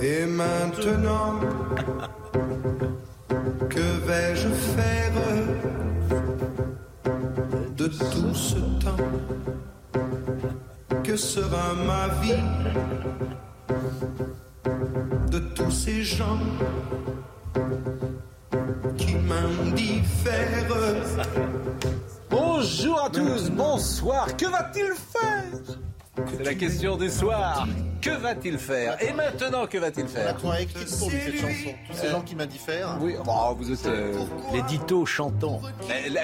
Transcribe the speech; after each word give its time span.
Et 0.00 0.26
maintenant, 0.26 1.38
que 3.70 4.06
vais-je 4.06 4.48
faire 4.48 5.12
de 7.76 7.86
tout 7.86 8.34
ce 8.34 8.56
temps 8.84 8.96
Que 11.04 11.16
sera 11.16 11.74
ma 11.74 12.08
vie 12.20 12.42
de 15.30 15.38
tous 15.38 15.70
ces 15.70 16.02
gens 16.02 16.40
qui 18.96 19.14
m'indiffèrent? 19.14 20.66
Bonjour 22.28 23.04
à 23.04 23.10
tous, 23.10 23.50
bonsoir. 23.50 24.36
Que 24.36 24.46
va-t-il 24.46 24.92
faire? 24.94 25.91
C'est 26.36 26.44
la 26.44 26.54
question 26.54 26.96
du 26.96 27.08
soir. 27.08 27.66
Que 28.02 28.10
va-t-il 28.10 28.58
faire 28.58 28.98
Et 29.02 29.12
maintenant, 29.14 29.66
que 29.66 29.78
va-t-il 29.78 30.06
faire 30.08 30.26
Macron 30.34 30.50
a 30.50 30.60
écrit 30.60 30.84
pour 30.98 31.08
lui 31.08 31.18
cette 31.24 31.36
chanson. 31.36 31.74
Tous 31.88 31.96
ces 31.96 32.08
gens 32.10 32.20
qui 32.20 32.34
m'indiffèrent. 32.34 32.98
Oui, 33.00 33.14
bah, 33.24 33.54
vous 33.56 33.72
êtes. 33.72 33.86
euh, 33.86 34.12
L'édito 34.52 35.06
chantant. 35.06 35.60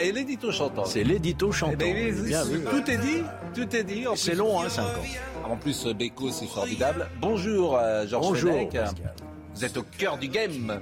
eh, 0.02 0.12
l'édito 0.12 0.52
chantant. 0.52 0.84
C'est 0.84 1.04
l'édito 1.04 1.48
Eh 1.50 1.54
chantant. 1.56 1.76
ben, 1.78 2.22
Bien 2.24 2.44
vu. 2.44 2.64
tout 2.64 2.90
est 2.90 2.98
dit, 2.98 3.22
tout 3.54 3.74
est 3.76 3.84
dit. 3.84 4.04
C'est 4.16 4.34
long, 4.34 4.60
hein, 4.60 4.68
5 4.68 4.82
ans. 4.82 5.50
En 5.52 5.56
plus, 5.56 5.86
euh, 5.86 5.94
Beko, 5.94 6.30
c'est 6.30 6.46
formidable. 6.46 7.08
Bonjour, 7.22 7.76
euh, 7.78 8.06
Georges 8.06 8.26
Bonjour, 8.28 8.52
Fenech. 8.52 8.72
Pascal. 8.72 9.12
Vous 9.58 9.64
êtes 9.64 9.76
au 9.76 9.82
cœur 9.82 10.18
du 10.18 10.28
game, 10.28 10.80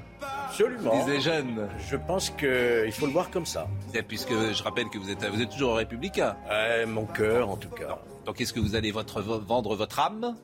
Absolument. 0.51 0.95
disent 0.99 1.09
les 1.15 1.21
jeunes. 1.23 1.67
Je 1.91 1.97
pense 1.97 2.29
qu'il 2.29 2.93
faut 2.93 3.07
le 3.07 3.13
voir 3.13 3.31
comme 3.31 3.47
ça. 3.47 3.67
Et 3.95 4.03
Puisque 4.03 4.29
je 4.53 4.63
rappelle 4.63 4.91
que 4.91 4.99
vous 4.99 5.11
êtes, 5.11 5.25
vous 5.25 5.41
êtes 5.41 5.49
toujours 5.49 5.77
républicain. 5.77 6.37
Mon 6.87 7.07
cœur, 7.07 7.49
en 7.49 7.57
tout 7.57 7.71
cas. 7.71 7.99
Donc, 8.27 8.39
est-ce 8.39 8.53
que 8.53 8.61
vous 8.61 8.75
allez 8.75 8.91
votre, 8.91 9.23
vendre 9.23 9.75
votre 9.77 9.99
âme? 9.99 10.37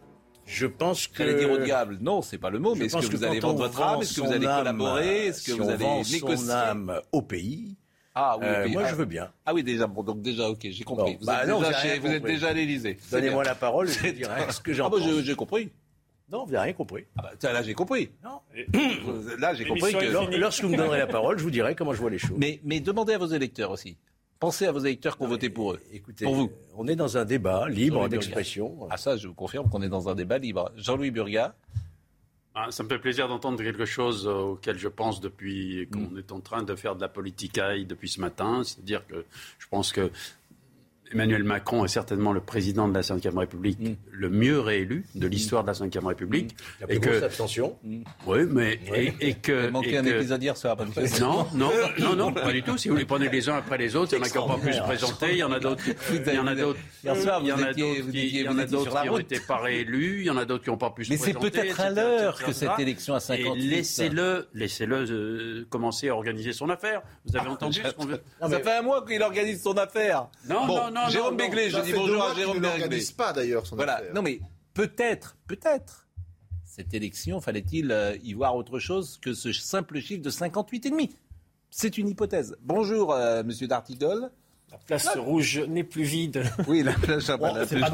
Je 0.47 0.67
pense 0.67 1.09
que. 1.09 1.19
J'allais 1.19 1.35
dire 1.41 1.51
au 1.51 1.59
diable. 1.59 1.99
Non, 2.01 2.23
c'est 2.23 2.39
pas 2.39 2.49
le 2.49 2.59
mot, 2.59 2.75
Je 2.75 2.81
mais 2.81 2.87
est-ce 2.87 3.07
que 3.07 3.17
vous 3.17 3.23
allez 3.25 3.39
vendre 3.41 3.59
votre 3.59 3.83
âme? 3.83 4.01
Est-ce 4.01 4.17
que 4.19 4.27
vous 4.27 4.33
allez 4.33 4.47
collaborer? 4.47 5.27
Est-ce 5.27 5.43
que 5.45 5.53
si 5.53 5.59
vous 5.59 5.65
on 5.67 5.69
allez 5.69 5.85
vend 5.85 5.97
négocier? 6.03 6.37
son 6.39 6.49
âme 6.49 7.01
au 7.13 7.21
pays 7.21 7.77
Ah 8.15 8.39
oui, 8.41 8.47
euh, 8.47 8.69
moi 8.71 8.83
Ah, 8.87 8.89
je 8.89 8.95
veux 8.95 9.05
bien. 9.05 9.31
Ah 9.45 9.53
oui, 9.53 9.63
déjà, 9.63 9.87
bon, 9.87 10.03
donc 10.03 10.23
déjà, 10.23 10.49
ok, 10.49 10.59
j'ai 10.71 10.85
compris. 10.85 11.13
Bon, 11.13 11.19
vous, 11.21 11.27
bah 11.27 11.41
êtes 11.43 11.49
non, 11.51 11.59
déjà 11.59 11.71
vous 11.73 11.79
chez- 11.87 11.99
vous 11.99 12.07
êtes 12.09 12.23
déjà 12.25 12.49
à 12.49 12.53
l'Élysée. 12.55 12.97
Donnez-moi 13.11 13.45
la 13.45 13.55
parole 13.55 13.89
je 13.89 13.99
vous 13.99 14.11
dirai 14.13 14.51
ce 14.51 14.61
que 14.61 14.73
j'en 14.73 14.87
Ah 14.87 14.91
bah, 14.91 14.97
pense. 15.01 15.07
je- 15.09 15.23
j'ai 15.23 15.35
compris. 15.35 15.71
Non, 16.33 16.45
vous 16.45 16.53
n'avez 16.53 16.65
rien 16.65 16.73
compris. 16.73 17.05
Ah 17.19 17.23
bah, 17.43 17.53
là, 17.53 17.63
j'ai 17.63 17.75
compris. 17.75 18.11
Non. 18.25 18.41
Là, 19.39 19.53
j'ai 19.55 19.67
compris 19.67 19.93
que... 19.93 20.07
Lors- 20.11 20.31
Lorsque 20.31 20.63
vous 20.65 20.71
me 20.71 20.77
donnerez 20.79 20.99
la 20.99 21.07
parole, 21.07 21.39
je 21.39 21.43
vous 21.45 21.51
dirai 21.51 21.75
comment 21.75 21.93
je 21.93 22.01
vois 22.01 22.11
les 22.11 22.19
choses. 22.19 22.37
Mais, 22.39 22.59
mais 22.65 22.81
demandez 22.81 23.13
à 23.13 23.19
vos 23.19 23.27
électeurs 23.27 23.71
aussi. 23.71 23.97
Pensez 24.41 24.67
à 24.67 24.73
vos 24.73 24.81
électeurs 24.81 25.17
qui 25.19 25.23
ont 25.25 25.29
voté 25.29 25.51
pour 25.51 25.73
eux. 25.75 25.81
Écoutez, 25.93 26.25
Pour 26.25 26.35
vous. 26.35 26.51
on 26.77 26.89
est 26.89 26.97
dans 26.97 27.17
un 27.19 27.25
débat 27.25 27.69
libre 27.69 28.09
d'expression. 28.09 28.89
Ah 28.91 28.97
ça, 28.97 29.17
je 29.17 29.29
vous 29.29 29.35
confirme 29.35 29.69
qu'on 29.69 29.83
est 29.83 29.89
dans 29.89 30.09
un 30.09 30.15
débat 30.15 30.39
libre. 30.39 30.73
Jean-Louis 30.77 31.11
Burga. 31.13 31.55
Ah, 32.55 32.67
ça 32.71 32.83
me 32.83 32.89
fait 32.89 32.99
plaisir 32.99 33.29
d'entendre 33.29 33.63
quelque 33.63 33.87
chose 33.87 34.27
euh, 34.27 34.33
auquel 34.53 34.77
je 34.79 34.89
pense 34.89 35.21
depuis 35.21 35.87
Mm. 35.87 35.91
qu'on 35.91 36.17
est 36.19 36.33
en 36.33 36.41
train 36.41 36.63
de 36.63 36.75
faire 36.75 36.97
de 36.97 37.01
la 37.01 37.09
politicaille 37.09 37.87
depuis 37.87 38.09
ce 38.11 38.21
matin. 38.21 38.63
C'est-à-dire 38.65 39.07
que 39.07 39.25
je 39.59 39.67
pense 39.69 39.91
que 39.93 40.11
Emmanuel 41.13 41.45
Macron 41.45 41.85
est 41.85 41.89
certainement 41.89 42.33
le 42.33 42.41
président 42.41 42.89
de 42.89 42.95
la 42.95 43.01
Ve 43.03 43.39
République 43.39 43.79
Mm. 43.81 43.95
le 44.13 44.31
mieux 44.31 44.61
réélu 44.61 45.05
de 45.15 45.27
l'histoire 45.27 45.63
de 45.65 45.69
la 45.69 45.73
Ve 45.75 46.07
République. 46.07 46.57
La 46.81 46.87
Et 46.87 46.99
plus 46.99 47.09
grosse 47.09 47.21
que, 47.21 47.25
abstention. 47.25 47.77
oui, 48.27 48.39
mais 48.51 48.79
et, 48.95 49.13
et 49.21 49.35
que, 49.35 49.67
Il 49.67 49.73
manquait 49.73 49.91
et 49.93 49.99
un 49.99 50.05
épisode 50.05 50.43
hier 50.43 50.57
soir. 50.57 50.77
non, 51.21 51.47
non, 51.55 51.71
non, 51.99 52.17
non, 52.17 52.33
pas 52.33 52.53
du 52.53 52.63
tout. 52.63 52.77
Si 52.79 52.89
vous 52.89 52.97
les 52.97 53.05
prenez 53.05 53.29
les 53.29 53.49
uns 53.49 53.57
après 53.57 53.79
les 53.79 53.95
autres, 53.97 54.13
il 54.15 54.19
y 54.19 54.21
en 54.21 54.25
a 54.25 54.29
qui 54.29 54.37
n'ont 54.39 54.49
pas 54.49 54.59
pu 54.59 54.73
se 54.73 54.81
présenter, 54.81 55.33
il 55.33 55.39
y 55.39 55.43
en 55.43 55.53
a 55.53 55.61
d'autres, 55.61 55.83
il 56.13 56.35
y 56.35 56.39
en 56.39 56.47
a 56.47 56.55
d'autres, 56.55 56.79
Hier 57.05 57.17
soir, 57.17 57.41
il 57.43 57.49
y 57.49 57.53
en 57.53 57.57
vous 57.57 57.63
a 57.63 57.67
d'autres 57.73 57.75
qui, 58.11 58.19
étiez- 58.19 58.41
il 58.41 58.45
y 58.45 58.49
en 58.49 58.53
vous 58.53 58.59
a 58.61 58.63
étiez 58.63 58.73
d'autres 58.77 58.85
sur 58.91 58.95
la 58.95 59.03
qui 59.03 59.09
ont 59.09 59.13
route. 59.13 59.21
été 59.33 59.41
pas 59.41 59.57
réélus, 59.59 60.21
il 60.21 60.27
y 60.27 60.31
en 60.31 60.37
a 60.37 60.45
d'autres 60.45 60.65
qui 60.65 60.71
n'ont 60.71 60.77
pas 60.77 60.91
pu 60.91 61.05
se 61.05 61.11
Mais 61.11 61.17
c'est 61.17 61.33
présenter. 61.33 61.51
peut-être 61.61 61.81
à 61.81 61.91
l'heure 61.91 62.39
que 62.43 62.53
cette 62.53 62.79
élection 62.79 63.15
à 63.15 63.19
Et 63.19 63.21
58. 63.21 63.67
laissez-le, 63.69 64.49
laissez-le 64.55 64.97
euh, 65.11 65.67
commencer 65.69 66.09
à 66.09 66.15
organiser 66.15 66.53
son 66.53 66.71
affaire. 66.71 67.03
Vous 67.27 67.37
avez 67.37 67.49
entendu 67.49 67.81
ce 67.85 67.93
qu'on 67.93 68.07
veut 68.07 68.21
Ça 68.41 68.61
fait 68.61 68.73
un 68.79 68.83
mois 68.83 69.05
qu'il 69.07 69.23
organise 69.23 69.63
son 69.63 69.77
affaire. 69.77 70.29
Non, 70.49 70.67
Bon, 70.67 70.91
non, 70.91 71.02
non, 71.05 71.11
Jérôme 71.11 71.37
Béglé, 71.37 71.71
je 71.71 71.77
Ça 71.77 71.83
dis 71.83 71.93
bonjour 71.93 72.23
à 72.25 72.35
Jérôme 72.35 72.59
ne 72.61 72.89
Béglé. 72.89 73.03
pas 73.17 73.33
d'ailleurs 73.33 73.67
son 73.67 73.77
Voilà. 73.77 73.97
affaire. 73.97 74.15
Non 74.15 74.23
mais 74.23 74.41
peut-être, 74.75 75.37
peut-être. 75.47 76.09
Cette 76.65 76.95
élection, 76.95 77.41
fallait-il 77.41 77.93
euh, 77.93 78.17
y 78.23 78.33
voir 78.33 78.57
autre 78.57 78.79
chose 78.79 79.19
que 79.21 79.35
ce 79.35 79.53
simple 79.53 80.01
chiffre 80.01 80.23
de 80.23 80.31
58,5 80.31 81.11
C'est 81.71 81.99
une 81.99 82.09
hypothèse. 82.09 82.57
Bonjour, 82.63 83.13
euh, 83.13 83.43
Monsieur 83.43 83.67
Dartigol. 83.67 84.31
La 84.73 84.79
place 84.99 85.17
rouge 85.17 85.61
n'est 85.69 85.85
plus 85.85 86.03
vide. 86.03 86.43
Oui, 86.67 86.83
la 86.83 86.93
plage 86.95 87.29
à 87.31 87.37
Bon, 87.37 87.55
c'est 87.69 87.79
pas. 87.79 87.87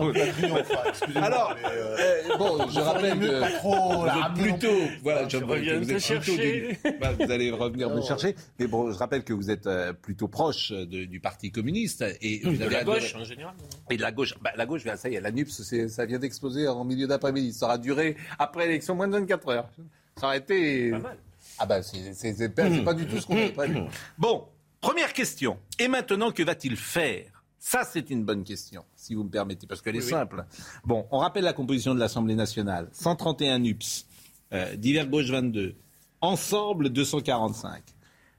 Alors, 1.16 1.55
mais, 1.61 1.69
euh, 1.77 1.97
euh, 1.99 2.37
bon, 2.39 2.69
je 2.71 2.81
rappelle 2.81 3.19
que 3.19 3.41
pas 3.41 3.50
trop 3.50 4.03
vous 4.03 4.06
êtes 4.06 4.34
plutôt, 4.34 4.78
voilà, 5.03 5.28
je 5.28 5.37
reviens 5.39 5.78
vous 5.78 5.84
te 5.87 5.91
êtes 5.93 5.97
plutôt 5.99 6.00
chercher. 6.00 6.78
du- 6.84 6.99
Bah, 7.00 7.12
vous 7.19 7.31
allez 7.31 7.50
revenir 7.50 7.91
me 7.91 8.00
chercher. 8.00 8.34
Mais 8.59 8.66
bon, 8.66 8.91
je 8.93 8.97
rappelle 8.99 9.25
que 9.25 9.33
vous 9.33 9.50
êtes 9.50 9.66
euh, 9.66 9.93
plutôt 9.93 10.28
proche 10.28 10.71
de- 10.72 11.05
du 11.05 11.21
Parti 11.21 11.50
communiste 11.50 12.05
et 12.22 12.41
vous 12.44 12.56
De 12.56 12.62
avez 12.65 12.75
la 12.75 12.81
adoré- 12.83 13.00
gauche, 13.00 13.15
en 13.16 13.25
général. 13.25 13.55
Et 13.91 13.97
de 13.97 14.03
la 14.03 14.12
gauche, 14.12 14.34
bah, 14.41 14.50
la 14.56 14.66
gauche, 14.66 14.83
ça 14.97 15.09
y 15.09 15.15
est, 15.16 15.21
la 15.21 15.31
NUPS, 15.33 15.89
ça 15.89 16.06
vient 16.06 16.19
d'exploser 16.19 16.69
en 16.69 16.84
milieu 16.84 17.06
d'après-midi. 17.06 17.53
Ça 17.53 17.66
aura 17.66 17.78
duré 17.78 18.16
après 18.39 18.66
l'élection 18.66 18.95
moins 18.95 19.09
de 19.09 19.12
24 19.19 19.49
heures. 19.49 19.69
Ça 20.16 20.27
aurait 20.28 20.39
été. 20.39 20.91
Pas 20.93 20.99
mal. 20.99 21.16
Ah 21.60 21.66
bah 21.66 21.83
c'est 21.83 22.55
pas, 22.55 22.71
c'est 22.71 22.84
pas 22.84 22.95
du 22.95 23.06
tout 23.06 23.19
ce 23.21 23.27
qu'on 23.27 23.37
avait 23.37 23.50
prévu. 23.50 23.78
Bon, 24.16 24.45
première 24.81 25.12
question. 25.12 25.59
Et 25.78 25.89
maintenant, 25.89 26.31
que 26.31 26.43
va-t-il 26.43 26.77
faire? 26.77 27.44
Ça, 27.59 27.84
c'est 27.84 28.11
une 28.11 28.25
bonne 28.25 28.44
question, 28.44 28.84
si 28.94 29.15
vous 29.15 29.25
me 29.25 29.31
permettez, 29.31 29.66
parce 29.66 29.83
qu'elle 29.83 29.97
est 29.97 30.00
simple. 30.00 30.44
Bon, 30.84 31.06
on 31.11 31.19
rappelle 31.19 31.44
la 31.44 31.53
composition 31.53 31.94
de 31.94 32.00
l'Assemblée 32.00 32.37
nationale. 32.37 32.89
131 32.93 33.59
NUPS, 33.59 34.06
euh, 34.53 34.77
divers 34.77 35.09
gauche 35.09 35.27
22, 35.27 35.75
ensemble 36.21 36.91
245, 36.91 37.83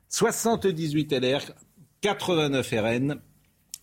78 0.08 1.12
LR, 1.14 1.42
89 2.02 2.70
RN 2.72 3.22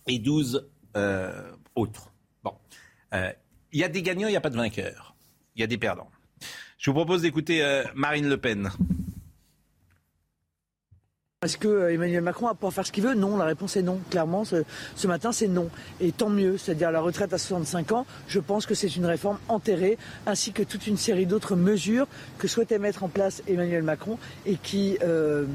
et 0.07 0.19
12 0.19 0.67
euh, 0.95 1.51
autres. 1.75 2.11
Bon, 2.43 2.53
Euh, 3.13 3.31
il 3.71 3.79
y 3.79 3.83
a 3.83 3.89
des 3.89 4.01
gagnants, 4.01 4.27
il 4.27 4.31
n'y 4.31 4.37
a 4.37 4.41
pas 4.41 4.49
de 4.49 4.57
vainqueurs. 4.57 5.15
Il 5.55 5.61
y 5.61 5.63
a 5.63 5.67
des 5.67 5.77
perdants. 5.77 6.09
Je 6.77 6.89
vous 6.89 6.95
propose 6.95 7.21
d'écouter 7.21 7.63
euh, 7.63 7.83
Marine 7.95 8.27
Le 8.27 8.37
Pen. 8.37 8.71
Est-ce 11.45 11.59
que 11.59 11.67
euh, 11.67 11.93
Emmanuel 11.93 12.23
Macron 12.23 12.47
va 12.47 12.55
pouvoir 12.55 12.73
faire 12.73 12.87
ce 12.87 12.91
qu'il 12.91 13.03
veut 13.03 13.13
Non, 13.13 13.37
la 13.37 13.45
réponse 13.45 13.77
est 13.77 13.83
non. 13.83 13.99
Clairement, 14.09 14.43
ce, 14.43 14.63
ce 14.95 15.05
matin, 15.05 15.31
c'est 15.31 15.47
non. 15.47 15.69
Et 16.01 16.11
tant 16.11 16.29
mieux, 16.29 16.57
c'est-à-dire 16.57 16.89
la 16.89 16.99
retraite 16.99 17.31
à 17.31 17.37
65 17.37 17.91
ans, 17.91 18.07
je 18.27 18.39
pense 18.39 18.65
que 18.65 18.73
c'est 18.73 18.95
une 18.95 19.05
réforme 19.05 19.37
enterrée, 19.47 19.99
ainsi 20.25 20.51
que 20.51 20.63
toute 20.63 20.87
une 20.87 20.97
série 20.97 21.27
d'autres 21.27 21.55
mesures 21.55 22.07
que 22.39 22.47
souhaitait 22.47 22.79
mettre 22.79 23.03
en 23.03 23.07
place 23.07 23.43
Emmanuel 23.47 23.83
Macron 23.83 24.17
et 24.47 24.55
qui, 24.55 24.97
euh, 25.03 25.45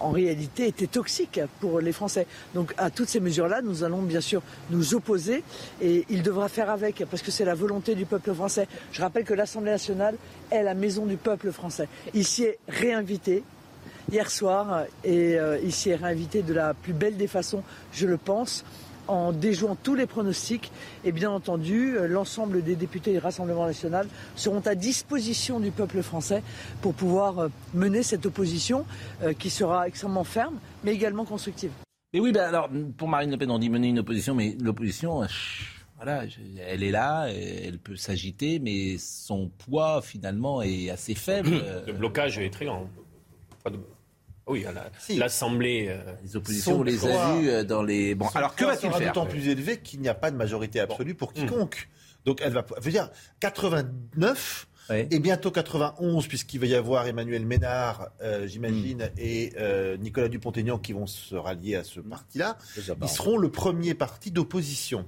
en 0.00 0.10
réalité, 0.10 0.66
étaient 0.66 0.88
toxiques 0.88 1.38
pour 1.60 1.80
les 1.80 1.92
Français. 1.92 2.26
Donc 2.56 2.74
à 2.76 2.90
toutes 2.90 3.08
ces 3.08 3.20
mesures-là, 3.20 3.62
nous 3.62 3.84
allons 3.84 4.02
bien 4.02 4.20
sûr 4.20 4.42
nous 4.70 4.96
opposer 4.96 5.44
et 5.80 6.06
il 6.08 6.24
devra 6.24 6.48
faire 6.48 6.70
avec, 6.70 7.04
parce 7.08 7.22
que 7.22 7.30
c'est 7.30 7.44
la 7.44 7.54
volonté 7.54 7.94
du 7.94 8.04
peuple 8.04 8.34
français. 8.34 8.66
Je 8.90 9.00
rappelle 9.00 9.22
que 9.22 9.34
l'Assemblée 9.34 9.70
nationale 9.70 10.16
est 10.50 10.64
la 10.64 10.74
maison 10.74 11.06
du 11.06 11.18
peuple 11.18 11.52
français. 11.52 11.86
Il 12.14 12.26
s'y 12.26 12.42
est 12.42 12.58
réinvité 12.66 13.44
hier 14.10 14.30
soir 14.30 14.84
et 15.04 15.38
euh, 15.38 15.58
il 15.62 15.72
s'y 15.72 15.90
est 15.90 15.96
réinvité 15.96 16.42
de 16.42 16.52
la 16.54 16.74
plus 16.74 16.92
belle 16.92 17.16
des 17.16 17.26
façons, 17.26 17.62
je 17.92 18.06
le 18.06 18.16
pense, 18.16 18.64
en 19.06 19.32
déjouant 19.32 19.76
tous 19.76 19.94
les 19.94 20.06
pronostics. 20.06 20.72
Et 21.04 21.12
bien 21.12 21.30
entendu, 21.30 21.96
euh, 21.96 22.06
l'ensemble 22.08 22.62
des 22.64 22.74
députés 22.76 23.12
du 23.12 23.18
Rassemblement 23.18 23.66
national 23.66 24.06
seront 24.34 24.60
à 24.60 24.74
disposition 24.74 25.60
du 25.60 25.70
peuple 25.70 26.02
français 26.02 26.42
pour 26.80 26.94
pouvoir 26.94 27.38
euh, 27.38 27.48
mener 27.74 28.02
cette 28.02 28.24
opposition 28.26 28.86
euh, 29.22 29.32
qui 29.34 29.50
sera 29.50 29.86
extrêmement 29.88 30.24
ferme, 30.24 30.54
mais 30.84 30.92
également 30.94 31.24
constructive. 31.26 31.70
Mais 32.14 32.20
oui, 32.20 32.32
ben 32.32 32.42
alors, 32.48 32.70
pour 32.96 33.08
Marine 33.08 33.30
Le 33.30 33.36
Pen, 33.36 33.50
on 33.50 33.58
dit 33.58 33.68
mener 33.68 33.88
une 33.88 33.98
opposition, 33.98 34.34
mais 34.34 34.56
l'opposition, 34.60 35.22
voilà, 35.96 36.22
elle 36.68 36.82
est 36.84 36.90
là, 36.92 37.26
elle 37.28 37.78
peut 37.78 37.96
s'agiter, 37.96 38.58
mais 38.60 38.96
son 38.98 39.48
poids, 39.48 40.00
finalement, 40.00 40.62
est 40.62 40.90
assez 40.90 41.14
faible. 41.14 41.50
Le 41.86 41.92
blocage 41.92 42.38
est 42.38 42.50
très 42.50 42.66
grand. 42.66 42.88
Pas 43.64 43.70
de- 43.70 43.80
Oui, 44.46 44.66
à 44.66 44.72
la- 44.72 44.90
Si. 44.98 45.16
l'Assemblée. 45.16 45.86
euh, 45.88 46.12
Les 46.22 46.36
oppositions, 46.36 46.80
on 46.80 46.82
les 46.82 47.06
a 47.06 47.34
vues 47.36 47.48
euh, 47.48 47.64
dans 47.64 47.82
les. 47.82 48.14
Bon, 48.14 48.28
Son 48.28 48.36
alors 48.38 48.54
que 48.54 48.64
va-t-il 48.64 48.92
faire 48.92 49.08
d'autant 49.14 49.26
plus 49.26 49.48
élevé 49.48 49.78
qu'il 49.80 50.00
n'y 50.00 50.08
a 50.08 50.14
pas 50.14 50.30
de 50.30 50.36
majorité 50.36 50.80
absolue 50.80 51.14
pour 51.14 51.32
quiconque? 51.32 51.88
Donc 52.26 52.40
elle 52.42 52.52
va, 52.52 52.64
je 52.78 52.82
veux 52.84 52.90
dire, 52.90 53.10
89 53.40 54.66
Ouais. 54.90 55.08
et 55.10 55.18
bientôt 55.18 55.50
91, 55.50 56.26
puisqu'il 56.26 56.60
va 56.60 56.66
y 56.66 56.74
avoir 56.74 57.06
Emmanuel 57.06 57.46
Ménard, 57.46 58.10
euh, 58.20 58.46
j'imagine, 58.46 59.10
et 59.16 59.54
euh, 59.58 59.96
Nicolas 59.96 60.28
Dupont-Aignan 60.28 60.78
qui 60.78 60.92
vont 60.92 61.06
se 61.06 61.34
rallier 61.34 61.76
à 61.76 61.84
ce 61.84 62.00
parti-là. 62.00 62.58
Ils 63.00 63.08
seront 63.08 63.38
le 63.38 63.50
premier 63.50 63.94
parti 63.94 64.30
d'opposition. 64.30 65.06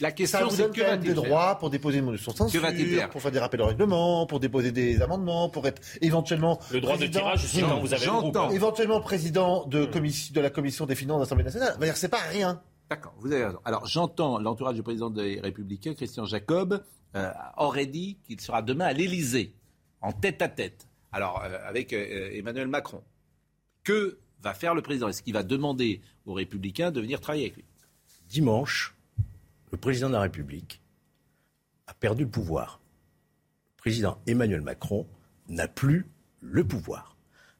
La 0.00 0.12
question, 0.12 0.50
c'est 0.50 0.70
que 0.72 0.80
va-t-il 0.80 1.00
des 1.00 1.06
faire 1.14 1.22
droits 1.22 1.58
pour 1.58 1.70
déposer 1.70 1.98
une 1.98 2.04
motion 2.06 2.32
de 2.32 2.36
censure, 2.36 2.62
pour 3.10 3.22
faire 3.22 3.30
des 3.32 3.38
rappels 3.38 3.62
au 3.62 3.66
règlement, 3.66 4.26
pour 4.26 4.40
déposer 4.40 4.72
des 4.72 5.00
amendements, 5.02 5.48
pour 5.48 5.66
être 5.66 5.80
éventuellement 6.00 6.58
Le 6.70 6.80
droit 6.80 6.94
de 6.94 6.98
président- 6.98 7.20
tirage, 7.20 7.46
c'est 7.46 7.60
quand 7.62 7.80
vous 7.80 7.94
avez 7.94 8.04
le 8.04 8.10
groupe. 8.12 8.34
J'entends. 8.34 8.50
éventuellement 8.50 9.00
président 9.00 9.64
de, 9.66 9.84
commission, 9.86 10.34
de 10.34 10.40
la 10.40 10.50
commission 10.50 10.86
des 10.86 10.94
finances 10.94 11.18
de 11.18 11.22
l'Assemblée 11.24 11.44
nationale. 11.44 11.76
C'est 11.94 12.08
pas 12.08 12.18
rien. 12.30 12.60
D'accord, 12.90 13.14
vous 13.18 13.32
avez 13.32 13.44
raison. 13.46 13.58
Alors 13.64 13.86
j'entends 13.86 14.38
l'entourage 14.38 14.76
du 14.76 14.82
président 14.82 15.10
des 15.10 15.40
Républicains, 15.40 15.94
Christian 15.94 16.24
Jacob, 16.24 16.84
euh, 17.16 17.30
aurait 17.56 17.86
dit 17.86 18.18
qu'il 18.26 18.40
sera 18.40 18.62
demain 18.62 18.84
à 18.86 18.92
l'Élysée, 18.92 19.54
en 20.02 20.12
tête 20.12 20.40
à 20.42 20.48
tête, 20.48 20.86
alors 21.10 21.42
euh, 21.44 21.58
avec 21.66 21.92
euh, 21.92 22.30
Emmanuel 22.32 22.68
Macron. 22.68 23.02
Que 23.82 24.18
va 24.42 24.52
faire 24.54 24.74
le 24.74 24.82
président? 24.82 25.08
Est-ce 25.08 25.22
qu'il 25.22 25.32
va 25.34 25.42
demander 25.42 26.00
aux 26.26 26.34
Républicains 26.34 26.90
de 26.90 27.00
venir 27.00 27.20
travailler 27.20 27.44
avec 27.46 27.56
lui? 27.56 27.64
Dimanche, 28.28 28.95
le 29.72 29.78
président 29.78 30.08
de 30.08 30.14
la 30.14 30.20
République 30.20 30.80
a 31.86 31.94
perdu 31.94 32.24
le 32.24 32.30
pouvoir. 32.30 32.80
Le 33.76 33.76
président 33.78 34.18
Emmanuel 34.26 34.60
Macron 34.60 35.06
n'a 35.48 35.68
plus 35.68 36.06
le 36.40 36.64
pouvoir. 36.64 37.16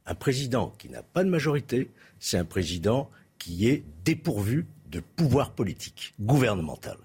Un 0.06 0.14
président 0.14 0.72
qui 0.78 0.88
n'a 0.88 1.02
pas 1.02 1.24
de 1.24 1.28
majorité, 1.28 1.90
c'est 2.18 2.38
un 2.38 2.44
président 2.44 3.10
qui 3.38 3.68
est 3.68 3.84
dépourvu 4.04 4.66
de 4.88 5.00
pouvoir 5.00 5.52
politique, 5.52 6.14
gouvernemental. 6.20 6.96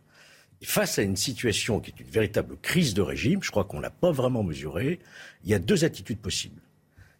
Face 0.64 1.00
à 1.00 1.02
une 1.02 1.16
situation 1.16 1.80
qui 1.80 1.90
est 1.92 2.00
une 2.00 2.10
véritable 2.10 2.56
crise 2.62 2.94
de 2.94 3.02
régime, 3.02 3.42
je 3.42 3.50
crois 3.50 3.64
qu'on 3.64 3.78
ne 3.78 3.82
l'a 3.82 3.90
pas 3.90 4.12
vraiment 4.12 4.44
mesuré, 4.44 5.00
il 5.44 5.50
y 5.50 5.56
a 5.56 5.60
deux 5.60 5.84
attitudes 5.84 6.20
possibles. 6.20 6.62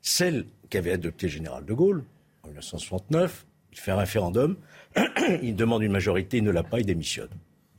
Celle 0.02 0.46
qu'avait 0.70 0.92
adoptée 0.92 1.26
le 1.26 1.34
général 1.34 1.66
de 1.66 1.74
Gaulle 1.74 2.04
en 2.44 2.48
1969, 2.48 3.46
il 3.72 3.80
fait 3.80 3.92
un 3.92 3.98
référendum, 3.98 4.58
il 5.42 5.56
demande 5.56 5.82
une 5.82 5.92
majorité, 5.92 6.38
il 6.38 6.44
ne 6.44 6.52
l'a 6.52 6.64
pas, 6.64 6.80
il 6.80 6.86
démissionne. 6.86 7.30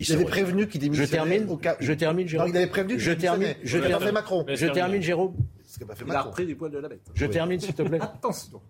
Il 0.09 0.15
Il 0.15 0.15
avait 0.17 0.25
prévenu 0.25 0.69
qu'il 0.69 0.81
Je 0.81 0.87
démissionnait 0.87 1.11
termine, 1.11 1.49
au 1.51 1.57
cas 1.57 1.75
où. 1.75 1.77
je 1.85 1.93
termine, 1.93 2.29
Jérôme. 2.29 2.47
Non, 2.49 2.53
il 2.55 2.57
avait 2.57 2.67
prévenu 2.67 2.95
qu'il 2.95 3.03
je 3.05 3.13
termine, 3.13 3.55
je 3.63 3.69
Ce 3.69 3.77
qu'a 3.77 3.83
pas 3.83 3.89
termine, 3.89 4.07
fait 4.07 4.13
Macron. 4.13 4.45
je 4.49 4.67
termine, 4.67 5.03
Jérôme. 5.03 5.35
Pas 5.87 5.95
fait 5.95 6.05
Il 6.05 6.11
a 6.11 6.15
Macron. 6.15 6.31
repris 6.31 6.47
du 6.47 6.55
poil 6.57 6.71
de 6.71 6.79
la 6.79 6.89
bête. 6.89 7.01
Je 7.15 7.27
termine, 7.27 7.59
s'il 7.61 7.75
te 7.75 7.83
plaît. 7.83 8.01
Attention. 8.01 8.61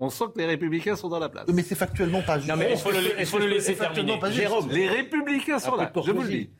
On 0.00 0.10
sent 0.10 0.24
que 0.34 0.38
les 0.40 0.46
Républicains 0.46 0.96
sont 0.96 1.08
dans 1.08 1.18
la 1.20 1.28
place. 1.28 1.46
Mais 1.48 1.62
c'est 1.62 1.74
factuellement 1.76 2.20
pas 2.22 2.38
juste. 2.38 2.50
Non, 2.50 2.56
mais 2.56 2.72
Il 2.72 2.76
faut 2.78 2.90
le, 2.90 3.24
faut 3.24 3.38
le 3.38 3.46
laisser 3.46 3.74
terminer. 3.76 4.18
pas 4.18 4.28
juste. 4.28 4.40
Jérôme, 4.40 4.68
Les 4.70 4.88
Républicains 4.88 5.58
sont 5.60 5.70
peu 5.72 5.76
là, 5.78 5.92
je 6.04 6.10
vous 6.10 6.22
le 6.22 6.28
dis. 6.28 6.50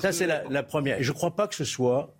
Ça, 0.00 0.10
c'est 0.10 0.26
la, 0.26 0.42
la 0.48 0.62
première. 0.62 0.98
Et 0.98 1.02
je 1.02 1.10
ne 1.12 1.14
crois 1.16 1.36
pas 1.36 1.46
que 1.46 1.54
ce 1.54 1.64
soit 1.64 2.14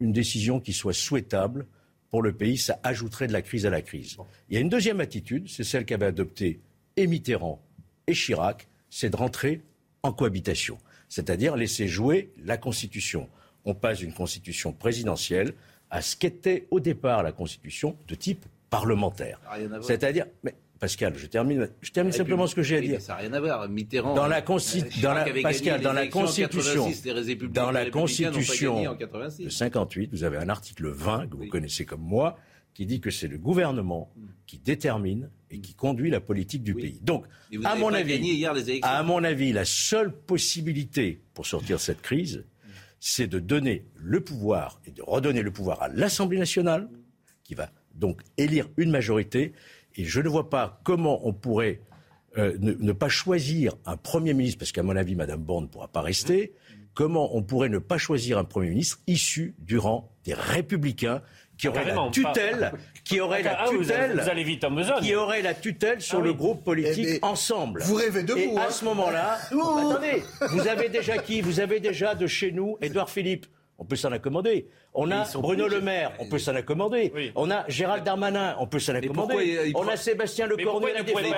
une 0.00 0.12
décision 0.12 0.60
qui 0.60 0.72
soit 0.72 0.92
souhaitable 0.92 1.66
pour 2.10 2.22
le 2.22 2.32
pays. 2.32 2.56
Ça 2.56 2.78
ajouterait 2.84 3.26
de 3.26 3.32
la 3.32 3.42
crise 3.42 3.66
à 3.66 3.70
la 3.70 3.82
crise. 3.82 4.16
Il 4.48 4.54
y 4.54 4.56
a 4.56 4.60
une 4.60 4.68
deuxième 4.68 5.00
attitude, 5.00 5.48
c'est 5.48 5.64
celle 5.64 5.84
qu'avaient 5.84 6.06
adoptée 6.06 6.60
et 6.96 7.06
Mitterrand 7.08 7.60
et 8.06 8.14
Chirac, 8.14 8.68
c'est 8.90 9.10
de 9.10 9.16
rentrer 9.16 9.62
en 10.02 10.12
cohabitation. 10.12 10.78
C'est-à-dire 11.08 11.56
laisser 11.56 11.88
jouer 11.88 12.30
la 12.44 12.56
Constitution. 12.56 13.28
On 13.64 13.74
passe 13.74 13.98
d'une 13.98 14.12
Constitution 14.12 14.72
présidentielle 14.72 15.54
à 15.90 16.02
ce 16.02 16.16
qu'était 16.16 16.66
au 16.70 16.80
départ 16.80 17.22
la 17.22 17.32
Constitution 17.32 17.96
de 18.06 18.14
type 18.14 18.44
parlementaire. 18.70 19.40
C'est-à-dire, 19.82 20.26
mais 20.42 20.54
Pascal, 20.78 21.14
je 21.16 21.26
termine, 21.26 21.68
je 21.80 21.90
termine 21.90 22.12
simplement 22.12 22.46
ce 22.46 22.54
que 22.54 22.62
j'ai 22.62 22.76
à 22.76 22.80
Oui, 22.80 22.86
dire. 22.86 22.96
mais 22.98 23.00
Ça 23.04 23.14
n'a 23.14 23.18
rien 23.20 23.32
à 23.32 23.40
voir. 23.40 23.68
Mitterrand. 23.68 24.14
Dans 24.14 24.28
la 24.28 24.38
euh, 24.38 24.42
dans 25.02 25.12
la- 25.12 25.22
avait 25.22 25.42
Pascal, 25.42 25.78
les 25.78 25.84
dans 25.84 25.92
la 25.92 26.06
Constitution, 26.06 26.84
86, 26.84 27.04
les 27.04 27.12
Républicains- 27.12 27.52
dans 27.64 27.70
la 27.72 27.84
les 27.84 27.90
Constitution 27.90 28.92
de 28.92 28.96
86. 28.98 29.50
58, 29.50 30.10
vous 30.12 30.22
avez 30.22 30.36
un 30.36 30.48
article 30.48 30.88
20 30.88 31.26
que 31.26 31.34
vous 31.34 31.42
Oui. 31.42 31.48
connaissez 31.48 31.84
comme 31.84 32.02
moi, 32.02 32.38
qui 32.74 32.86
dit 32.86 33.00
que 33.00 33.10
c'est 33.10 33.26
le 33.26 33.38
gouvernement 33.38 34.08
qui 34.46 34.58
détermine 34.58 35.30
et 35.50 35.60
qui 35.60 35.74
conduit 35.74 36.10
la 36.10 36.20
politique 36.20 36.62
du 36.62 36.72
Oui. 36.72 36.82
pays. 36.82 37.00
Donc, 37.02 37.26
à 37.64 37.74
mon 37.76 37.92
avis, 37.92 38.44
à 38.82 39.02
mon 39.02 39.24
avis, 39.24 39.52
la 39.52 39.64
seule 39.64 40.12
possibilité 40.12 41.20
pour 41.34 41.46
sortir 41.46 41.76
de 41.76 41.82
cette 41.82 42.02
crise, 42.02 42.44
c'est 43.00 43.26
de 43.26 43.38
donner 43.38 43.84
le 43.94 44.20
pouvoir 44.20 44.80
et 44.86 44.90
de 44.90 45.02
redonner 45.02 45.42
le 45.42 45.50
pouvoir 45.50 45.82
à 45.82 45.88
l'Assemblée 45.88 46.38
nationale, 46.38 46.88
qui 47.44 47.54
va 47.54 47.70
donc 47.94 48.22
élire 48.36 48.68
une 48.76 48.90
majorité. 48.90 49.52
Et 49.96 50.04
je 50.04 50.20
ne 50.20 50.28
vois 50.28 50.50
pas 50.50 50.80
comment 50.84 51.26
on 51.26 51.32
pourrait 51.32 51.80
euh, 52.36 52.56
ne, 52.60 52.72
ne 52.72 52.92
pas 52.92 53.08
choisir 53.08 53.74
un 53.86 53.96
Premier 53.96 54.34
ministre, 54.34 54.58
parce 54.58 54.72
qu'à 54.72 54.82
mon 54.82 54.96
avis, 54.96 55.14
Madame 55.14 55.42
Borne 55.42 55.64
ne 55.64 55.68
pourra 55.68 55.88
pas 55.88 56.02
rester. 56.02 56.52
Comment 56.94 57.36
on 57.36 57.42
pourrait 57.42 57.68
ne 57.68 57.78
pas 57.78 57.98
choisir 57.98 58.38
un 58.38 58.44
Premier 58.44 58.70
ministre 58.70 58.98
issu 59.06 59.54
du 59.58 59.78
rang 59.78 60.12
des 60.24 60.34
Républicains 60.34 61.22
qui 61.58 61.68
aurait 61.68 61.84
la 61.84 62.08
tutelle, 62.10 62.72
qui 63.04 63.20
aurait 63.20 63.42
la 63.42 63.58
Ah, 63.60 63.64
vous, 63.66 63.72
allez, 63.72 63.82
tutelle, 63.82 64.20
vous 64.22 64.28
allez 64.30 64.44
vite 64.44 64.64
en 64.64 64.70
besogne. 64.70 65.00
qui 65.02 65.14
aurait 65.14 65.42
la 65.42 65.54
tutelle 65.54 66.00
sur 66.00 66.20
Ah 66.20 66.22
le 66.22 66.30
oui. 66.30 66.36
groupe 66.36 66.64
politique 66.64 67.04
Eh, 67.06 67.12
mais 67.14 67.24
ensemble. 67.24 67.82
vous 67.82 67.94
rêvez 67.96 68.22
de 68.22 68.36
Et 68.36 68.46
vous, 68.46 68.58
à 68.58 68.62
hein. 68.62 68.70
ce 68.70 68.84
moment-là, 68.86 69.38
attendez, 69.50 70.22
vous 70.50 70.66
avez 70.68 70.88
déjà 70.88 71.18
qui? 71.18 71.40
Vous 71.40 71.60
avez 71.60 71.80
déjà 71.80 72.14
de 72.14 72.26
chez 72.26 72.52
nous 72.52 72.78
Édouard 72.80 73.10
Philippe. 73.10 73.46
On 73.80 73.84
peut 73.84 73.94
s'en 73.94 74.10
accommoder. 74.10 74.66
On 74.92 75.08
a 75.12 75.22
Bruno 75.34 75.66
plus- 75.66 75.76
Le 75.76 75.80
Maire, 75.80 76.12
on 76.18 76.28
peut 76.28 76.38
s'en 76.40 76.52
accommoder. 76.56 77.12
Oui. 77.14 77.30
On 77.36 77.48
a 77.48 77.64
Gérald 77.68 78.02
Darmanin, 78.02 78.56
on 78.58 78.66
peut 78.66 78.80
s'en 78.80 78.94
accommoder. 78.96 79.70
on 79.72 79.82
prend- 79.82 79.92
a 79.92 79.96
Sébastien 79.96 80.48
Mais 80.48 80.64
pourquoi 80.64 80.90
Lecornu 80.90 80.96
il 80.96 81.00
ne 81.00 81.06
Défense. 81.06 81.22
pas 81.22 81.28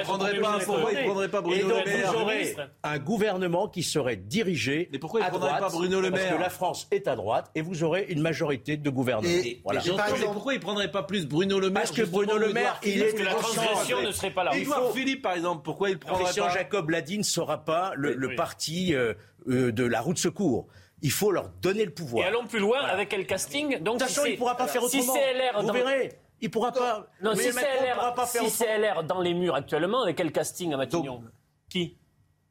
il 0.93 1.05
prendrait 1.05 1.29
pas 1.29 1.41
Bruno 1.43 1.57
Et 1.59 1.61
donc 1.69 1.85
Le 1.87 1.93
Maire 1.93 2.13
vous 2.15 2.19
aurez 2.23 2.57
un 2.83 2.99
gouvernement 2.99 3.69
qui 3.69 3.83
serait 3.83 4.17
dirigé 4.17 4.89
Mais 4.91 4.99
pourquoi 4.99 5.21
il 5.21 5.25
à 5.25 5.29
prendrait 5.29 5.49
droite, 5.51 5.61
pas 5.61 5.69
Bruno 5.69 6.01
Le 6.01 6.11
Parce 6.11 6.23
Maire 6.23 6.37
que 6.37 6.41
la 6.43 6.49
France 6.49 6.89
est 6.91 7.09
à 7.09 7.15
droite 7.17 7.51
et 7.55 7.61
vous 7.61 7.85
aurez 7.85 8.07
une 8.09 8.23
majorité 8.23 8.79
de 8.79 8.89
gouvernement. 8.91 9.29
Et- 9.29 9.61
Voilà. 9.63 9.81
Et 9.81 9.85
j'entends, 9.85 9.97
par 9.99 10.07
mais 10.09 10.15
exemple- 10.15 10.33
pourquoi 10.33 10.55
il 10.55 10.61
prendrait 10.61 10.91
pas 10.91 11.03
plus 11.03 11.27
Bruno 11.27 11.61
Le 11.61 11.69
Maire 11.69 11.83
Parce 11.83 11.93
que 11.95 12.03
Bruno 12.07 12.39
Le 12.39 12.55
Maire, 12.55 12.81
il 12.85 13.03
est 13.03 13.15
que 13.15 13.23
la 13.23 13.35
transgression 13.35 14.01
ne 14.03 14.13
serait 14.13 14.31
pas 14.31 14.45
là. 14.45 14.53
Il 14.55 14.63
Édouard 14.63 14.87
faut- 14.87 14.93
Philippe, 14.95 15.21
par 15.21 15.35
exemple, 15.35 15.61
pourquoi 15.63 15.91
il 15.91 15.99
prendrait 15.99 16.25
Christian 16.25 16.47
pas 16.47 16.55
Jacob 16.55 16.89
l'a 16.89 17.03
dit, 17.03 17.19
ne 17.19 17.23
sera 17.23 17.67
pas 17.67 17.93
le, 17.97 18.35
parti 18.35 18.95
euh, 18.95 19.13
euh, 19.49 19.73
de 19.73 19.85
la 19.85 20.01
route 20.01 20.17
de 20.17 20.21
secours. 20.21 20.69
Il 21.02 21.11
faut 21.11 21.31
leur 21.31 21.49
donner 21.62 21.85
le 21.85 21.91
Et 21.91 21.94
pouvoir. 21.94 22.26
allons 22.26 22.47
plus 22.47 22.58
loin 22.58 22.81
avec 22.82 23.08
quel 23.08 23.26
casting 23.26 23.79
Donc, 23.82 23.99
De 23.99 24.05
toute 24.05 24.08
façon, 24.08 24.23
si 24.23 24.29
il 24.29 24.32
ne 24.32 24.38
pourra 24.38 24.56
pas 24.56 24.67
faire 24.69 24.82
si 24.85 24.99
autrement. 24.99 25.14
c'est 25.14 25.32
LR 25.35 25.61
Vous 25.61 25.67
dans... 25.67 25.73
verrez. 25.73 26.12
Il 26.43 26.50
pourra 26.50 26.73
pas. 26.73 27.06
Non, 27.23 27.35
si 27.35 27.43
c'est 27.44 27.49
ne 27.52 27.52
pourra 27.94 28.06
LR, 28.08 28.14
pas 28.14 28.26
faire 28.26 28.43
si 28.43 28.47
autrement. 28.49 28.50
c'est 28.70 28.79
LR 28.79 29.05
dans 29.05 29.20
les 29.20 29.35
murs 29.35 29.55
actuellement, 29.55 30.02
avec 30.02 30.17
quel 30.17 30.32
casting 30.32 30.73
à 30.73 30.76
Matignon 30.76 31.23
Qui? 31.69 31.97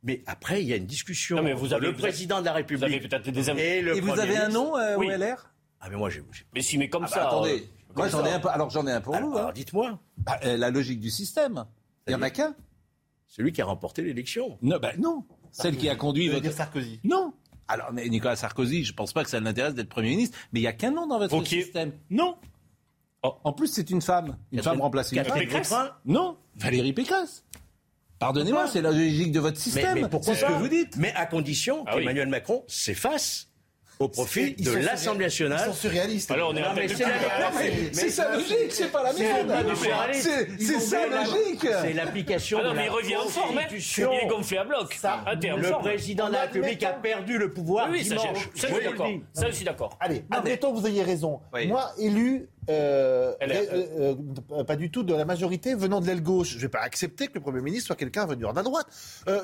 Mais 0.03 0.23
après, 0.27 0.61
il 0.61 0.67
y 0.67 0.73
a 0.73 0.77
une 0.77 0.85
discussion. 0.85 1.35
Non, 1.37 1.43
mais 1.43 1.53
vous 1.53 1.73
avez- 1.73 1.87
le 1.87 1.91
vous 1.91 1.95
avez- 1.99 2.07
président 2.09 2.39
de 2.39 2.45
la 2.45 2.51
Vous 2.51 2.57
avez 2.57 2.61
République 2.63 3.09
peut-être 3.09 3.29
des 3.29 3.49
amis. 3.49 3.59
et 3.61 3.81
le 3.81 3.97
Et 3.97 4.01
vous 4.01 4.17
avez 4.19 4.37
un 4.37 4.49
nom 4.49 4.77
euh, 4.77 4.95
Oui. 4.97 5.07
au 5.07 5.11
LR 5.11 5.51
Ah, 5.81 5.89
mais 5.89 5.97
moi, 5.97 6.09
j'ai. 6.09 6.23
Mais 6.53 6.61
si, 6.61 6.77
mais 6.77 6.87
comme 6.89 7.03
Ah 7.03 7.07
bah, 7.07 7.13
ça. 7.13 7.27
Attendez, 7.27 7.63
euh, 7.63 7.93
moi 7.95 8.07
j'en 8.09 8.25
ai 8.25 8.31
un. 8.31 8.39
peu- 8.39 8.49
Alors 8.49 8.69
j'en 8.69 8.85
ai 8.87 8.91
un 8.91 9.01
pour 9.01 9.15
Alors, 9.15 9.29
vous. 9.29 9.35
hein. 9.37 9.39
alors, 9.41 9.53
dites-moi. 9.53 9.99
Bah, 10.17 10.39
euh, 10.45 10.55
la 10.57 10.69
logique 10.71 10.99
du 10.99 11.09
système. 11.09 11.65
Il 12.07 12.13
y 12.13 12.15
en 12.15 12.21
a 12.21 12.29
qu'un. 12.29 12.55
Celui 13.27 13.51
qui 13.51 13.61
a 13.61 13.65
remporté 13.65 14.01
l'élection. 14.01 14.57
Non, 14.61 14.77
bah, 14.81 14.91
non. 14.97 15.23
Celle 15.51 15.77
qui 15.77 15.89
a 15.89 15.95
conduit 15.95 16.27
Vous 16.27 16.31
allez 16.35 16.41
votre. 16.41 16.49
dire 16.49 16.57
Sarkozy. 16.57 16.99
Non. 17.03 17.33
Alors, 17.71 17.93
mais 17.93 18.09
Nicolas 18.09 18.35
Sarkozy, 18.35 18.83
je 18.83 18.93
pense 18.93 19.13
pas 19.13 19.23
que 19.23 19.29
ça 19.29 19.39
l'intéresse 19.39 19.75
d'être 19.75 19.89
Premier 19.89 20.09
ministre, 20.09 20.37
mais 20.51 20.59
il 20.59 20.63
n'y 20.63 20.67
a 20.67 20.73
qu'un 20.73 20.91
nom 20.91 21.05
dans 21.07 21.19
votre 21.19 21.45
système. 21.45 21.93
Non. 22.09 22.35
Oh, 23.23 23.35
en 23.43 23.53
plus, 23.53 23.67
c'est 23.67 23.89
une 23.89 24.01
femme. 24.01 24.37
Une 24.51 24.63
femme 24.63 24.81
remplace 24.81 25.11
une 25.11 25.17
Catherine 25.19 25.47
femme. 25.49 25.61
Pécresse. 25.61 25.73
Non. 26.05 26.37
Valérie 26.55 26.93
Pécresse. 26.93 27.45
Pardonnez-moi, 28.17 28.67
c'est 28.67 28.81
la 28.81 28.91
logique 28.91 29.31
de 29.31 29.39
votre 29.39 29.57
Mais, 29.57 29.63
système. 29.63 30.01
mais 30.01 30.09
pourquoi 30.09 30.33
c'est 30.35 30.41
ce 30.41 30.45
que 30.45 30.51
vous 30.53 30.67
dites. 30.67 30.97
Mais 30.97 31.13
à 31.15 31.25
condition 31.25 31.83
Ah 31.87 31.93
oui. 31.95 32.01
qu'Emmanuel 32.01 32.27
Macron 32.27 32.63
s'efface 32.67 33.48
au 34.01 34.07
profit 34.07 34.53
de 34.53 34.71
l'Assemblée 34.71 35.29
surré- 35.29 35.47
Ils 35.47 35.51
nationale. 35.51 35.67
sont 35.67 35.73
surréalistes. 35.73 36.31
Alors, 36.31 36.51
on 36.51 36.55
est 36.55 36.61
Non, 36.61 36.67
mais 36.73 36.87
c'est 36.87 37.03
la- 37.03 37.09
mais- 37.59 37.89
C'est 37.91 38.09
sa 38.09 38.31
logique, 38.33 38.71
c'est 38.71 38.89
pas 38.89 39.03
la 39.03 39.11
mienne. 39.11 39.45
C'est 39.75 39.89
la- 41.09 41.23
logique. 41.25 41.67
C'est 41.81 41.93
l'application 41.93 42.63
non, 42.63 42.69
de 42.69 42.75
mais 42.75 42.75
la 42.77 42.85
il 42.85 42.89
revient 42.91 43.17
en 43.17 43.27
forme. 43.27 43.55
Constitution. 43.55 44.11
Il 44.13 44.25
est 44.25 44.29
gonflé 44.29 44.57
à 44.57 44.63
bloc. 44.63 44.93
Ça, 44.93 45.21
Le 45.41 45.79
président 45.81 46.27
de 46.29 46.33
la 46.33 46.41
République 46.43 46.81
a 46.83 46.93
perdu 46.93 47.37
le 47.37 47.51
pouvoir 47.51 47.89
Oui, 47.91 48.05
ça, 48.05 48.15
dimanche. 48.15 48.49
j'ai- 48.55 48.61
ça, 48.61 48.67
je 49.49 49.51
suis 49.51 49.65
d'accord. 49.65 49.89
Ça. 49.91 49.97
Allez, 49.99 50.23
admettons 50.31 50.73
que 50.73 50.79
vous 50.79 50.87
ayez 50.87 51.03
raison. 51.03 51.41
Moi, 51.67 51.91
élu, 51.99 52.47
euh, 52.69 53.33
euh, 53.41 54.15
euh, 54.51 54.63
pas 54.63 54.75
du 54.75 54.91
tout 54.91 55.03
de 55.03 55.13
la 55.13 55.25
majorité 55.25 55.73
venant 55.73 56.01
de 56.01 56.07
l'aile 56.07 56.21
gauche, 56.21 56.49
je 56.49 56.55
ne 56.57 56.61
vais 56.61 56.69
pas 56.69 56.81
accepter 56.81 57.27
que 57.27 57.33
le 57.33 57.39
Premier 57.39 57.61
ministre 57.61 57.87
soit 57.87 57.95
quelqu'un 57.95 58.25
venu 58.25 58.43
de 58.43 58.55
la 58.55 58.63
droite. 58.63 58.87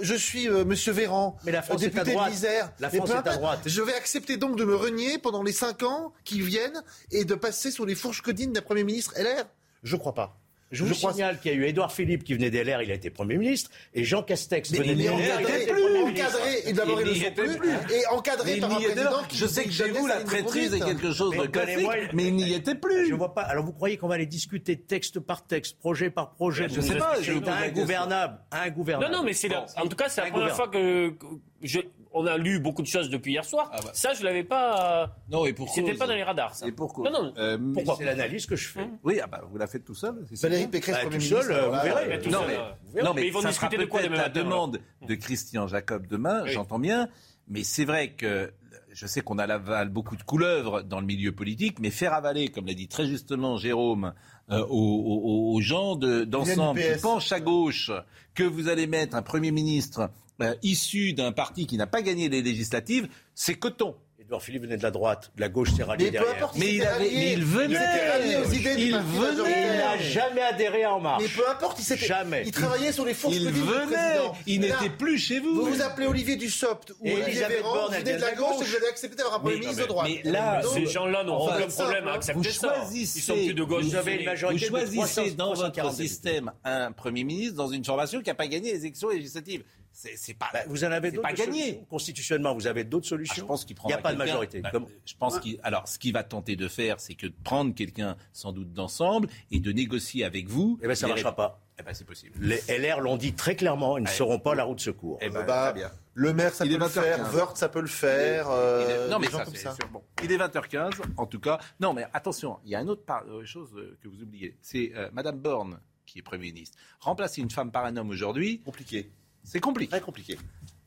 Je 0.02 0.16
suis 0.16 0.48
Monsieur 0.50 0.92
Véran, 0.92 1.38
Mais 1.44 1.52
la 1.52 1.62
France 1.62 1.82
est 1.82 1.88
à 1.88 1.90
député 1.90 2.12
droite. 2.12 2.28
de 2.28 2.32
l'Isère. 2.32 2.72
La 2.80 2.90
France 2.90 3.10
est 3.10 3.28
à 3.28 3.38
droite. 3.38 3.60
Je 3.66 3.82
vais 3.82 3.94
accepter 3.94 4.38
donc 4.38 4.58
de 4.58 4.66
me 4.66 4.76
renier 4.76 5.18
pendant 5.18 5.44
les 5.44 5.54
cinq 5.54 5.84
ans 5.84 6.14
qui 6.24 6.42
viennent 6.42 6.84
et 7.12 7.26
de 7.26 7.36
passer 7.36 7.72
sous 7.72 7.86
les 7.86 7.96
fourches 7.96 8.22
codines 8.22 8.54
d'un 8.54 8.62
Premier 8.62 8.84
ministre 8.84 9.14
LR 9.18 9.46
Je 9.84 9.96
crois 9.96 10.14
pas. 10.14 10.38
Je 10.76 10.84
vous 10.84 10.94
signale 10.94 11.40
qu'il 11.40 11.52
y 11.52 11.56
a 11.56 11.58
eu 11.58 11.66
Édouard 11.66 11.92
Philippe 11.92 12.24
qui 12.24 12.34
venait 12.34 12.50
des 12.50 12.64
LR, 12.64 12.82
il 12.82 12.92
a 12.92 12.96
été 12.96 13.10
Premier 13.10 13.38
ministre, 13.38 13.72
et 13.94 14.04
Jean 14.04 14.22
Castex 14.24 14.72
Mais 14.72 14.78
venait 14.80 14.92
il 14.92 14.98
des 14.98 15.04
LR, 15.06 15.16
il 15.40 15.66
Premier 15.68 16.04
ministre. 16.06 16.26
encadré, 16.26 16.60
et 16.66 16.74
d'abord 16.74 17.02
il 17.02 17.08
ne 17.08 17.14
sont 17.14 17.22
était 17.26 17.32
plus, 17.44 17.58
plus. 17.58 17.70
et 17.96 18.08
encadré 18.08 18.56
par 18.58 18.72
un 18.72 18.80
n'y 18.80 18.86
était 18.86 18.94
président 18.96 19.24
qui 19.28 19.38
Je 19.38 19.46
sais 19.48 19.64
que 19.64 19.72
chez 19.72 19.90
vous, 19.92 20.06
la 20.08 20.22
traîtrise 20.24 20.74
est 20.74 20.80
quelque 20.80 21.12
chose 21.12 21.32
de 21.36 21.42
Mais 21.42 21.48
classique, 21.48 21.76
donnez-moi- 21.76 21.96
mais 22.14 22.28
il 22.28 22.36
n'y 22.36 22.54
était 22.54 22.76
plus. 22.76 23.08
Je 23.10 23.16
vois 23.16 23.34
pas. 23.34 23.42
Alors 23.44 23.66
vous 23.66 23.74
croyez 23.74 23.98
qu'on 23.98 24.08
va 24.08 24.16
aller 24.16 24.26
discuter 24.26 24.76
texte 24.78 25.20
par 25.20 25.46
texte, 25.48 25.78
projet 25.80 26.10
par 26.10 26.32
projet? 26.34 26.68
Je 26.70 26.82
sais 26.82 26.98
pas, 26.98 27.16
je 27.22 27.34
C'est 27.34 27.50
ingouvernable, 27.50 28.40
ingouvernable. 28.52 29.12
Non, 29.12 29.20
non, 29.20 29.24
mais 29.24 29.34
c'est 29.34 29.48
la- 29.48 29.66
en 29.78 29.88
tout 29.88 29.96
cas, 29.96 30.10
c'est 30.10 30.22
la 30.22 30.32
première 30.32 30.56
fois 30.56 30.68
que, 30.68 31.10
que 31.10 31.26
je- 31.62 31.80
on 32.16 32.26
a 32.26 32.38
lu 32.38 32.60
beaucoup 32.60 32.82
de 32.82 32.88
choses 32.88 33.10
depuis 33.10 33.34
hier 33.34 33.46
soir. 33.46 33.70
Ah 33.74 33.80
bah. 33.84 33.92
Ça, 33.94 34.14
je 34.14 34.24
l'avais 34.24 34.44
pas. 34.44 35.16
Non, 35.30 35.46
et 35.46 35.54
pour 35.54 35.70
C'était 35.70 35.92
cause. 35.92 36.00
pas 36.00 36.08
dans 36.08 36.16
les 36.16 36.24
radars. 36.24 36.56
Ça. 36.56 36.68
Et 36.68 36.72
pour 36.72 36.94
cause. 36.94 37.06
Non, 37.06 37.12
non. 37.24 37.34
Euh, 37.38 37.58
mais- 37.60 37.74
Pourquoi 37.74 37.96
C'est 37.98 38.06
l'analyse 38.06 38.46
que 38.46 38.56
je 38.56 38.68
fais. 38.68 38.90
Oui, 39.04 39.20
ah 39.22 39.28
bah, 39.28 39.44
vous 39.50 39.58
la 39.58 39.68
faites 39.68 39.86
tout 39.86 39.94
seul. 39.96 40.26
c'est 40.30 40.42
Valérie. 40.42 40.68
Pécresse, 40.68 40.96
Bah, 40.96 41.02
Premier 41.02 41.18
tout 41.18 41.24
ministre. 41.24 41.42
seul, 41.44 41.52
euh, 41.54 41.70
vous 41.70 41.84
verrez. 41.84 42.08
Mais 42.08 42.20
tout 42.22 42.30
Non, 42.30 42.40
seul, 42.40 42.48
mais, 42.48 42.56
euh, 42.58 43.04
non, 43.04 43.14
mais 43.14 43.22
mais 43.22 43.28
ils 43.28 43.34
vont 43.34 43.42
ça 43.42 43.50
discuter 43.50 43.76
sera 43.76 43.86
de 43.86 43.90
quoi 43.90 44.02
demain 44.02 44.16
la 44.18 44.30
demande 44.30 44.80
de 45.08 45.16
Christian 45.16 45.68
Jacob 45.68 46.08
demain, 46.08 46.44
Oui. 46.44 46.52
j'entends 46.52 46.80
bien. 46.80 47.10
Mais 47.48 47.64
c'est 47.64 47.86
vrai 47.86 48.14
que 48.14 48.52
je 48.92 49.06
sais 49.08 49.22
qu'on 49.22 49.38
a 49.38 49.46
l'aval 49.46 49.90
beaucoup 49.90 50.16
de 50.16 50.24
couleuvres 50.24 50.82
dans 50.82 51.00
le 51.02 51.06
milieu 51.06 51.32
politique, 51.34 51.80
mais 51.80 51.92
faire 51.92 52.14
avaler, 52.14 52.48
comme 52.48 52.66
l'a 52.66 52.74
dit 52.74 52.88
très 52.88 53.06
justement 53.06 53.58
Jérôme, 53.58 54.14
euh, 54.52 54.64
aux, 54.70 54.70
aux- 54.70 55.54
aux 55.56 55.62
gens 55.62 55.96
de- 55.96 56.24
d'ensemble 56.24 56.80
qui 56.80 57.02
penchent 57.02 57.32
à 57.32 57.40
gauche 57.40 57.92
que 58.36 58.44
vous 58.44 58.68
allez 58.70 58.88
mettre 58.88 59.16
un 59.16 59.22
Premier 59.22 59.52
ministre 59.52 60.10
euh, 60.42 60.54
issu 60.64 61.14
d'un 61.14 61.32
parti 61.32 61.66
qui 61.68 61.78
n'a 61.78 61.88
pas 61.88 62.02
gagné 62.02 62.30
les 62.30 62.42
législatives, 62.42 63.08
c'est 63.34 63.56
coton. 63.56 63.96
Édouard 64.20 64.42
Philippe 64.42 64.64
venait 64.64 64.78
de 64.78 64.82
la 64.82 64.90
droite, 64.90 65.30
de 65.36 65.42
la 65.42 65.50
gauche 65.50 65.72
s'est 65.74 65.84
rallié 65.84 66.06
Mais 66.06 66.18
peu 66.18 66.24
derrière. 66.26 66.36
importe, 66.38 66.58
Mais 66.58 66.74
il 66.74 66.82
avait- 66.82 66.92
rallié. 66.94 67.12
mais 67.14 67.32
il 67.34 67.46
venait. 67.46 67.78
Il 68.26 68.38
aux 68.38 68.52
idées 68.54 68.76
Il 68.80 68.98
venait. 68.98 69.68
Il 69.68 69.78
n'a 69.78 69.98
jamais 70.00 70.42
adhéré 70.42 70.84
à 70.84 70.96
En 70.96 71.00
Marche. 71.00 71.22
Mais 71.22 71.30
peu 71.30 71.48
importe, 71.48 71.78
il 71.80 71.84
s'était. 71.84 72.08
Jamais. 72.08 72.42
Il 72.44 72.52
travaillait 72.52 72.92
sur 72.92 73.06
les 73.06 73.14
fourches 73.14 73.36
Il 73.36 73.46
du 73.46 73.52
venait. 73.62 73.86
président. 73.86 74.36
Il 74.48 74.62
n'était 74.62 74.90
plus 74.90 75.20
chez 75.20 75.40
vous. 75.40 75.54
Vous 75.54 75.66
vous 75.76 75.82
appelez 75.84 76.08
Olivier 76.08 76.38
Dussopt 76.38 76.92
ou 77.02 77.08
Olivier 77.08 77.46
Véran, 77.46 77.86
vous 77.86 77.92
venez 77.94 78.04
de 78.04 78.10
la 78.10 78.16
de 78.18 78.22
la 78.22 78.34
gauche 78.34 78.56
et 78.62 78.64
vous 78.66 78.76
allez 78.78 78.88
accepter 78.88 79.18
d'avoir 79.18 79.36
un 79.36 79.40
Premier 79.42 79.60
ministre 79.60 79.84
de 79.84 79.88
droite. 79.88 80.10
mais 80.26 80.32
là, 80.32 80.62
Donc, 80.64 80.74
Ces 80.74 80.86
gens-là 80.88 81.24
n'ont 81.24 81.36
Enfin, 81.36 81.58
aucun 81.58 81.68
problème 81.68 82.08
à 82.08 82.12
hein. 82.12 82.16
accepter 82.16 82.40
Vous 82.50 82.56
ça. 82.56 82.76
Ils 82.96 83.06
sont 83.08 83.34
plus 83.36 83.54
de 83.54 83.64
gauche. 83.64 83.84
Vous 83.86 83.96
avez 83.96 84.14
une 84.16 84.26
majorité 84.26 84.66
Vous 84.70 84.72
de 84.76 84.80
choisissez 84.80 84.98
300, 85.22 85.36
dans 85.38 85.46
votre 85.54 85.58
340 85.72 85.92
députés. 85.98 86.08
système 86.10 86.52
un 86.64 86.92
Premier 86.94 87.24
ministre 87.26 87.56
dans 87.58 87.68
une 87.68 87.86
formation 87.86 88.22
qui 88.22 88.30
n'a 88.30 88.36
pas 88.36 88.48
gagné 88.48 88.72
les 88.74 88.80
élections 88.80 89.10
législatives. 89.10 89.64
C'est 89.98 90.18
c'est 90.18 90.34
pas. 90.34 90.50
Bah, 90.52 90.60
vous 90.68 90.84
en 90.84 90.92
avez 90.92 91.10
pas 91.14 91.32
gagné. 91.32 91.82
Constitutionnellement, 91.90 92.54
vous 92.54 92.68
avez 92.68 92.84
d'autres 92.84 93.06
Ah, 93.08 93.10
solutions. 93.10 93.36
je 93.38 93.46
pense 93.48 93.64
qu'il 93.64 93.78
Il 93.86 93.88
n'y 93.88 93.94
a 93.94 93.98
pas 93.98 94.12
de 94.12 94.18
majorité. 94.18 94.60
Bah, 94.60 94.70
Comme- 94.72 94.88
Je 95.06 95.14
pense 95.18 95.40
qu'il. 95.40 95.58
Alors, 95.64 95.88
ce 95.88 95.98
qu'il 95.98 96.12
va 96.12 96.24
tenter 96.24 96.58
de 96.58 96.68
faire, 96.68 97.00
c'est 97.00 97.16
que 97.16 97.28
de 97.28 97.34
prendre 97.46 97.74
quelqu'un 97.74 98.18
sans 98.34 98.52
doute 98.52 98.74
d'ensemble 98.74 99.30
et 99.52 99.60
de 99.62 99.72
négocier 99.72 100.26
avec 100.26 100.50
vous. 100.50 100.78
Eh 100.84 100.88
ben, 100.88 100.96
ça 100.96 101.06
les 101.08 101.12
ne 101.12 101.16
marchera 101.16 101.30
ré- 101.30 101.36
pas. 101.38 101.62
Eh 101.80 101.84
ben, 101.84 101.94
c'est 101.94 102.04
possible. 102.06 102.38
Les 102.42 102.62
LR 102.68 103.00
l'ont 103.00 103.16
dit 103.18 103.34
très 103.34 103.56
clairement, 103.56 103.98
ils 103.98 104.04
ne 104.04 104.08
seront 104.10 104.38
pas 104.40 104.54
la 104.54 104.66
roue 104.66 104.76
de 104.76 104.82
secours. 104.82 105.18
Eh 105.22 105.30
ben, 105.30 105.46
Bah, 105.46 105.72
très 105.72 105.80
bien. 105.80 105.92
Le 106.14 106.34
maire, 106.34 106.54
ça 106.54 106.66
Il 106.66 106.72
peut 106.78 106.84
le 106.84 106.90
faire. 106.90 107.18
20h15. 107.20 107.34
Wörth, 107.34 107.58
ça 107.58 107.70
peut 107.70 107.82
le 107.82 107.88
faire. 107.88 108.48
Il 108.48 108.52
est- 108.52 108.94
euh, 108.94 109.10
non, 109.10 109.20
mais 109.20 109.28
ça, 109.28 109.44
comme 109.46 109.54
c'est 109.56 109.62
ça. 109.64 109.76
sûr. 109.76 109.88
Bon, 109.90 110.02
il 110.24 110.32
est 110.32 110.38
20h15, 110.38 110.92
en 111.18 111.26
tout 111.26 111.40
cas. 111.40 111.60
Non, 111.80 111.94
mais 111.94 112.06
attention, 112.14 112.60
il 112.66 112.72
y 112.72 112.76
a 112.76 112.82
une 112.82 112.90
autre 112.90 113.04
par- 113.06 113.24
euh, 113.30 113.46
chose 113.46 113.70
euh, 113.76 113.98
que 114.02 114.08
vous 114.10 114.22
oubliez. 114.22 114.58
C'est 114.62 114.92
euh, 114.96 115.10
Madame 115.14 115.38
Borne 115.40 115.80
qui 116.06 116.20
est 116.20 116.22
Premier 116.22 116.44
ministre. 116.52 116.78
Remplacer 117.00 117.42
une 117.42 117.50
femme 117.50 117.72
par 117.72 117.84
un 117.86 117.98
homme 117.98 118.10
aujourd'hui, 118.10 118.62
Compliqué. 118.64 119.10
C'est 119.46 119.60
compliqué. 119.60 119.92
Très 119.92 120.02
compliqué. 120.02 120.38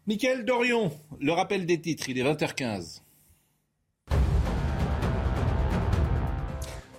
Michael 0.06 0.44
Dorion, 0.44 0.92
le 1.20 1.32
rappel 1.32 1.64
des 1.66 1.80
titres, 1.80 2.08
il 2.08 2.18
est 2.18 2.24
20h15. 2.24 3.02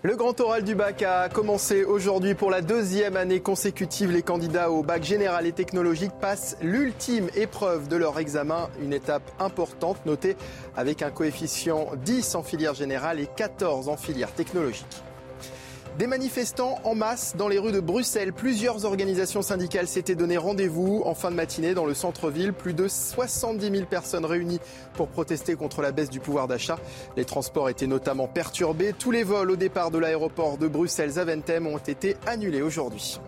Le 0.02 0.16
grand 0.16 0.40
oral 0.40 0.64
du 0.64 0.76
bac 0.76 1.02
a 1.02 1.28
commencé 1.28 1.84
aujourd'hui 1.84 2.34
pour 2.34 2.52
la 2.52 2.62
deuxième 2.62 3.18
année 3.18 3.42
consécutive. 3.42 4.12
Les 4.12 4.22
candidats 4.22 4.72
au 4.72 4.82
bac 4.82 5.04
général 5.04 5.46
et 5.46 5.52
technologique 5.52 6.14
passent 6.22 6.56
l'ultime 6.62 7.30
épreuve 7.36 7.90
de 7.90 7.98
leur 7.98 8.18
examen, 8.18 8.70
une 8.82 8.94
étape 8.94 9.30
importante 9.40 10.06
notée 10.06 10.38
avec 10.78 11.02
un 11.02 11.10
coefficient 11.10 11.90
10 11.98 12.36
en 12.36 12.44
filière 12.44 12.76
générale 12.76 13.20
et 13.20 13.28
14 13.36 13.90
en 13.90 13.98
filière 13.98 14.32
technologique. 14.32 15.04
Des 15.98 16.08
manifestants 16.08 16.80
en 16.86 16.96
masse 16.96 17.36
dans 17.36 17.50
les 17.50 17.60
rues 17.60 17.74
de 17.74 17.80
Bruxelles. 17.80 18.32
Plusieurs 18.32 18.86
organisations 18.86 19.42
syndicales 19.42 19.88
s'étaient 19.88 20.16
donné 20.16 20.38
rendez-vous 20.38 21.02
en 21.06 21.14
fin 21.14 21.30
de 21.30 21.36
matinée 21.36 21.74
dans 21.74 21.86
le 21.86 21.94
centre-ville. 21.94 22.54
Plus 22.54 22.74
de 22.74 22.88
70 22.88 23.70
000 23.70 23.86
personnes 23.86 24.24
réunies 24.24 24.60
pour 24.94 25.10
protester 25.10 25.56
contre 25.56 25.82
la 25.82 25.92
baisse 25.92 26.10
du 26.10 26.22
pouvoir 26.22 26.48
d'achat. 26.48 26.78
Les 27.18 27.26
transports 27.26 27.70
étaient 27.70 27.88
notamment 27.88 28.28
perturbés. 28.28 28.94
Tous 28.98 29.12
les 29.12 29.24
vols 29.24 29.52
au 29.52 29.56
départ 29.58 29.92
de 29.92 29.98
l'aéroport 29.98 30.58
de 30.58 30.68
Bruxelles-Zaventem 30.68 31.68
ont 31.68 31.78
été 31.78 32.16
annulés 32.26 32.62
aujourd'hui. 32.62 33.20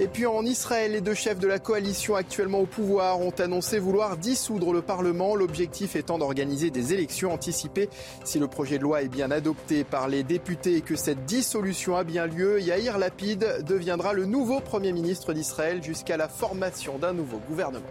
Et 0.00 0.06
puis 0.06 0.26
en 0.26 0.44
Israël, 0.44 0.92
les 0.92 1.00
deux 1.00 1.14
chefs 1.14 1.40
de 1.40 1.48
la 1.48 1.58
coalition 1.58 2.14
actuellement 2.14 2.60
au 2.60 2.66
pouvoir 2.66 3.20
ont 3.20 3.32
annoncé 3.32 3.80
vouloir 3.80 4.16
dissoudre 4.16 4.72
le 4.72 4.80
Parlement, 4.80 5.34
l'objectif 5.34 5.96
étant 5.96 6.18
d'organiser 6.18 6.70
des 6.70 6.92
élections 6.92 7.32
anticipées. 7.32 7.88
Si 8.24 8.38
le 8.38 8.46
projet 8.46 8.78
de 8.78 8.84
loi 8.84 9.02
est 9.02 9.08
bien 9.08 9.32
adopté 9.32 9.82
par 9.82 10.06
les 10.06 10.22
députés 10.22 10.76
et 10.76 10.80
que 10.82 10.94
cette 10.94 11.24
dissolution 11.24 11.96
a 11.96 12.04
bien 12.04 12.26
lieu, 12.26 12.60
Yair 12.60 12.96
Lapid 12.98 13.64
deviendra 13.66 14.12
le 14.12 14.24
nouveau 14.24 14.60
Premier 14.60 14.92
ministre 14.92 15.32
d'Israël 15.32 15.82
jusqu'à 15.82 16.16
la 16.16 16.28
formation 16.28 16.96
d'un 16.98 17.12
nouveau 17.12 17.38
gouvernement. 17.48 17.84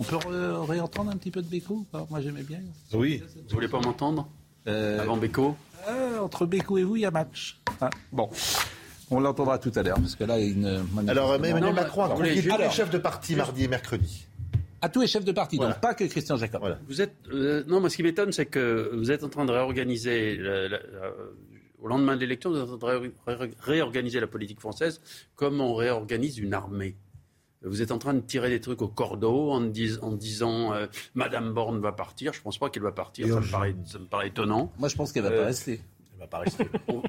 On 0.00 0.02
peut 0.02 0.16
re- 0.16 0.66
réentendre 0.66 1.12
un 1.12 1.16
petit 1.16 1.30
peu 1.30 1.42
de 1.42 1.48
Beko 1.48 1.84
Moi 2.10 2.20
j'aimais 2.20 2.42
bien. 2.42 2.58
Oui. 2.92 3.22
Vous 3.48 3.54
voulez 3.54 3.68
pas 3.68 3.78
m'entendre? 3.80 4.28
Euh, 4.66 5.00
Avant 5.00 5.16
Beko? 5.16 5.54
euh, 5.88 6.18
entre 6.18 6.44
Beko 6.44 6.76
et 6.78 6.82
vous, 6.82 6.96
il 6.96 7.02
y 7.02 7.06
a 7.06 7.12
match. 7.12 7.60
Ah, 7.80 7.88
bon, 8.10 8.28
on 9.10 9.20
l'entendra 9.20 9.58
tout 9.58 9.72
à 9.74 9.82
l'heure 9.82 9.96
parce 10.00 10.16
que 10.16 10.24
là, 10.24 10.38
il 10.38 10.46
y 10.62 10.66
a 10.66 10.78
une. 10.78 11.08
Alors, 11.08 11.34
Emmanuel 11.34 11.62
Non, 11.62 11.72
Macron 11.72 12.04
a 12.04 12.08
mais 12.20 12.40
tous 12.42 12.56
les 12.58 12.70
chefs 12.70 12.90
de 12.90 12.98
parti 12.98 13.36
mardi 13.36 13.64
et 13.64 13.68
mercredi. 13.68 14.26
À 14.82 14.88
tous 14.88 15.00
les 15.00 15.06
chefs 15.06 15.24
de 15.24 15.32
parti, 15.32 15.56
Voilà. 15.56 15.72
donc 15.72 15.80
pas 15.80 15.94
que 15.94 16.04
Christian 16.04 16.36
Jacob. 16.36 16.60
Voilà. 16.60 16.78
Vous 16.86 17.00
êtes 17.00 17.14
euh, 17.32 17.64
non, 17.66 17.80
moi 17.80 17.88
ce 17.90 17.96
qui 17.96 18.02
m'étonne, 18.02 18.30
c'est 18.32 18.46
que 18.46 18.90
vous 18.94 19.10
êtes 19.10 19.24
en 19.24 19.28
train 19.28 19.44
de 19.46 19.50
réorganiser 19.52 20.36
la- 20.36 20.68
la- 20.68 20.78
la- 20.78 21.12
au 21.80 21.88
lendemain 21.88 22.14
de 22.14 22.20
l'élection, 22.20 22.50
vous 22.50 22.56
êtes 22.58 22.68
en 22.70 22.78
train 22.78 22.94
de 22.94 22.98
ré- 22.98 23.12
ré- 23.26 23.54
réorganiser 23.58 24.20
la 24.20 24.26
politique 24.26 24.60
française 24.60 25.00
comme 25.34 25.60
on 25.60 25.74
réorganise 25.74 26.38
une 26.38 26.52
armée. 26.54 26.94
Vous 27.62 27.80
êtes 27.82 27.90
en 27.90 27.98
train 27.98 28.14
de 28.14 28.20
tirer 28.20 28.50
des 28.50 28.60
trucs 28.60 28.82
au 28.82 28.86
cordeau 28.88 29.50
en, 29.50 29.60
dis- 29.62 29.96
en 30.02 30.12
disant 30.12 30.74
euh, 30.74 30.86
Madame 31.14 31.52
Borne 31.52 31.80
va 31.80 31.92
partir. 31.92 32.32
Je 32.34 32.42
pense 32.42 32.58
pas 32.58 32.68
qu'elle 32.70 32.82
va 32.82 32.92
partir. 32.92 33.26
Ça 33.28 33.40
me, 33.40 33.50
paraît, 33.50 33.74
ça 33.86 33.98
me 33.98 34.04
paraît 34.04 34.28
étonnant. 34.28 34.72
Moi, 34.78 34.88
je 34.88 34.94
pense 34.96 35.10
qu'elle 35.10 35.24
va 35.24 35.30
Euh, 35.30 35.40
pas 35.40 35.46
rester. 35.46 35.80
Elle 36.18 36.20
va 36.20 36.26
pas 36.28 36.38
rester. 36.38 36.66
On 36.88 37.02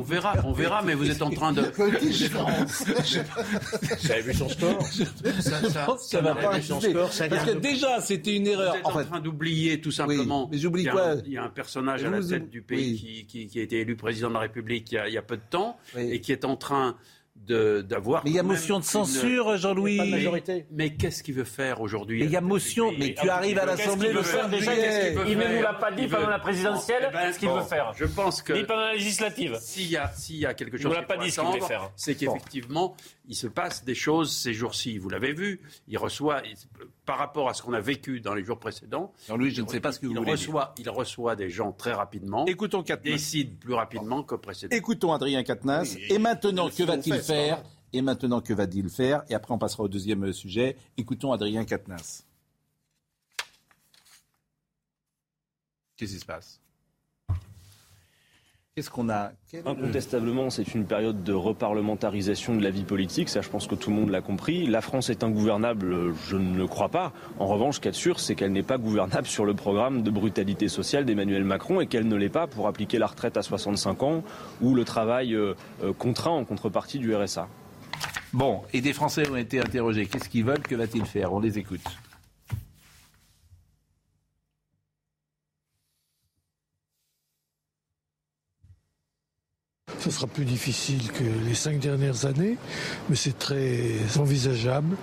verra, 0.02 0.34
on 0.44 0.52
verra, 0.52 0.82
mais 0.82 0.94
vous 0.94 1.10
êtes 1.10 1.22
en 1.22 1.30
train 1.30 1.52
de. 1.52 1.62
Vous 1.62 1.82
avez 4.10 4.22
vu 4.22 4.34
son 4.34 4.48
score 4.48 4.82
Ça- 4.86 5.04
Je 5.24 5.40
ça- 5.70 5.84
pense 5.86 6.08
ça 6.08 6.20
va 6.20 6.34
pas 6.34 6.52
fait 6.54 6.62
son 6.62 6.74
rester. 6.78 6.90
score, 6.90 7.12
ça 7.12 7.28
Parce 7.28 7.44
que 7.44 7.58
déjà, 7.58 8.00
c'était 8.00 8.36
une 8.36 8.46
erreur. 8.46 8.72
Vous 8.72 8.78
êtes 8.80 8.86
En 8.86 8.90
en 8.90 8.98
fait, 8.98 9.04
train 9.04 9.20
d'oublier 9.20 9.80
tout 9.80 9.90
simplement. 9.90 10.48
mais 10.50 10.58
j'oublie 10.58 10.82
il 10.82 10.86
y 10.86 10.88
a 10.88 10.92
quoi 10.92 11.10
un- 11.12 11.22
Il 11.24 11.32
y 11.32 11.38
a 11.38 11.44
un 11.44 11.48
personnage 11.48 12.04
à 12.04 12.10
la 12.10 12.20
tête 12.22 12.50
du 12.50 12.62
pays 12.62 12.92
oui. 12.92 12.98
qui, 12.98 13.26
qui- 13.26 13.46
qui 13.46 13.60
a 13.60 13.62
été 13.62 13.80
élu 13.80 13.96
président 13.96 14.28
de 14.28 14.34
la 14.34 14.40
République 14.40 14.90
il 14.92 14.96
y 14.96 14.98
a, 14.98 15.08
il 15.08 15.14
y 15.14 15.18
a 15.18 15.22
peu 15.22 15.36
de 15.36 15.42
temps 15.48 15.78
Oui. 15.96 16.10
et 16.10 16.20
qui 16.20 16.32
est 16.32 16.44
en 16.44 16.56
train 16.56 16.96
d'avoir. 17.48 18.22
mais 18.24 18.30
il 18.30 18.36
y 18.36 18.38
a 18.38 18.42
motion 18.42 18.76
de 18.78 18.82
une- 18.84 18.88
censure, 18.88 19.56
Jean-Louis. 19.56 19.96
Pas 19.96 20.04
de 20.06 20.10
majorité. 20.10 20.66
Mais 20.70 20.94
qu'est-ce 20.94 21.22
qu'il 21.22 21.34
veut 21.34 21.44
faire 21.44 21.80
aujourd'hui? 21.80 22.20
Mais 22.20 22.26
il 22.26 22.30
y 22.30 22.36
a 22.36 22.40
motion, 22.40 22.92
mais 22.98 23.14
tu 23.14 23.28
arrives 23.28 23.58
à 23.58 23.66
l'Assemblée 23.66 24.12
le 24.12 24.20
qu'il 24.20 24.22
veut 24.22 24.32
faire 24.32 24.42
5 24.42 24.50
déjà? 24.50 24.74
Qu'est-ce 24.74 24.82
juillet. 25.00 25.08
qu'il 25.08 25.18
veut 25.18 25.24
Il 25.32 25.36
ne 25.38 25.42
faire? 25.42 25.56
nous 25.56 25.62
l'a 25.62 25.74
pas 25.74 25.90
dit 25.92 26.02
Il 26.04 26.08
pendant 26.08 26.28
la 26.30 26.38
présidentielle. 26.38 27.06
Eh 27.08 27.12
ben, 27.12 27.32
ce 27.32 27.38
qu'il 27.38 27.48
bon, 27.48 27.56
veut 27.60 27.64
faire. 27.66 27.92
Je 27.96 28.04
pense 28.04 28.42
que 28.42 28.52
Ni 28.52 28.64
pendant 28.64 28.82
la 28.82 28.92
législative. 28.94 29.58
s'il 29.60 29.90
y 29.90 29.96
a, 29.96 30.08
s'il 30.14 30.36
y 30.36 30.46
a 30.46 30.54
quelque 30.54 30.76
Il 30.76 30.82
chose 30.82 30.90
nous 30.90 30.94
l'a 30.94 31.04
qu'il 31.04 31.16
pas 31.16 31.24
dit 31.24 31.30
ce 31.30 31.40
qu'il 31.40 31.48
voulait 31.50 31.60
faire. 31.60 31.90
c'est 31.96 32.14
qu'effectivement, 32.14 32.96
il 33.28 33.34
se 33.36 33.46
passe 33.48 33.84
des 33.84 33.94
choses 33.94 34.32
ces 34.34 34.54
jours-ci. 34.54 34.98
Vous 34.98 35.08
l'avez 35.08 35.32
vu, 35.32 35.60
il 35.88 35.98
reçoit, 35.98 36.42
il- 36.44 36.56
par 37.04 37.18
rapport 37.18 37.48
à 37.48 37.54
ce 37.54 37.62
qu'on 37.62 37.72
a 37.72 37.80
vécu 37.80 38.20
dans 38.20 38.34
les 38.34 38.44
jours 38.44 38.58
précédents, 38.58 39.12
Jean-Louis, 39.26 39.50
je 39.50 39.62
ne 39.62 39.68
sais 39.68 39.80
pas 39.80 39.92
ce 39.92 39.98
que 39.98 40.06
vous 40.06 40.12
il 40.12 40.18
voulez 40.18 40.34
dire. 40.34 40.40
reçoit, 40.40 40.74
il 40.78 40.88
reçoit 40.88 41.36
des 41.36 41.50
gens 41.50 41.72
très 41.72 41.92
rapidement, 41.92 42.46
Écoutons 42.46 42.84
décide 43.02 43.58
plus 43.58 43.74
rapidement 43.74 44.22
que 44.22 44.34
précédemment. 44.36 44.78
Écoutons 44.78 45.12
Adrien 45.12 45.42
Quatennens. 45.42 45.96
Oui, 45.96 46.06
Et 46.10 46.18
maintenant, 46.18 46.68
que 46.70 46.82
va-t-il 46.84 47.16
ça, 47.16 47.22
faire. 47.22 47.62
Et 47.92 48.02
maintenant, 48.02 48.40
que 48.40 48.54
va-t-il 48.54 48.88
faire 48.88 49.24
Et 49.28 49.34
après, 49.34 49.52
on 49.52 49.58
passera 49.58 49.82
au 49.82 49.88
deuxième 49.88 50.24
euh, 50.24 50.32
sujet. 50.32 50.76
Écoutons 50.96 51.32
Adrien 51.32 51.64
Quatennens. 51.64 52.24
Qu'est-ce 55.96 56.12
qui 56.14 56.18
se 56.20 56.24
passe? 56.24 56.60
Qu'est-ce 58.74 58.88
qu'on 58.88 59.10
a 59.10 59.32
Quel- 59.50 59.68
Incontestablement, 59.68 60.48
c'est 60.48 60.74
une 60.74 60.86
période 60.86 61.22
de 61.22 61.34
reparlementarisation 61.34 62.56
de 62.56 62.62
la 62.62 62.70
vie 62.70 62.84
politique, 62.84 63.28
ça 63.28 63.42
je 63.42 63.50
pense 63.50 63.66
que 63.66 63.74
tout 63.74 63.90
le 63.90 63.96
monde 63.96 64.08
l'a 64.08 64.22
compris. 64.22 64.66
La 64.66 64.80
France 64.80 65.10
est 65.10 65.22
ingouvernable, 65.22 66.14
je 66.26 66.36
ne 66.38 66.56
le 66.56 66.66
crois 66.66 66.88
pas. 66.88 67.12
En 67.38 67.46
revanche, 67.48 67.74
ce 67.74 67.80
qu'il 67.80 67.88
y 67.88 67.88
a 67.88 67.92
de 67.92 67.96
sûr, 67.96 68.18
c'est 68.18 68.34
qu'elle 68.34 68.52
n'est 68.52 68.62
pas 68.62 68.78
gouvernable 68.78 69.26
sur 69.26 69.44
le 69.44 69.52
programme 69.52 70.00
de 70.02 70.10
brutalité 70.10 70.68
sociale 70.68 71.04
d'Emmanuel 71.04 71.44
Macron 71.44 71.82
et 71.82 71.86
qu'elle 71.86 72.08
ne 72.08 72.16
l'est 72.16 72.30
pas 72.30 72.46
pour 72.46 72.66
appliquer 72.66 72.96
la 72.96 73.08
retraite 73.08 73.36
à 73.36 73.42
65 73.42 74.02
ans 74.04 74.24
ou 74.62 74.74
le 74.74 74.84
travail 74.84 75.34
euh, 75.34 75.52
euh, 75.84 75.92
contraint 75.92 76.30
en 76.30 76.44
contrepartie 76.46 76.98
du 76.98 77.14
RSA. 77.14 77.48
Bon, 78.32 78.62
et 78.72 78.80
des 78.80 78.94
Français 78.94 79.28
ont 79.28 79.36
été 79.36 79.60
interrogés. 79.60 80.06
Qu'est-ce 80.06 80.30
qu'ils 80.30 80.44
veulent 80.44 80.62
Que 80.62 80.76
va-t-il 80.76 81.04
faire? 81.04 81.34
On 81.34 81.40
les 81.40 81.58
écoute. 81.58 81.82
Ce 90.02 90.10
sera 90.10 90.26
plus 90.26 90.44
difficile 90.44 91.10
que 91.12 91.22
les 91.46 91.54
cinq 91.54 91.78
dernières 91.78 92.26
années, 92.26 92.56
mais 93.08 93.16
c'est 93.16 93.38
très 93.38 93.92
envisageable. 94.18 94.96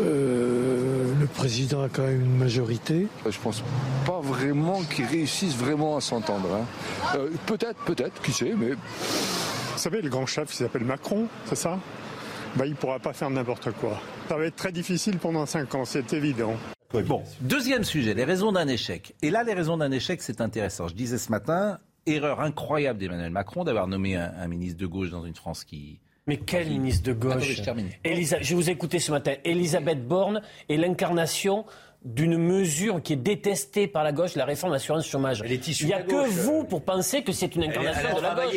Euh, 0.00 1.12
le 1.18 1.26
président 1.26 1.82
a 1.82 1.88
quand 1.88 2.02
même 2.02 2.20
une 2.20 2.36
majorité. 2.36 3.06
Je 3.28 3.38
pense 3.38 3.62
pas 4.06 4.20
vraiment 4.20 4.82
qu'ils 4.82 5.06
réussissent 5.06 5.56
vraiment 5.56 5.96
à 5.96 6.00
s'entendre. 6.00 6.48
hein. 6.54 7.16
Euh, 7.16 7.30
peut-être, 7.46 7.78
peut-être, 7.84 8.20
qui 8.22 8.32
sait, 8.32 8.54
mais 8.56 8.70
Vous 8.72 9.78
savez, 9.78 10.02
le 10.02 10.08
grand 10.10 10.26
chef, 10.26 10.52
il 10.52 10.56
s'appelle 10.56 10.84
Macron, 10.84 11.26
c'est 11.46 11.56
ça? 11.56 11.78
Bah, 12.56 12.66
Il 12.66 12.72
ne 12.72 12.76
pourra 12.76 12.98
pas 12.98 13.12
faire 13.12 13.30
n'importe 13.30 13.70
quoi. 13.72 14.00
Ça 14.28 14.36
va 14.36 14.44
être 14.44 14.56
très 14.56 14.72
difficile 14.72 15.18
pendant 15.18 15.46
5 15.46 15.74
ans, 15.74 15.84
c'est 15.84 16.12
évident. 16.12 16.54
Bon, 16.92 17.22
deuxième 17.40 17.84
sujet, 17.84 18.14
les 18.14 18.24
raisons 18.24 18.50
d'un 18.52 18.66
échec. 18.66 19.14
Et 19.22 19.30
là, 19.30 19.44
les 19.44 19.52
raisons 19.54 19.76
d'un 19.76 19.90
échec, 19.92 20.22
c'est 20.22 20.40
intéressant. 20.40 20.88
Je 20.88 20.94
disais 20.94 21.18
ce 21.18 21.30
matin, 21.30 21.78
erreur 22.14 22.40
incroyable 22.40 22.98
d'Emmanuel 22.98 23.30
Macron 23.30 23.64
d'avoir 23.64 23.86
nommé 23.86 24.16
un, 24.16 24.32
un 24.38 24.48
ministre 24.48 24.78
de 24.78 24.86
gauche 24.86 25.10
dans 25.10 25.24
une 25.24 25.34
France 25.34 25.64
qui... 25.64 26.00
Mais 26.26 26.36
quel 26.36 26.68
ministre 26.68 27.06
de 27.06 27.14
gauche 27.14 27.42
je. 27.42 27.62
Elisa- 28.04 28.42
Je 28.42 28.54
vous 28.54 28.68
ai 28.68 28.72
écouté 28.74 28.98
ce 28.98 29.10
matin. 29.10 29.32
Elisabeth 29.44 30.06
Borne 30.06 30.42
est 30.68 30.76
l'incarnation 30.76 31.64
d'une 32.04 32.38
mesure 32.38 33.02
qui 33.02 33.14
est 33.14 33.16
détestée 33.16 33.88
par 33.88 34.04
la 34.04 34.12
gauche, 34.12 34.36
la 34.36 34.44
réforme 34.44 34.72
assurance 34.72 35.04
chômage. 35.06 35.42
Elle 35.44 35.50
est 35.52 35.66
issue 35.66 35.82
Il 35.84 35.86
n'y 35.88 35.94
a 35.94 36.02
que 36.02 36.10
gauche, 36.10 36.28
vous 36.28 36.62
pour 36.64 36.82
penser 36.84 37.22
que 37.22 37.32
c'est 37.32 37.54
une 37.56 37.64
elle 37.64 37.70
incarnation 37.70 38.16
de 38.16 38.22
la 38.22 38.34
gauche. 38.36 38.52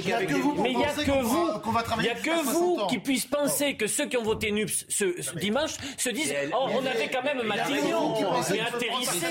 Mais 0.59 0.71
il 0.71 0.77
n'y 0.77 0.83
a 0.85 0.91
que 0.93 1.21
vous, 1.21 1.45
va- 1.47 1.59
qu'on 1.59 1.71
va 1.71 1.79
il 1.81 1.83
travailler 1.83 2.09
y 2.09 2.11
a 2.11 2.15
que 2.15 2.23
60 2.43 2.45
vous 2.53 2.87
qui 2.87 2.99
puissent 2.99 3.25
penser 3.25 3.75
que 3.75 3.87
ceux 3.87 4.05
qui 4.05 4.15
ont 4.17 4.23
voté 4.23 4.51
NUPS 4.51 4.85
ce 4.89 5.35
dimanche 5.39 5.71
se 5.97 6.09
disent 6.09 6.31
elle- 6.39 6.51
Oh, 6.53 6.67
on 6.71 6.85
avait 6.85 7.09
quand 7.09 7.23
même 7.23 7.41
Matignon, 7.41 8.13
mais 8.51 8.59
atterrissé. 8.59 9.25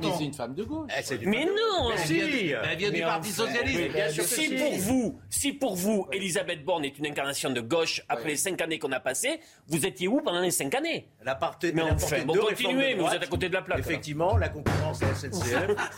Mais 0.00 0.08
c'est 0.16 0.24
une 0.24 0.32
femme 0.34 0.54
de 0.54 0.62
gauche. 0.62 0.90
Mais 1.22 1.44
non, 1.44 1.90
elle 1.90 2.76
vient- 2.76 2.90
du 2.90 3.00
Parti 3.02 3.30
Socialiste. 3.30 4.22
Si 4.22 4.48
pour 4.54 4.72
vous, 4.78 5.18
si 5.28 5.52
pour 5.52 5.74
vous, 5.76 6.06
Elisabeth 6.12 6.64
Borne 6.64 6.84
est 6.84 6.98
une 6.98 7.06
incarnation 7.06 7.50
de 7.50 7.60
gauche 7.60 8.02
après 8.08 8.28
les 8.28 8.36
cinq 8.36 8.60
années 8.62 8.78
qu'on 8.78 8.92
a 8.92 9.00
passées, 9.00 9.40
vous 9.68 9.84
étiez 9.84 10.06
où 10.08 10.20
pendant 10.20 10.40
les 10.40 10.50
cinq 10.52 10.74
années? 10.74 11.08
Elle 11.20 11.28
a 11.28 11.34
porté- 11.34 11.72
Mais 11.72 11.82
enfin, 11.82 12.22
bon, 12.24 12.34
continuez, 12.34 12.94
mais 12.94 13.02
vous 13.02 13.12
êtes 13.12 13.22
à 13.22 13.26
côté 13.26 13.48
de 13.48 13.55
la 13.56 13.62
plaque. 13.62 13.78
Effectivement, 13.78 14.36
la 14.36 14.48
concurrence 14.48 15.02
à 15.02 15.06
la 15.08 15.14
SNCF. 15.14 15.40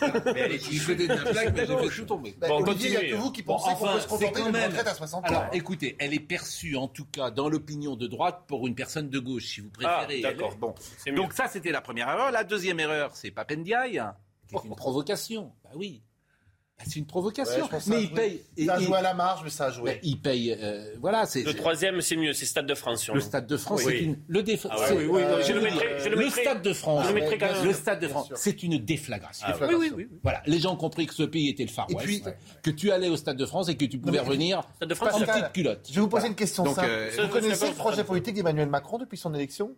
mais 0.24 0.40
elle 0.40 0.52
est 0.52 0.86
connais 0.86 1.06
de 1.06 1.14
la 1.14 1.16
plaque, 1.30 1.54
mais 1.54 1.66
j'ai 1.66 1.76
fait 1.88 1.96
tout 2.00 2.04
tomber. 2.06 2.36
Bah, 2.38 2.48
Bon, 2.48 2.62
Olivier, 2.62 2.88
il 2.88 2.90
n'y 2.90 2.96
a 2.96 3.16
que 3.16 3.20
vous 3.20 3.32
qui 3.32 3.42
Bon, 3.42 3.54
pensez 3.56 3.74
qu'on 3.74 3.84
enfin, 3.84 3.92
peut 3.94 3.98
se 4.00 4.02
c'est 4.02 4.08
contenter 4.08 4.32
quand 4.32 4.44
d'une 4.44 4.52
même- 4.52 4.70
retraite 4.70 4.86
à 4.86 4.94
60 4.94 5.24
ans. 5.24 5.28
Alors, 5.28 5.46
écoutez, 5.52 5.96
elle 5.98 6.14
est 6.14 6.20
perçue, 6.20 6.76
en 6.76 6.88
tout 6.88 7.04
cas, 7.06 7.30
dans 7.30 7.48
l'opinion 7.48 7.96
de 7.96 8.06
droite, 8.06 8.44
pour 8.46 8.66
une 8.66 8.74
personne 8.74 9.10
de 9.10 9.18
gauche, 9.18 9.46
si 9.46 9.60
vous 9.60 9.70
préférez. 9.70 10.22
Ah, 10.24 10.28
d'accord. 10.32 10.56
Bon. 10.56 10.74
Donc 11.14 11.32
ça, 11.32 11.48
c'était 11.48 11.72
la 11.72 11.80
première 11.80 12.08
erreur. 12.08 12.30
La 12.30 12.44
deuxième 12.44 12.80
erreur, 12.80 13.14
c'est 13.16 13.30
Papendiaï, 13.30 14.02
qui 14.48 14.56
est 14.56 14.64
une 14.64 14.76
provocation. 14.76 15.52
Bah 15.64 15.70
oui. 15.74 16.02
Bah, 16.78 16.85
c'est 16.88 17.00
une 17.00 17.06
provocation. 17.06 17.64
Ouais, 17.64 17.68
mais 17.88 17.97
a 17.97 17.99
il 17.99 18.06
joué. 18.06 18.14
paye. 18.14 18.42
et- 18.56 18.66
Ça 18.66 18.75
a 18.75 18.80
et- 18.80 18.85
joué 18.85 18.97
à 18.99 19.02
la 19.02 19.12
marge, 19.14 19.40
mais 19.42 19.50
ça 19.50 19.64
a 19.64 19.68
bah, 19.70 19.75
joué. 19.75 20.00
il 20.04 20.20
paye. 20.20 20.56
euh, 20.61 20.94
voilà, 21.00 21.26
c'est 21.26 21.42
Le 21.42 21.52
troisième, 21.54 22.00
c'est 22.00 22.14
mieux, 22.14 22.32
c'est 22.32 22.47
Stade 22.47 22.66
de 22.66 22.75
France. 22.76 23.02
sur 23.02 23.14
le. 23.16 23.20
Stade 23.20 23.49
de 23.49 23.56
France. 23.56 23.82
Oui. 23.85 23.92
C'est 23.99 24.04
une 24.04 24.18
le 24.28 24.42
déf- 24.44 24.66
Ah 24.70 24.78
ouais, 24.78 24.87
c'est- 24.87 24.94
oui, 24.94 25.04
oui, 25.11 25.23
euh, 25.23 25.42
je 25.42 25.52
le 25.54 25.61
mettrai- 25.61 25.88
je 25.99 26.30
Stade 26.30 26.62
de 26.62 26.73
France. 26.73 27.02
je 27.04 27.08
le 27.08 27.14
mettrai 27.14 27.37
quand 27.38 27.52
même. 27.52 27.64
Le 27.66 27.73
Stade 27.73 28.00
de 28.00 28.06
France, 28.06 28.32
c'est 28.37 28.62
une 28.62 28.78
déflagration. 28.78 29.47
Ah, 29.50 29.56
Oui, 29.68 29.75
oui, 29.76 29.92
oui. 29.97 30.08
Voilà, 30.23 30.40
les 30.47 30.61
gens 30.61 30.75
ont 30.75 30.76
compris 30.76 31.06
que 31.06 31.14
ce 31.14 31.25
pays 31.25 31.49
était 31.49 31.64
le 31.64 31.68
Far 31.70 31.87
Et 31.90 31.94
West, 31.94 32.06
puis- 32.06 32.23
que 32.62 32.70
tu 32.70 32.92
allais 32.92 33.08
au 33.08 33.16
Stade 33.16 33.37
de 33.37 33.47
France 33.47 33.68
et 33.68 33.76
que 33.76 33.85
tu 33.85 33.99
pouvais 33.99 34.12
mais- 34.12 34.18
revenir 34.20 34.62
Stade 34.76 34.88
de 34.88 34.94
France, 34.94 35.14
en 35.14 35.18
Pascal, 35.18 35.40
petite 35.40 35.52
culotte. 35.54 35.87
Je 35.90 35.94
vais 35.97 36.00
vous 36.00 36.08
poser 36.08 36.28
une 36.28 36.37
question 36.37 36.62
Donc, 36.62 36.76
simple. 36.76 36.88
euh, 36.88 37.11
vous 37.23 37.28
connaissez 37.28 37.66
le 37.68 37.75
projet 37.75 38.04
politique 38.04 38.35
d'Emmanuel 38.37 38.68
Macron 38.68 38.99
depuis 38.99 39.18
son 39.18 39.35
élection? 39.35 39.75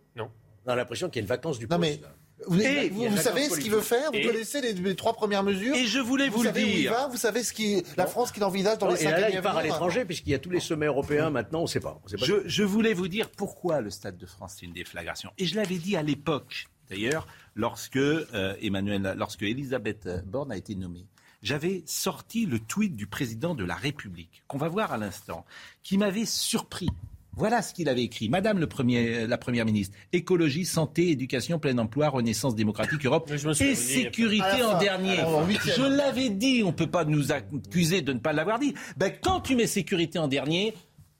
On 0.67 0.69
a 0.69 0.75
l'impression 0.75 1.09
qu'il 1.09 1.15
y 1.15 1.19
a 1.21 1.23
une 1.23 1.27
vacance 1.27 1.57
du 1.57 1.65
Non 1.67 1.79
poste. 1.79 2.01
Vous, 2.47 2.59
Et 2.61 2.89
la 3.09 3.17
savez 3.17 3.49
ce 3.49 3.59
qu'il 3.59 3.71
veut 3.71 3.81
faire, 3.81 4.11
vous 4.11 4.17
Et- 4.17 4.25
connaissez 4.25 4.61
les, 4.61 4.73
les 4.73 4.95
trois 4.95 5.13
premières 5.13 5.43
mesures. 5.43 5.75
Et 5.75 5.85
je 5.85 5.99
voulais 5.99 6.29
vous, 6.29 6.37
vous 6.37 6.43
le 6.43 6.49
savez 6.49 6.63
où 6.63 6.67
il 6.67 6.75
dire. 6.81 6.91
va, 6.91 7.07
vous 7.07 7.17
savez 7.17 7.43
ce 7.43 7.53
qui, 7.53 7.83
la 7.97 8.07
France 8.07 8.31
qu'il 8.31 8.43
envisage 8.43 8.77
dans 8.77 8.87
Non, 8.87 8.93
les 8.93 8.97
cinq 8.99 9.11
là, 9.11 9.19
là, 9.19 9.25
années 9.27 9.35
il 9.35 9.37
à 9.37 9.41
part 9.41 9.57
à 9.57 9.61
venir. 9.61 9.73
l'étranger, 9.73 10.05
puisqu'il 10.05 10.31
y 10.31 10.33
a 10.33 10.39
tous 10.39 10.49
les 10.49 10.59
sommets 10.59 10.85
européens 10.87 11.29
maintenant, 11.29 11.59
on 11.59 11.63
ne 11.63 11.67
sait 11.67 11.79
pas. 11.79 11.99
On 12.03 12.07
sait 12.07 12.17
pas 12.17 12.25
Je, 12.25 12.35
je 12.45 12.63
voulais 12.63 12.93
vous 12.93 13.07
dire 13.07 13.29
pourquoi 13.29 13.81
le 13.81 13.89
Stade 13.89 14.17
de 14.17 14.25
France 14.25 14.55
c'est 14.59 14.65
une 14.65 14.73
déflagration. 14.73 15.31
Et 15.37 15.45
je 15.45 15.55
l'avais 15.55 15.77
dit 15.77 15.95
à 15.95 16.03
l'époque, 16.03 16.67
d'ailleurs, 16.89 17.27
lorsque 17.55 17.97
euh, 17.97 18.55
Emmanuel, 18.61 19.13
lorsque 19.17 19.43
Elisabeth 19.43 20.07
Borne 20.25 20.51
a 20.51 20.57
été 20.57 20.75
nommée. 20.75 21.05
J'avais 21.43 21.81
sorti 21.87 22.45
le 22.45 22.59
tweet 22.59 22.95
du 22.95 23.07
président 23.07 23.55
de 23.55 23.65
la 23.65 23.73
République, 23.73 24.43
qu'on 24.47 24.59
va 24.59 24.67
voir 24.67 24.91
à 24.93 24.97
l'instant, 24.97 25.43
qui 25.81 25.97
m'avait 25.97 26.25
surpris. 26.27 26.87
Voilà 27.35 27.61
ce 27.61 27.73
qu'il 27.73 27.87
avait 27.87 28.03
écrit. 28.03 28.29
Madame 28.29 28.59
le 28.59 28.67
premier, 28.67 29.25
la 29.25 29.37
Première 29.37 29.65
ministre, 29.65 29.95
écologie, 30.11 30.65
santé, 30.65 31.09
éducation, 31.09 31.59
plein 31.59 31.77
emploi, 31.77 32.09
renaissance 32.09 32.55
démocratique, 32.55 33.05
Europe 33.05 33.31
et 33.31 33.75
sécurité 33.75 34.63
en 34.63 34.77
dernier. 34.77 35.19
alors. 35.19 35.47
Je 35.49 35.83
l'avais 35.83 36.29
dit, 36.29 36.61
on 36.63 36.67
ne 36.67 36.71
peut 36.73 36.89
pas 36.89 37.05
nous 37.05 37.31
accuser 37.31 38.01
de 38.01 38.13
ne 38.13 38.19
pas 38.19 38.33
l'avoir 38.33 38.59
dit. 38.59 38.73
Ben, 38.97 39.11
quand 39.21 39.39
tu 39.41 39.55
mets 39.55 39.67
sécurité 39.67 40.19
en 40.19 40.27
dernier, 40.27 40.73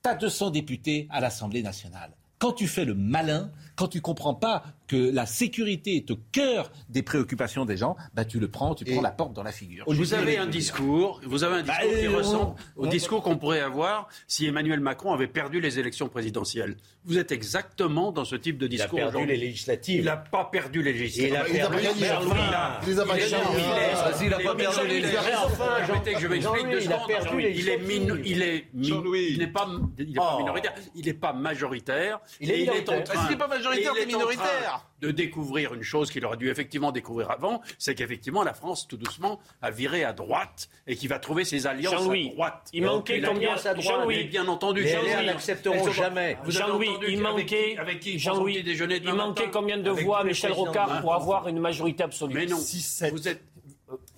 tu 0.04 0.10
as 0.10 0.16
200 0.16 0.52
députés 0.52 1.08
à 1.10 1.22
l'Assemblée 1.22 1.64
nationale. 1.64 2.12
Quand 2.40 2.54
tu 2.54 2.68
fais 2.68 2.86
le 2.86 2.96
malin, 2.96 3.52
quand 3.82 3.88
tu 3.88 4.00
comprends 4.02 4.34
pas 4.36 4.64
que 4.88 4.96
la 5.12 5.26
sécurité 5.26 5.96
est 5.96 6.12
au 6.12 6.18
cœur 6.32 6.72
des 6.90 7.02
préoccupations 7.02 7.66
des 7.66 7.78
gens, 7.78 7.96
ben 8.14 8.26
tu 8.26 8.40
le 8.40 8.48
prends, 8.50 8.76
tu 8.76 8.84
Et- 8.88 8.94
prends 8.94 9.02
la 9.02 9.12
porte 9.12 9.34
dans 9.34 9.42
la 9.44 9.52
figure. 9.52 9.86
Vous 9.88 10.14
avez 10.14 10.38
un 10.38 10.46
discours, 10.46 11.20
vous 11.26 11.44
avez 11.44 11.56
un 11.58 11.64
discours 11.64 11.90
Bah, 11.92 11.98
qui 12.00 12.06
euh, 12.08 12.18
ressemble 12.18 12.56
on- 12.78 12.84
au 12.84 12.88
discours 12.88 13.24
qu'on 13.24 13.38
pourrait 13.38 13.62
avoir 13.62 14.08
si 14.28 14.46
Emmanuel 14.46 14.80
Macron 14.82 15.14
avait 15.14 15.28
perdu 15.28 15.60
les 15.62 15.80
élections 15.80 16.10
présidentielles. 16.10 16.76
Vous 17.06 17.18
êtes 17.18 17.32
exactement 17.32 18.12
dans 18.12 18.26
ce 18.26 18.36
type 18.36 18.58
de 18.60 18.68
Il 18.68 18.80
a 18.82 18.86
discours. 18.86 19.00
perdu 19.00 19.26
les 19.26 19.38
législatives. 19.38 20.00
Il 20.02 20.06
n'a 20.06 20.18
pas 20.18 20.46
perdu 20.46 20.84
les 20.84 20.94
législatives. 20.94 21.36
a 21.36 21.50
Il 21.50 21.62
a 21.62 21.68
pas 21.68 21.72
perdu 21.72 21.84
les 21.84 23.00
a 23.00 23.06
pas 23.06 23.18
Il 23.18 23.24
est 23.24 23.30
gagnés. 23.32 23.44
Jean-Louis. 23.44 23.62
Ah, 24.04 24.14
s'il 24.14 24.34
a 24.34 24.40
pas 24.40 24.56
perdu 24.56 24.88
les 24.88 25.00
législatives. 25.02 25.34
enfin, 25.46 25.66
permettez 25.88 26.14
que 26.14 26.20
je 26.20 26.28
m'explique 26.28 26.70
deux 26.70 26.82
il 26.84 26.94
a 26.94 27.00
secondes. 27.00 27.40
il 27.40 27.46
est 27.46 27.50
législatives. 27.50 28.22
il 28.26 28.42
est 28.44 28.68
il 28.76 29.38
n'est 29.40 29.48
pas, 29.48 29.68
il 29.98 30.12
est 30.12 30.14
pas 30.16 30.34
Oh. 30.36 30.40
minoritaire, 30.40 30.74
il 30.96 31.06
n'est 31.06 31.14
pas 31.14 31.34
majoritaire. 31.34 32.20
Il 32.40 32.52
est 32.52 32.70
en 32.90 33.02
train. 33.02 33.28
Majoritaire. 33.76 34.86
De 35.02 35.10
découvrir 35.12 35.74
une 35.74 35.82
chose 35.82 36.12
qu'il 36.12 36.24
aurait 36.26 36.38
dû 36.38 36.50
effectivement 36.50 36.92
découvrir 36.92 37.32
avant, 37.32 37.62
c'est 37.80 37.96
qu'effectivement 37.96 38.44
la 38.44 38.54
France, 38.54 38.88
tout 38.88 38.98
doucement, 38.98 39.40
a 39.62 39.72
viré 39.72 40.04
à 40.04 40.14
droite 40.14 40.70
et 40.86 40.96
qui 40.96 41.08
va 41.08 41.18
trouver 41.18 41.44
ses 41.44 41.66
alliances 41.66 41.94
à 41.94 42.30
droite. 42.34 42.70
il 42.74 42.86
manquait 42.86 43.22
combien 43.22 43.50
alliance 43.50 43.66
à 43.66 43.74
droite, 43.74 43.88
Jean-Louis, 43.88 44.18
mais 44.18 44.24
bien 44.26 44.48
entendu, 44.48 44.84
Les 44.84 45.26
n'accepteront 45.26 45.92
jamais. 45.92 46.38
Jean-Louis, 46.48 46.90
il 47.08 47.14
avec 47.16 47.20
manquait, 47.22 47.72
qui- 47.74 47.78
avec 47.80 48.00
qui 48.00 48.20
Jean-Louis, 48.20 48.62
déjeuner 48.64 49.00
il 49.04 49.14
manquait 49.14 49.50
combien 49.52 49.78
de 49.78 49.90
voix, 49.90 50.24
Michel 50.24 50.52
Rocard, 50.52 51.02
pour 51.02 51.14
avoir 51.16 51.48
une 51.48 51.60
majorité 51.60 52.04
absolue? 52.04 52.34
Mais 52.36 52.46
non, 52.46 52.58
6, 52.58 52.82
7. 52.82 53.12
vous 53.14 53.28
êtes 53.28 53.42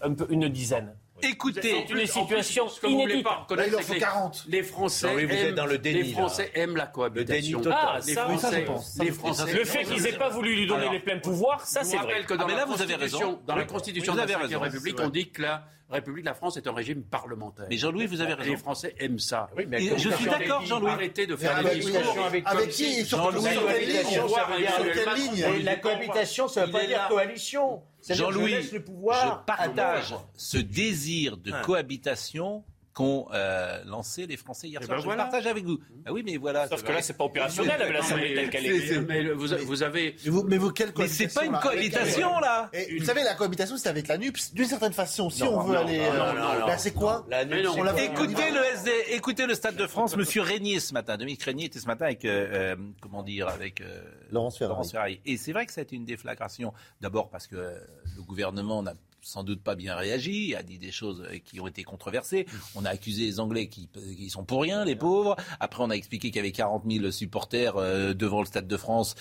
Un 0.02 0.14
peu, 0.14 0.28
une 0.30 0.50
dizaine. 0.50 0.94
Écoutez, 1.24 1.86
C'est 1.88 1.94
une 1.94 2.06
situation 2.08 2.68
voulez 2.82 2.94
inédite. 2.94 3.24
pas 3.24 3.46
Là, 3.56 3.68
il 3.68 3.76
en 3.76 3.80
faut 3.80 3.88
que 3.90 3.94
les- 3.94 4.00
40. 4.00 4.44
Les 4.48 4.64
Français, 4.64 5.08
Jean-Louis, 5.08 5.26
vous 5.26 5.32
êtes 5.34 5.40
aiment, 5.48 5.56
dans 5.56 5.66
le 5.66 5.78
déni, 5.78 6.04
les 6.04 6.12
Français 6.14 6.52
aiment 6.56 6.76
la 6.76 6.88
cohabitation. 6.88 7.60
Le 7.60 7.64
déni 7.64 7.76
total. 7.76 7.80
Ah, 7.82 8.00
les 8.06 8.14
ça, 8.14 8.24
Français, 8.26 8.48
ça, 8.52 8.60
je 8.60 8.66
pense. 8.66 8.92
Ça, 8.94 9.04
les 9.04 9.10
je 9.12 9.16
pense. 9.16 9.38
Français. 9.38 9.54
Le 9.54 9.66
fait 9.66 9.84
qu'ils 9.86 10.04
n'aient 10.04 10.12
pas 10.14 10.30
voulu 10.30 10.56
lui 10.56 10.68
donner 10.68 10.82
Alors, 10.82 10.94
les 10.94 11.00
pleins 11.00 11.20
pouvoirs, 11.20 11.66
ça 11.66 11.82
Je 11.82 11.86
c'est 11.88 11.96
vous 11.98 12.04
vrai. 12.04 12.12
rappelle 12.14 12.26
que 12.26 12.34
dans 12.34 12.44
Ah, 12.44 12.48
mais 12.48 12.54
la 12.54 12.60
là, 12.60 12.66
vous 12.66 12.82
avez 12.82 12.94
Constitution, 12.94 13.28
raison. 13.28 13.42
dans 13.48 13.56
la 13.56 13.66
Constitution 13.66 14.14
de 14.14 14.18
la 14.20 14.26
Ve 14.26 14.62
République, 14.62 15.00
on 15.00 15.10
dit 15.10 15.30
que 15.30 15.42
la 15.42 15.64
République 15.90 16.24
de 16.24 16.30
la 16.30 16.34
France 16.34 16.58
est 16.58 16.68
un 16.68 16.74
régime 16.74 17.04
parlementaire. 17.04 17.68
Mais 17.70 17.78
Jean-Louis, 17.78 18.08
vous 18.08 18.20
avez 18.22 18.34
raison. 18.34 18.52
les 18.52 18.58
Français 18.58 18.96
aiment 19.00 19.20
ça. 19.20 19.50
Oui, 19.56 19.66
mais 19.68 19.80
je 19.98 20.10
suis 20.10 20.26
d'accord, 20.26 20.66
Jean-Louis. 20.66 20.90
Arrêtez 20.92 21.28
de 21.28 21.36
faire 21.36 21.64
des 21.64 21.76
discours. 21.76 22.26
avec- 22.26 22.44
avec 22.48 22.70
qui? 22.70 23.06
Sur 23.06 23.32
quelle 23.32 25.16
ligne? 25.16 25.64
la 25.64 25.76
cohabitation, 25.78 26.48
ça 26.48 26.62
ne 26.62 26.66
veut 26.68 26.72
pas 26.72 26.86
dire 26.86 27.08
coalition. 27.08 27.82
Je 28.08 28.14
Jean-Louis, 28.16 28.80
pouvoir 28.86 29.40
je 29.40 29.46
partage 29.46 30.16
ce 30.36 30.58
désir 30.58 31.38
de 31.38 31.52
Hein. 31.52 31.62
cohabitation 31.64 32.64
qu'ont 32.94 33.28
euh, 33.34 33.84
lancé 33.86 34.28
les 34.28 34.38
Français 34.38 34.68
hier 34.68 34.80
Eh 34.82 34.86
soir. 34.86 34.98
ben 34.98 35.02
je 35.02 35.06
voilà. 35.08 35.24
le 35.24 35.30
partage 35.32 35.48
avec 35.50 35.66
vous. 35.66 35.80
Ah 36.06 36.14
oui, 36.14 36.22
mais 36.26 36.38
voilà. 36.38 36.68
Sauf 36.68 36.84
que 36.84 36.92
là, 36.92 37.02
c'est 37.02 37.18
pas 37.18 37.24
opérationnel 37.26 37.82
avec 37.82 37.94
l'Assemblée 37.94 38.36
telle 38.36 38.50
qu'elle 38.50 38.64
Mais- 38.64 38.78
est. 38.78 39.00
mais 39.02 39.32
vous, 39.34 39.48
vous 39.66 39.84
avez. 39.84 40.16
Mais 40.24 40.30
vous, 40.32 40.44
mais 40.44 40.58
vous, 40.58 40.72
quelle 40.72 40.92
Mais 40.98 41.08
c'est 41.08 41.26
cohabitation 41.28 41.40
pas 41.40 41.46
une 41.46 41.60
cohabitation 41.62 42.40
là? 42.40 42.70
Et 42.74 42.98
vous 43.00 43.06
savez, 43.06 43.24
la 43.24 43.34
cohabitation, 43.34 43.78
c'est 43.78 43.90
avec 43.90 44.08
la 44.08 44.18
NUPS. 44.18 44.54
D'une 44.54 44.66
certaine 44.66 44.94
façon, 44.94 45.30
si 45.30 45.44
Non, 45.44 45.60
on 45.60 45.64
veut 45.64 45.74
non, 45.76 45.82
aller. 45.82 45.98
non, 45.98 46.04
euh, 46.06 46.34
non, 46.34 46.60
non, 46.60 46.66
bah, 46.68 46.78
c'est 46.78 46.94
quoi? 46.94 47.26
La 47.30 47.42
c'est 47.48 47.68
on 47.68 47.84
fait. 47.96 48.06
Écoutez 48.06 48.52
le 48.52 48.64
SD, 48.76 48.92
écoutez 49.12 49.46
le 49.48 49.56
Stade 49.56 49.76
de 49.76 49.88
France, 49.88 50.16
Monsieur 50.16 50.42
Régnier 50.42 50.80
ce 50.80 50.94
matin. 50.94 51.18
Dominique 51.18 51.42
Régnier 51.44 51.66
était 51.66 51.80
ce 51.80 51.88
matin 51.88 52.06
avec, 52.06 52.26
euh, 52.26 52.74
euh, 52.74 52.76
comment 53.02 53.24
dire, 53.24 53.48
avec 53.48 53.82
euh, 53.82 54.02
Laurence 54.32 54.58
Ferrari. 54.60 55.20
Et 55.26 55.38
c'est 55.38 55.52
vrai 55.52 55.66
que 55.66 55.74
ça 55.74 55.82
a 55.82 55.84
été 55.84 55.96
une 55.96 56.06
déflagration. 56.06 56.74
D'abord 57.02 57.30
parce 57.30 57.48
que 57.48 57.56
le 57.56 58.22
gouvernement 58.22 58.84
n'a 58.84 58.94
sans 59.24 59.44
doute 59.44 59.64
pas 59.64 59.76
bien 59.76 59.96
réagi, 59.96 60.54
a 60.56 60.64
dit 60.64 60.78
des 60.78 60.92
choses 60.92 61.24
euh, 61.28 61.38
qui 61.44 61.60
ont 61.60 61.68
été 61.68 61.84
controversées. 61.84 62.46
On 62.76 62.86
a 62.86 62.90
accusé 62.90 63.26
les 63.26 63.40
Anglais 63.40 63.68
qui, 63.68 63.90
qui 64.18 64.30
sont 64.30 64.44
pour 64.44 64.62
rien, 64.62 64.86
les 64.86 64.96
pauvres. 64.96 65.36
Après, 65.60 65.84
on 65.84 65.90
a 65.90 65.96
expliqué 65.96 66.30
qu'il 66.30 66.38
y 66.38 66.40
avait 66.40 66.52
40 66.52 66.84
000 66.90 67.12
supporters 67.12 67.78
euh, 67.78 68.14
devant 68.14 68.42
le 68.42 68.46
Stade 68.46 68.68
de 68.68 68.78
France. 68.78 69.16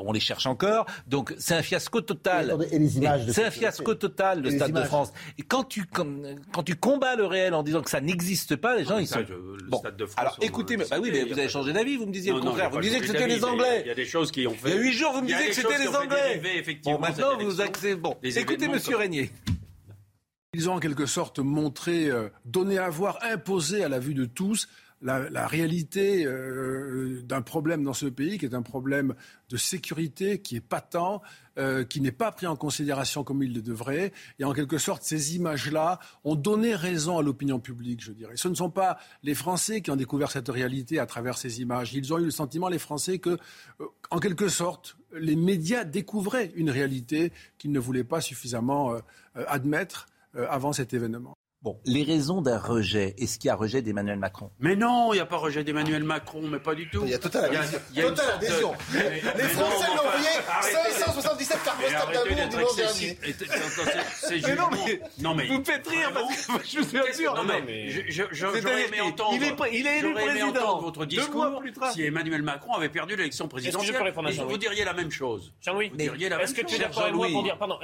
On 0.00 0.12
les 0.12 0.20
cherche 0.20 0.46
encore. 0.46 0.86
Donc, 1.06 1.34
c'est 1.38 1.54
un 1.54 1.62
fiasco 1.62 2.00
total. 2.00 2.56
C'est 3.32 3.44
un 3.44 3.50
fiasco 3.50 3.94
total, 3.94 4.42
le 4.42 4.50
Stade 4.50 4.72
de. 4.72 4.82
France. 4.82 5.12
Et 5.38 5.42
quand 5.42 5.64
tu, 5.64 5.84
quand, 5.86 6.06
quand 6.52 6.62
tu 6.62 6.76
combats 6.76 7.16
le 7.16 7.24
réel 7.26 7.54
en 7.54 7.62
disant 7.62 7.82
que 7.82 7.90
ça 7.90 8.00
n'existe 8.00 8.56
pas, 8.56 8.76
les 8.76 8.84
gens, 8.84 8.98
ils 8.98 9.06
Ça, 9.06 9.20
sont... 9.20 9.26
je- 9.28 9.34
le 9.34 9.68
Bon, 9.70 9.78
Stade 9.78 9.96
de 9.96 10.06
France, 10.06 10.16
alors 10.18 10.36
écoutez, 10.40 10.76
on- 10.76 10.88
bah 10.88 10.96
oui, 11.00 11.10
mais 11.12 11.24
vous 11.24 11.38
avez 11.38 11.48
changé 11.48 11.72
d'avis, 11.72 11.96
vous 11.96 12.06
me 12.06 12.12
disiez 12.12 12.32
Non, 12.32 12.38
le 12.38 12.42
contraire. 12.44 12.58
il 12.58 12.62
y 12.62 12.66
a 12.66 12.68
Vous 12.70 12.76
me 12.76 12.80
pas 12.80 12.86
disiez 12.86 13.00
que 13.00 13.06
c'était 13.06 13.26
les 13.26 13.44
Anglais. 13.44 13.80
Il 13.84 13.88
y 13.88 13.90
a 13.90 13.94
des 13.94 14.04
choses 14.06 14.30
qui 14.30 14.46
ont 14.46 14.54
fait. 14.54 14.70
Il 14.70 14.74
y 14.74 14.78
a 14.78 14.80
huit 14.82 14.92
jours, 14.92 15.12
vous 15.12 15.22
me 15.22 15.26
disiez 15.26 15.42
que 15.42 15.46
des 15.48 15.52
c'était 15.54 15.68
choses 15.74 15.80
les 15.80 15.96
Anglais. 15.96 16.76
Bon, 16.84 16.98
maintenant, 16.98 17.38
vous 17.38 17.60
accusez... 17.60 17.94
Bon, 17.94 18.16
écoutez, 18.22 18.68
monsieur 18.68 18.96
Régnier. 18.96 19.30
Ils 20.54 20.70
ont 20.70 20.74
en 20.74 20.80
quelque 20.80 21.06
sorte 21.06 21.38
montré, 21.38 22.06
euh, 22.08 22.28
donné 22.46 22.78
à 22.78 22.88
voir, 22.88 23.18
imposé 23.22 23.84
à 23.84 23.88
la 23.90 23.98
vue 23.98 24.14
de 24.14 24.24
tous 24.24 24.68
la, 25.02 25.46
réalité 25.46 26.24
euh, 26.24 27.22
d'un 27.22 27.42
problème 27.42 27.84
dans 27.84 27.92
ce 27.92 28.06
pays, 28.06 28.38
qui 28.38 28.46
est 28.46 28.54
un 28.54 28.62
problème 28.62 29.14
de 29.50 29.56
sécurité, 29.56 30.40
qui 30.40 30.56
est 30.56 30.60
patent, 30.60 31.20
euh, 31.58 31.84
qui 31.84 32.00
n'est 32.00 32.12
pas 32.12 32.32
pris 32.32 32.46
en 32.46 32.56
considération 32.56 33.22
comme 33.22 33.42
il 33.42 33.54
le 33.54 33.62
devrait. 33.62 34.12
Et 34.38 34.44
en 34.44 34.52
quelque 34.52 34.78
sorte, 34.78 35.02
ces 35.02 35.36
images-là 35.36 35.98
ont 36.24 36.34
donné 36.34 36.74
raison 36.74 37.18
à 37.18 37.22
l'opinion 37.22 37.60
publique, 37.60 38.02
je 38.02 38.12
dirais. 38.12 38.36
Ce 38.36 38.48
ne 38.48 38.54
sont 38.54 38.70
pas 38.70 38.98
les 39.22 39.34
Français 39.34 39.82
qui 39.82 39.90
ont 39.90 39.96
découvert 39.96 40.30
cette 40.30 40.48
réalité 40.48 40.98
à 40.98 41.06
travers 41.06 41.38
ces 41.38 41.60
images. 41.60 41.92
Ils 41.94 42.12
ont 42.12 42.18
eu 42.18 42.24
le 42.24 42.30
sentiment, 42.30 42.68
les 42.68 42.78
Français, 42.78 43.18
que, 43.18 43.38
euh, 43.80 43.84
en 44.10 44.18
quelque 44.18 44.48
sorte, 44.48 44.96
les 45.12 45.36
médias 45.36 45.84
découvraient 45.84 46.52
une 46.56 46.70
réalité 46.70 47.32
qu'ils 47.58 47.72
ne 47.72 47.80
voulaient 47.80 48.04
pas 48.04 48.20
suffisamment 48.20 48.96
admettre 49.34 50.06
avant 50.34 50.74
cet 50.74 50.92
événement. 50.92 51.35
Bon, 51.66 51.80
les 51.84 52.04
raisons 52.04 52.42
d'un 52.42 52.60
rejet, 52.60 53.16
est-ce 53.18 53.40
qu'il 53.40 53.48
y 53.48 53.50
a 53.50 53.56
rejet 53.56 53.82
d'Emmanuel 53.82 54.20
Macron? 54.20 54.52
Mais 54.60 54.76
non, 54.76 55.12
il 55.12 55.16
n'y 55.16 55.20
a 55.20 55.26
pas 55.26 55.36
rejet 55.36 55.64
d'Emmanuel 55.64 56.04
Macron, 56.04 56.42
mais 56.42 56.60
pas 56.60 56.76
du 56.76 56.88
tout. 56.88 57.02
Il 57.02 57.10
y 57.10 57.14
a 57.14 57.18
total, 57.18 57.50
il 57.90 57.98
y 57.98 58.02
a, 58.02 58.08
total 58.08 58.34
adhésion. 58.36 58.72
Les 58.94 59.42
Français 59.48 59.86
l'ont 59.96 60.06
envoyé 60.06 60.28
577 60.62 61.64
cartes 61.64 61.80
postales 61.80 62.12
d'amour 62.12 62.48
dimanche 62.48 62.76
dernier. 62.76 63.18
C'est 64.14 64.36
juste. 64.36 64.60
Non, 65.18 65.34
mais. 65.34 65.48
Vous 65.48 65.64
faites 65.64 65.88
rire 65.88 66.12
parce 66.14 66.46
que 66.46 66.52
je 66.62 66.82
suis 66.82 67.14
sûr. 67.14 67.34
Non, 67.34 67.42
mais. 67.66 67.88
J'aurais 68.30 68.86
aimé 68.86 69.00
entendre. 69.00 69.34
Il 69.72 69.88
est 69.88 69.98
élu 69.98 70.14
président. 70.14 70.78
votre 70.78 71.04
discours 71.04 71.62
si 71.92 72.04
Emmanuel 72.04 72.42
Macron 72.42 72.74
avait 72.74 72.90
perdu 72.90 73.16
l'élection 73.16 73.48
présidentielle. 73.48 74.14
Vous 74.48 74.56
diriez 74.56 74.84
la 74.84 74.92
même 74.92 75.10
chose. 75.10 75.52
Jean-Louis, 75.60 75.90
est-ce 75.98 76.54
que 76.54 76.64
tu 76.64 76.76
es 76.76 76.78
d'accord 76.78 77.02
avec 77.02 77.14
moi 77.16 77.26
pour 77.28 77.42
dire. 77.42 77.58
Pardon, 77.58 77.80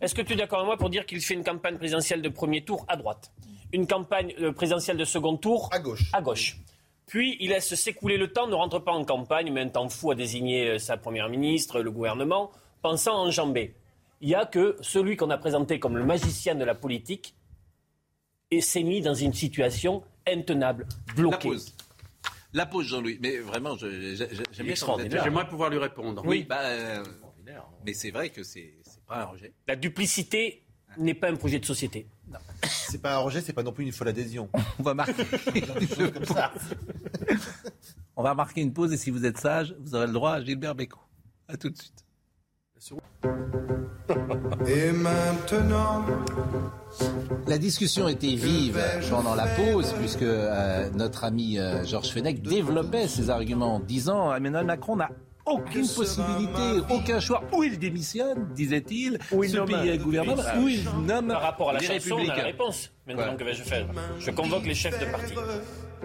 est-ce 0.00 0.14
que 0.14 0.22
tu 0.22 0.34
es 0.34 0.36
d'accord 0.36 0.60
avec 0.60 0.68
moi 0.68 0.76
pour 0.76 0.88
dire 0.88 1.04
qu'il 1.04 1.20
fait 1.20 1.34
une 1.34 1.42
campagne 1.42 1.78
présidentielle 1.78 2.22
de 2.22 2.28
premier 2.28 2.62
tour 2.62 2.86
à 2.92 2.96
droite, 2.96 3.32
une 3.72 3.86
campagne 3.86 4.34
euh, 4.40 4.52
présidentielle 4.52 4.96
de 4.96 5.04
second 5.04 5.36
tour 5.36 5.68
à 5.72 5.78
gauche. 5.78 6.10
À 6.12 6.20
gauche. 6.20 6.58
Puis 7.06 7.36
il 7.40 7.50
laisse 7.50 7.74
s'écouler 7.74 8.16
le 8.16 8.32
temps, 8.32 8.46
ne 8.46 8.54
rentre 8.54 8.78
pas 8.78 8.92
en 8.92 9.04
campagne, 9.04 9.52
met 9.52 9.62
un 9.62 9.68
temps 9.68 9.88
fou 9.88 10.10
à 10.10 10.14
désigner 10.14 10.68
euh, 10.68 10.78
sa 10.78 10.96
première 10.96 11.28
ministre, 11.28 11.80
le 11.80 11.90
gouvernement, 11.90 12.50
pensant 12.80 13.16
enjamber. 13.16 13.74
Il 14.20 14.28
n'y 14.28 14.34
a 14.34 14.46
que 14.46 14.76
celui 14.80 15.16
qu'on 15.16 15.30
a 15.30 15.38
présenté 15.38 15.80
comme 15.80 15.96
le 15.96 16.04
magicien 16.04 16.54
de 16.54 16.64
la 16.64 16.74
politique 16.74 17.34
et 18.50 18.60
s'est 18.60 18.82
mis 18.82 19.00
dans 19.00 19.14
une 19.14 19.32
situation 19.32 20.02
intenable, 20.26 20.86
bloquée. 21.16 21.48
La 21.48 21.54
pause. 21.54 21.74
La 22.54 22.66
pause, 22.66 22.86
Jean-Louis. 22.86 23.18
Mais 23.20 23.38
vraiment, 23.38 23.76
j'aimerais 23.76 25.48
pouvoir 25.48 25.70
lui 25.70 25.78
répondre. 25.78 26.22
Oui, 26.24 26.44
bah, 26.48 26.60
euh, 26.60 27.02
mais 27.84 27.94
c'est 27.94 28.10
vrai 28.10 28.30
que 28.30 28.42
c'est 28.42 28.74
pas 29.08 29.22
un 29.22 29.24
rejet. 29.24 29.52
La 29.66 29.76
duplicité 29.76 30.62
n'est 30.98 31.14
pas 31.14 31.30
un 31.30 31.36
projet 31.36 31.58
de 31.58 31.64
société. 31.64 32.06
Non. 32.30 32.38
C'est 32.92 33.00
pas 33.00 33.14
un 33.14 33.20
rejet, 33.20 33.40
c'est 33.40 33.54
pas 33.54 33.62
non 33.62 33.72
plus 33.72 33.86
une 33.86 33.92
folle 33.92 34.08
adhésion. 34.08 34.50
On 34.78 34.82
va 34.82 34.92
marquer. 34.92 35.24
On 38.16 38.22
va 38.22 38.34
marquer 38.34 38.60
une 38.60 38.74
pause 38.74 38.92
et 38.92 38.98
si 38.98 39.10
vous 39.10 39.24
êtes 39.24 39.38
sage, 39.38 39.74
vous 39.80 39.94
aurez 39.94 40.06
le 40.06 40.12
droit 40.12 40.32
à 40.32 40.44
Gilbert 40.44 40.74
Bécaud. 40.74 41.00
A 41.48 41.56
tout 41.56 41.70
de 41.70 41.78
suite. 41.78 42.04
Et 44.66 44.92
maintenant 44.92 46.04
La 47.46 47.56
discussion 47.56 48.08
était 48.08 48.34
vive 48.34 48.78
pendant 49.08 49.36
la 49.36 49.46
pause, 49.46 49.94
puisque 49.98 50.20
euh, 50.20 50.90
notre 50.90 51.24
ami 51.24 51.58
euh, 51.58 51.86
Georges 51.86 52.10
Fenech 52.10 52.42
développait 52.42 53.08
ses 53.08 53.30
arguments 53.30 53.76
en 53.76 53.80
disant 53.80 54.34
Emmanuel 54.34 54.66
Macron 54.66 54.96
n'a 54.96 55.08
aucune 55.46 55.88
possibilité, 55.88 56.80
aucun 56.90 57.20
choix. 57.20 57.42
Où 57.52 57.62
il 57.62 57.78
démissionne, 57.78 58.48
disait-il, 58.54 59.18
où 59.32 59.44
ce 59.44 59.58
pays 59.58 59.88
est 59.88 59.98
gouvernement, 59.98 60.42
où 60.58 60.68
il 60.68 60.84
nomme 61.06 61.28
Par 61.28 61.42
rapport 61.42 61.70
à 61.70 61.72
la 61.74 61.80
chanson, 61.80 62.16
on 62.18 62.28
a 62.28 62.36
la 62.36 62.44
réponse. 62.44 62.92
Maintenant, 63.06 63.36
que 63.36 63.44
vais-je 63.44 63.62
faire 63.62 63.86
Je 64.18 64.30
convoque 64.30 64.64
les 64.64 64.74
chefs 64.74 64.98
de 64.98 65.06
parti. 65.06 65.34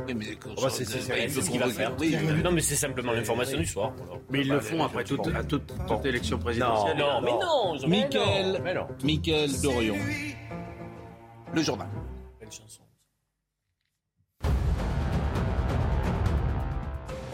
Oui, 0.06 0.13
mais 0.13 0.26
oh, 0.58 0.69
c'est 0.69 0.86
ce 0.86 1.50
qu'il 1.50 1.60
va 1.60 1.67
faire. 1.69 1.91
Non, 2.43 2.52
mais 2.52 2.62
c'est 2.62 2.76
simplement 2.76 3.13
l'information 3.13 3.58
du 3.58 3.65
soir. 3.65 3.93
Mais 4.30 4.41
ils 4.41 4.50
le 4.50 4.60
font 4.60 4.84
après 4.84 5.04
toute, 5.04 5.28
à 5.28 5.43
toute, 5.43 5.71
élection 6.06 6.38
présidentielle. 6.38 6.97
Non, 6.97 7.21
mais 7.21 7.32
non. 7.32 7.88
Michael, 7.88 8.62
Michael 9.04 9.62
Dorion. 9.62 9.95
Le 11.54 11.62
journal. 11.62 11.88
Belle 12.39 12.52
chanson? 12.52 12.82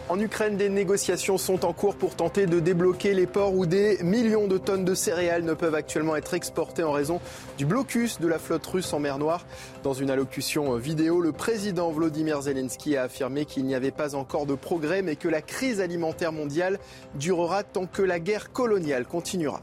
En 0.09 0.19
Ukraine, 0.19 0.57
des 0.57 0.67
négociations 0.67 1.37
sont 1.37 1.63
en 1.63 1.71
cours 1.71 1.95
pour 1.95 2.15
tenter 2.15 2.45
de 2.45 2.59
débloquer 2.59 3.13
les 3.13 3.25
ports 3.25 3.55
où 3.55 3.65
des 3.65 3.97
millions 4.03 4.47
de 4.47 4.57
tonnes 4.57 4.83
de 4.83 4.93
céréales 4.95 5.43
ne 5.43 5.53
peuvent 5.53 5.75
actuellement 5.75 6.17
être 6.17 6.33
exportées 6.33 6.83
en 6.83 6.91
raison 6.91 7.21
du 7.57 7.65
blocus 7.65 8.19
de 8.19 8.27
la 8.27 8.37
flotte 8.37 8.65
russe 8.65 8.91
en 8.91 8.99
mer 8.99 9.17
Noire. 9.17 9.45
Dans 9.81 9.93
une 9.93 10.11
allocution 10.11 10.75
vidéo, 10.75 11.21
le 11.21 11.31
président 11.31 11.89
Volodymyr 11.89 12.41
Zelensky 12.41 12.97
a 12.97 13.03
affirmé 13.03 13.45
qu'il 13.45 13.63
n'y 13.63 13.75
avait 13.75 13.91
pas 13.91 14.13
encore 14.13 14.45
de 14.45 14.55
progrès, 14.55 15.01
mais 15.01 15.15
que 15.15 15.29
la 15.29 15.41
crise 15.41 15.79
alimentaire 15.79 16.33
mondiale 16.33 16.79
durera 17.15 17.63
tant 17.63 17.85
que 17.85 18.01
la 18.01 18.19
guerre 18.19 18.51
coloniale 18.51 19.05
continuera. 19.05 19.61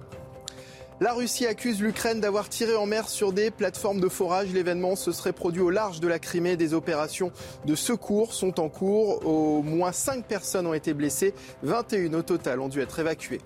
La 1.02 1.14
Russie 1.14 1.46
accuse 1.46 1.80
l'Ukraine 1.80 2.20
d'avoir 2.20 2.50
tiré 2.50 2.76
en 2.76 2.84
mer 2.84 3.08
sur 3.08 3.32
des 3.32 3.50
plateformes 3.50 4.00
de 4.00 4.08
forage. 4.10 4.52
L'événement 4.52 4.96
se 4.96 5.12
serait 5.12 5.32
produit 5.32 5.62
au 5.62 5.70
large 5.70 5.98
de 5.98 6.06
la 6.06 6.18
Crimée. 6.18 6.58
Des 6.58 6.74
opérations 6.74 7.32
de 7.64 7.74
secours 7.74 8.34
sont 8.34 8.60
en 8.60 8.68
cours. 8.68 9.26
Au 9.26 9.62
moins 9.62 9.92
5 9.92 10.26
personnes 10.26 10.66
ont 10.66 10.74
été 10.74 10.92
blessées. 10.92 11.32
21 11.62 12.12
au 12.12 12.22
total 12.22 12.60
ont 12.60 12.68
dû 12.68 12.82
être 12.82 12.98
évacuées. 12.98 13.40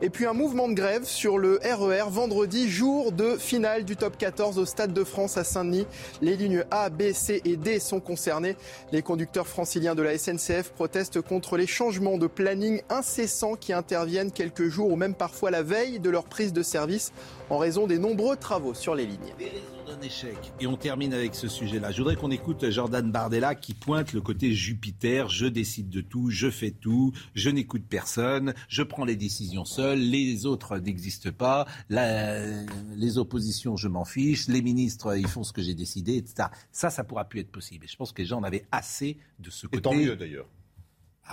Et 0.00 0.10
puis 0.10 0.26
un 0.26 0.32
mouvement 0.32 0.68
de 0.68 0.74
grève 0.74 1.02
sur 1.02 1.38
le 1.38 1.58
RER 1.60 2.06
e 2.06 2.10
vendredi, 2.10 2.70
jour 2.70 3.10
de 3.10 3.36
finale 3.36 3.84
du 3.84 3.96
top 3.96 4.16
14 4.16 4.56
au 4.58 4.64
Stade 4.64 4.92
de 4.92 5.02
France 5.02 5.36
à 5.36 5.42
Saint-Denis. 5.42 5.86
Les 6.22 6.36
lignes 6.36 6.64
A, 6.70 6.88
B, 6.88 7.12
C 7.12 7.42
et 7.44 7.56
D 7.56 7.80
sont 7.80 7.98
concernées. 7.98 8.56
Les 8.92 9.02
conducteurs 9.02 9.48
franciliens 9.48 9.96
de 9.96 10.02
la 10.02 10.16
SNCF 10.16 10.70
protestent 10.70 11.20
contre 11.20 11.56
les 11.56 11.66
changements 11.66 12.16
de 12.16 12.28
planning 12.28 12.80
incessants 12.90 13.56
qui 13.56 13.72
interviennent 13.72 14.30
quelques 14.30 14.68
jours 14.68 14.92
ou 14.92 14.96
même 14.96 15.14
parfois 15.14 15.50
la 15.50 15.64
veille 15.64 15.98
de 15.98 16.10
leur 16.10 16.24
prise 16.24 16.52
de 16.52 16.62
service 16.62 17.12
en 17.50 17.58
raison 17.58 17.88
des 17.88 17.98
nombreux 17.98 18.36
travaux 18.36 18.74
sur 18.74 18.94
les 18.94 19.04
lignes 19.04 19.34
d'un 19.88 20.00
échec. 20.02 20.36
Et 20.60 20.66
on 20.66 20.76
termine 20.76 21.14
avec 21.14 21.34
ce 21.34 21.48
sujet-là. 21.48 21.90
Je 21.90 21.98
voudrais 21.98 22.16
qu'on 22.16 22.30
écoute 22.30 22.68
Jordan 22.70 23.10
Bardella 23.10 23.54
qui 23.54 23.74
pointe 23.74 24.12
le 24.12 24.20
côté 24.20 24.52
Jupiter. 24.52 25.28
Je 25.28 25.46
décide 25.46 25.88
de 25.88 26.00
tout, 26.00 26.30
je 26.30 26.50
fais 26.50 26.70
tout, 26.70 27.12
je 27.34 27.48
n'écoute 27.48 27.84
personne, 27.88 28.54
je 28.68 28.82
prends 28.82 29.04
les 29.04 29.16
décisions 29.16 29.64
seul, 29.64 29.98
les 29.98 30.46
autres 30.46 30.78
n'existent 30.78 31.32
pas, 31.32 31.66
les 31.88 33.18
oppositions, 33.18 33.76
je 33.76 33.88
m'en 33.88 34.04
fiche, 34.04 34.48
les 34.48 34.62
ministres, 34.62 35.16
ils 35.16 35.26
font 35.26 35.42
ce 35.42 35.52
que 35.52 35.62
j'ai 35.62 35.74
décidé, 35.74 36.16
etc. 36.16 36.48
Ça, 36.70 36.90
ça 36.90 37.04
pourra 37.04 37.24
plus 37.24 37.40
être 37.40 37.50
possible. 37.50 37.86
Et 37.86 37.88
je 37.88 37.96
pense 37.96 38.12
que 38.12 38.20
les 38.22 38.28
gens 38.28 38.38
en 38.38 38.44
avaient 38.44 38.66
assez 38.70 39.18
de 39.38 39.50
ce 39.50 39.66
côté. 39.66 39.78
Et 39.78 39.82
tant 39.82 39.94
mieux 39.94 40.16
d'ailleurs. 40.16 40.46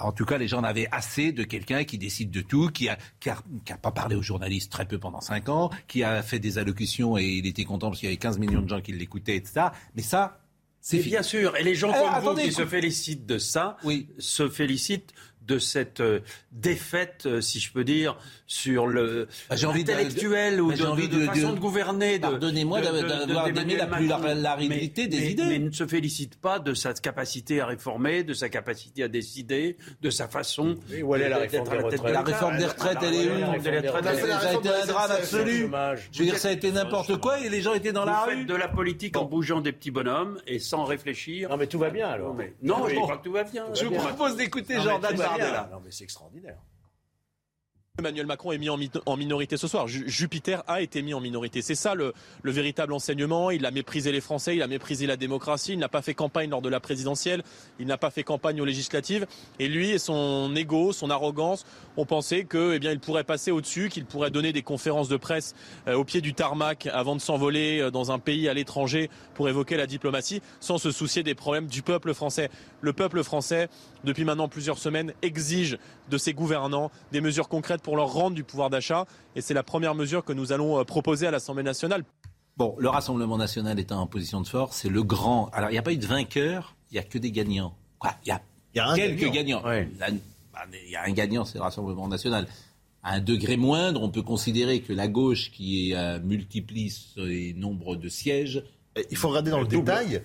En 0.01 0.11
tout 0.11 0.25
cas, 0.25 0.37
les 0.37 0.47
gens 0.47 0.59
en 0.59 0.63
avaient 0.63 0.87
assez 0.91 1.31
de 1.31 1.43
quelqu'un 1.43 1.83
qui 1.83 1.97
décide 1.97 2.31
de 2.31 2.41
tout, 2.41 2.69
qui 2.69 2.89
a, 2.89 2.97
qui 3.19 3.29
a, 3.29 3.77
pas 3.77 3.91
parlé 3.91 4.15
aux 4.15 4.21
journalistes 4.21 4.71
très 4.71 4.85
peu 4.85 4.97
pendant 4.97 5.21
cinq 5.21 5.49
ans, 5.49 5.69
qui 5.87 6.03
a 6.03 6.21
fait 6.21 6.39
des 6.39 6.57
allocutions 6.57 7.17
et 7.17 7.25
il 7.25 7.47
était 7.47 7.63
content 7.63 7.87
parce 7.87 7.99
qu'il 7.99 8.09
y 8.09 8.11
avait 8.11 8.17
15 8.17 8.39
millions 8.39 8.61
de 8.61 8.69
gens 8.69 8.81
qui 8.81 8.91
l'écoutaient, 8.91 9.35
etc. 9.35 9.67
Mais 9.95 10.01
ça, 10.01 10.39
c'est 10.81 10.99
bien 10.99 11.23
sûr. 11.23 11.57
Et 11.57 11.63
les 11.63 11.73
gens 11.73 11.91
comme 11.91 12.35
vous 12.35 12.39
qui 12.39 12.51
se 12.51 12.65
félicitent 12.65 13.25
de 13.25 13.39
ça, 13.39 13.77
oui. 13.83 14.07
se 14.19 14.47
félicitent 14.49 15.13
de 15.47 15.59
cette 15.59 15.99
euh, 15.99 16.19
défaite, 16.51 17.23
euh, 17.25 17.41
si 17.41 17.59
je 17.59 17.71
peux 17.71 17.83
dire, 17.83 18.17
sur 18.47 18.87
le 18.87 19.27
bah, 19.49 19.55
intellectuel 19.73 20.61
ou 20.61 20.69
bah, 20.69 20.75
de, 20.75 20.83
envie 20.85 21.07
de, 21.07 21.25
façon 21.25 21.53
de, 21.53 21.59
gouverner. 21.59 22.19
Pardonnez-moi 22.19 22.81
d'avoir 22.81 23.51
d'aimer 23.51 23.75
la 23.75 23.87
pluralité 23.87 25.07
des 25.07 25.31
idées. 25.31 25.45
Mais 25.45 25.59
ne 25.59 25.71
se 25.71 25.85
félicite 25.85 26.39
pas 26.39 26.59
de 26.59 26.73
sa 26.73 26.93
capacité 26.93 27.61
à 27.61 27.65
réformer, 27.65 28.23
de 28.23 28.33
sa 28.33 28.49
capacité 28.49 29.03
à 29.03 29.07
décider, 29.07 29.77
de 30.01 30.09
sa 30.09 30.27
façon. 30.27 30.77
Et 30.91 31.03
où 31.03 31.15
est 31.15 31.29
la 31.29 31.37
réforme 31.37 31.69
des 31.69 31.77
retraites 31.77 32.13
La 32.13 32.21
réforme 32.21 32.57
des 32.57 32.65
retraites, 32.65 32.97
elle 33.01 33.13
est 33.13 33.29
où 33.29 33.63
Ça 33.63 34.49
a 34.49 34.53
été 34.53 34.69
un 34.69 34.85
drame 34.85 35.11
absolu. 35.11 35.69
Je 36.11 36.19
veux 36.19 36.25
dire, 36.25 36.37
ça 36.37 36.49
a 36.49 36.51
été 36.51 36.71
n'importe 36.71 37.17
quoi 37.17 37.39
et 37.39 37.49
les 37.49 37.61
gens 37.61 37.73
étaient 37.73 37.93
dans 37.93 38.05
la 38.05 38.21
rue. 38.21 38.45
De 38.45 38.55
la 38.55 38.67
politique 38.67 39.17
en 39.17 39.25
bougeant 39.25 39.61
des 39.61 39.71
petits 39.71 39.91
bonhommes 39.91 40.39
et 40.45 40.59
sans 40.59 40.83
réfléchir. 40.83 41.49
Non, 41.49 41.57
mais 41.57 41.67
tout 41.67 41.79
va 41.79 41.89
bien 41.89 42.07
alors. 42.07 42.35
Non, 42.61 42.87
je 42.87 42.95
pas 42.95 43.17
que 43.17 43.23
tout 43.23 43.31
va 43.31 43.43
bien. 43.43 43.65
Je 43.73 43.85
vous 43.85 43.95
propose 43.95 44.35
d'écouter 44.35 44.79
Jordan 44.79 45.15
Non, 45.71 45.81
mais 45.83 45.91
c'est 45.91 46.03
extraordinaire. 46.03 46.57
Emmanuel 47.97 48.25
Macron 48.25 48.51
est 48.51 48.57
mis 48.57 48.67
en, 48.69 49.15
minorité 49.15 49.55
ce 49.55 49.69
soir. 49.69 49.87
Jupiter 49.87 50.63
a 50.67 50.81
été 50.81 51.01
mis 51.01 51.13
en 51.13 51.21
minorité. 51.21 51.61
C'est 51.61 51.75
ça 51.75 51.95
le, 51.95 52.13
véritable 52.43 52.91
enseignement. 52.91 53.51
Il 53.51 53.65
a 53.65 53.71
méprisé 53.71 54.11
les 54.11 54.19
Français, 54.19 54.57
il 54.57 54.61
a 54.61 54.67
méprisé 54.67 55.07
la 55.07 55.15
démocratie. 55.15 55.71
Il 55.71 55.79
n'a 55.79 55.87
pas 55.87 56.01
fait 56.01 56.13
campagne 56.13 56.49
lors 56.49 56.61
de 56.61 56.67
la 56.67 56.81
présidentielle. 56.81 57.41
Il 57.79 57.87
n'a 57.87 57.97
pas 57.97 58.11
fait 58.11 58.23
campagne 58.23 58.59
aux 58.59 58.65
législatives. 58.65 59.25
Et 59.59 59.69
lui 59.69 59.91
et 59.91 59.97
son 59.97 60.53
ego, 60.57 60.91
son 60.91 61.09
arrogance, 61.09 61.65
ont 61.95 62.05
pensé 62.05 62.43
que, 62.43 62.73
eh 62.73 62.79
bien, 62.79 62.91
il 62.91 62.99
pourrait 62.99 63.23
passer 63.23 63.49
au-dessus, 63.49 63.87
qu'il 63.87 64.03
pourrait 64.03 64.29
donner 64.29 64.51
des 64.51 64.61
conférences 64.61 65.07
de 65.07 65.15
presse 65.15 65.55
euh, 65.87 65.95
au 65.95 66.03
pied 66.03 66.19
du 66.19 66.33
tarmac 66.33 66.89
avant 66.91 67.15
de 67.15 67.21
s'envoler 67.21 67.79
euh, 67.79 67.91
dans 67.91 68.11
un 68.11 68.19
pays 68.19 68.49
à 68.49 68.53
l'étranger 68.53 69.09
pour 69.35 69.47
évoquer 69.47 69.77
la 69.77 69.87
diplomatie, 69.87 70.41
sans 70.59 70.77
se 70.77 70.91
soucier 70.91 71.23
des 71.23 71.33
problèmes 71.33 71.67
du 71.67 71.81
peuple 71.81 72.13
français. 72.13 72.49
Le 72.81 72.91
peuple 72.91 73.23
français, 73.23 73.69
depuis 74.03 74.25
maintenant 74.25 74.49
plusieurs 74.49 74.79
semaines, 74.79 75.13
exige 75.21 75.77
de 76.09 76.17
ses 76.17 76.33
gouvernants 76.33 76.91
des 77.13 77.21
mesures 77.21 77.47
concrètes 77.47 77.84
pour 77.85 77.95
leur 77.95 78.11
rendre 78.11 78.35
du 78.35 78.43
pouvoir 78.43 78.71
d'achat. 78.71 79.05
Et 79.35 79.41
c'est 79.41 79.53
la 79.53 79.61
première 79.61 79.93
mesure 79.93 80.25
que 80.25 80.33
nous 80.33 80.51
allons 80.51 80.79
euh, 80.79 80.83
proposer 80.83 81.27
à 81.27 81.31
l'Assemblée 81.31 81.61
nationale. 81.61 82.03
Bon, 82.57 82.75
le 82.79 82.89
Rassemblement 82.89 83.37
national 83.37 83.79
étant 83.79 84.01
en 84.01 84.07
position 84.07 84.41
de 84.41 84.47
force, 84.47 84.77
c'est 84.77 84.89
le 84.89 85.03
grand. 85.03 85.49
Alors, 85.53 85.69
il 85.69 85.73
n'y 85.73 85.77
a 85.77 85.83
pas 85.83 85.93
eu 85.93 85.97
de 85.97 86.07
vainqueur, 86.07 86.75
il 86.89 86.95
n'y 86.95 86.99
a 86.99 87.03
que 87.03 87.19
des 87.19 87.31
gagnants. 87.31 87.75
Quoi? 87.99 88.15
Il 88.25 88.29
y 88.29 88.31
a, 88.31 88.41
y 88.73 88.79
a 88.79 88.87
un 88.87 88.95
quelques 88.95 89.31
gagnant. 89.31 89.61
gagnants. 89.61 89.87
Bah, 90.51 90.61
Il 90.83 90.89
y 90.89 90.95
a 90.95 91.03
un 91.03 91.11
gagnant, 91.11 91.45
c'est 91.45 91.59
le 91.59 91.63
Rassemblement 91.63 92.07
national. 92.07 92.47
À 93.03 93.13
un 93.13 93.19
degré 93.19 93.55
moindre, 93.55 94.01
on 94.01 94.09
peut 94.09 94.23
considérer 94.23 94.79
que 94.81 94.91
la 94.91 95.07
gauche, 95.07 95.51
qui 95.51 95.93
euh, 95.93 96.19
multiplie 96.23 96.89
ce 96.89 97.53
nombre 97.55 97.95
de 97.97 98.09
sièges. 98.09 98.63
Il 99.11 99.17
faut 99.17 99.27
regarder 99.29 99.51
dans 99.51 99.61
le 99.61 99.67
détail. 99.67 100.23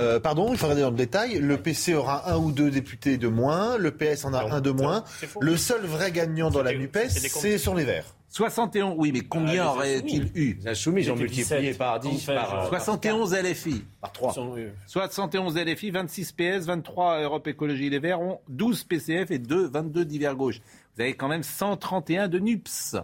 Euh, 0.00 0.20
pardon, 0.20 0.52
il 0.52 0.56
faut 0.58 0.66
regarder 0.66 0.82
dans 0.82 0.90
le 0.90 0.96
détail. 0.96 1.38
Le 1.38 1.56
PC 1.56 1.94
aura 1.94 2.32
un 2.32 2.38
ou 2.38 2.52
deux 2.52 2.70
députés 2.70 3.16
de 3.18 3.28
moins, 3.28 3.76
le 3.78 3.90
PS 3.90 4.24
en 4.24 4.34
a 4.34 4.42
un 4.54 4.60
de 4.60 4.70
moins. 4.70 5.04
Le 5.40 5.56
seul 5.56 5.84
vrai 5.84 6.12
gagnant 6.12 6.50
dans 6.50 6.62
la 6.62 6.72
NUPES, 6.74 7.08
c'est 7.08 7.58
sur 7.58 7.74
les 7.74 7.84
Verts. 7.84 8.14
71, 8.32 8.94
oui, 8.96 9.12
mais 9.12 9.20
combien 9.20 9.64
Ah, 9.66 9.72
aurait-il 9.72 10.30
eu 10.34 10.54
Les 10.62 10.68
insoumis, 10.68 11.02
ils 11.02 11.12
ont 11.12 11.16
multiplié 11.16 11.60
17, 11.72 11.76
par 11.78 12.00
10, 12.00 12.08
enfin, 12.08 12.34
par, 12.34 12.64
euh, 12.64 12.68
71 12.68 13.34
LFI. 13.34 13.84
par 14.00 14.10
3. 14.10 14.30
Ils 14.30 14.34
sont, 14.34 14.54
euh, 14.56 14.70
71 14.86 15.56
LFI, 15.58 15.90
26 15.90 16.32
PS, 16.32 16.64
23 16.64 17.20
Europe 17.20 17.46
Écologie 17.46 17.90
Les 17.90 17.98
Verts 17.98 18.22
ont 18.22 18.40
12 18.48 18.84
PCF 18.84 19.30
et 19.32 19.38
2, 19.38 19.68
22 19.68 20.06
divers 20.06 20.34
gauche. 20.34 20.60
Vous 20.96 21.02
avez 21.02 21.12
quand 21.12 21.28
même 21.28 21.42
131 21.42 22.28
de 22.28 22.38
NUPS. 22.38 22.96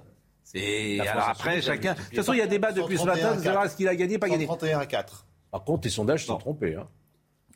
C'est 0.45 0.99
alors 1.01 1.29
après 1.29 1.61
chacun. 1.61 1.93
De 1.93 1.99
toute 1.99 2.17
façon, 2.17 2.33
il 2.33 2.39
y 2.39 2.43
a 2.43 2.47
débat 2.47 2.73
depuis 2.73 2.97
ce 2.97 3.03
131 3.03 3.23
matin 3.25 3.37
de 3.39 3.45
savoir 3.45 3.65
est-ce 3.67 3.77
qu'il 3.77 3.87
a 3.89 3.95
gagné, 3.95 4.17
pas 4.19 4.31
gagné. 4.31 4.47
131 4.47 4.79
à 4.79 4.87
4. 4.87 5.27
Par 5.51 5.65
contre, 5.65 5.85
les 5.87 5.91
sondages 5.91 6.21
se 6.23 6.27
sont 6.27 6.39
trompés. 6.39 6.75
Hein. 6.75 6.89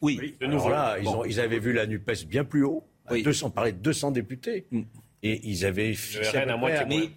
Oui. 0.01 0.35
de 0.41 0.47
Alors 0.47 0.57
nouveau. 0.59 0.71
là, 0.71 0.97
ils, 1.01 1.09
ont- 1.09 1.25
ils 1.25 1.39
avaient 1.41 1.59
vu 1.61 1.73
la 1.73 1.87
NUPES 1.87 2.27
bien 2.27 2.45
plus 2.45 2.65
haut. 2.65 2.85
à 3.07 3.13
Oui. 3.13 3.23
200, 3.23 3.47
on 3.47 3.51
parlait 3.51 3.73
de 3.73 3.79
200 3.79 4.11
députés. 4.13 4.67
Mm. 4.71 4.83
Et 5.25 5.41
ils 5.49 5.65
avaient 5.65 5.95
fixé 5.95 6.37
à 6.37 6.41
à, 6.51 6.53
à, 6.55 6.57
moins. 6.57 6.71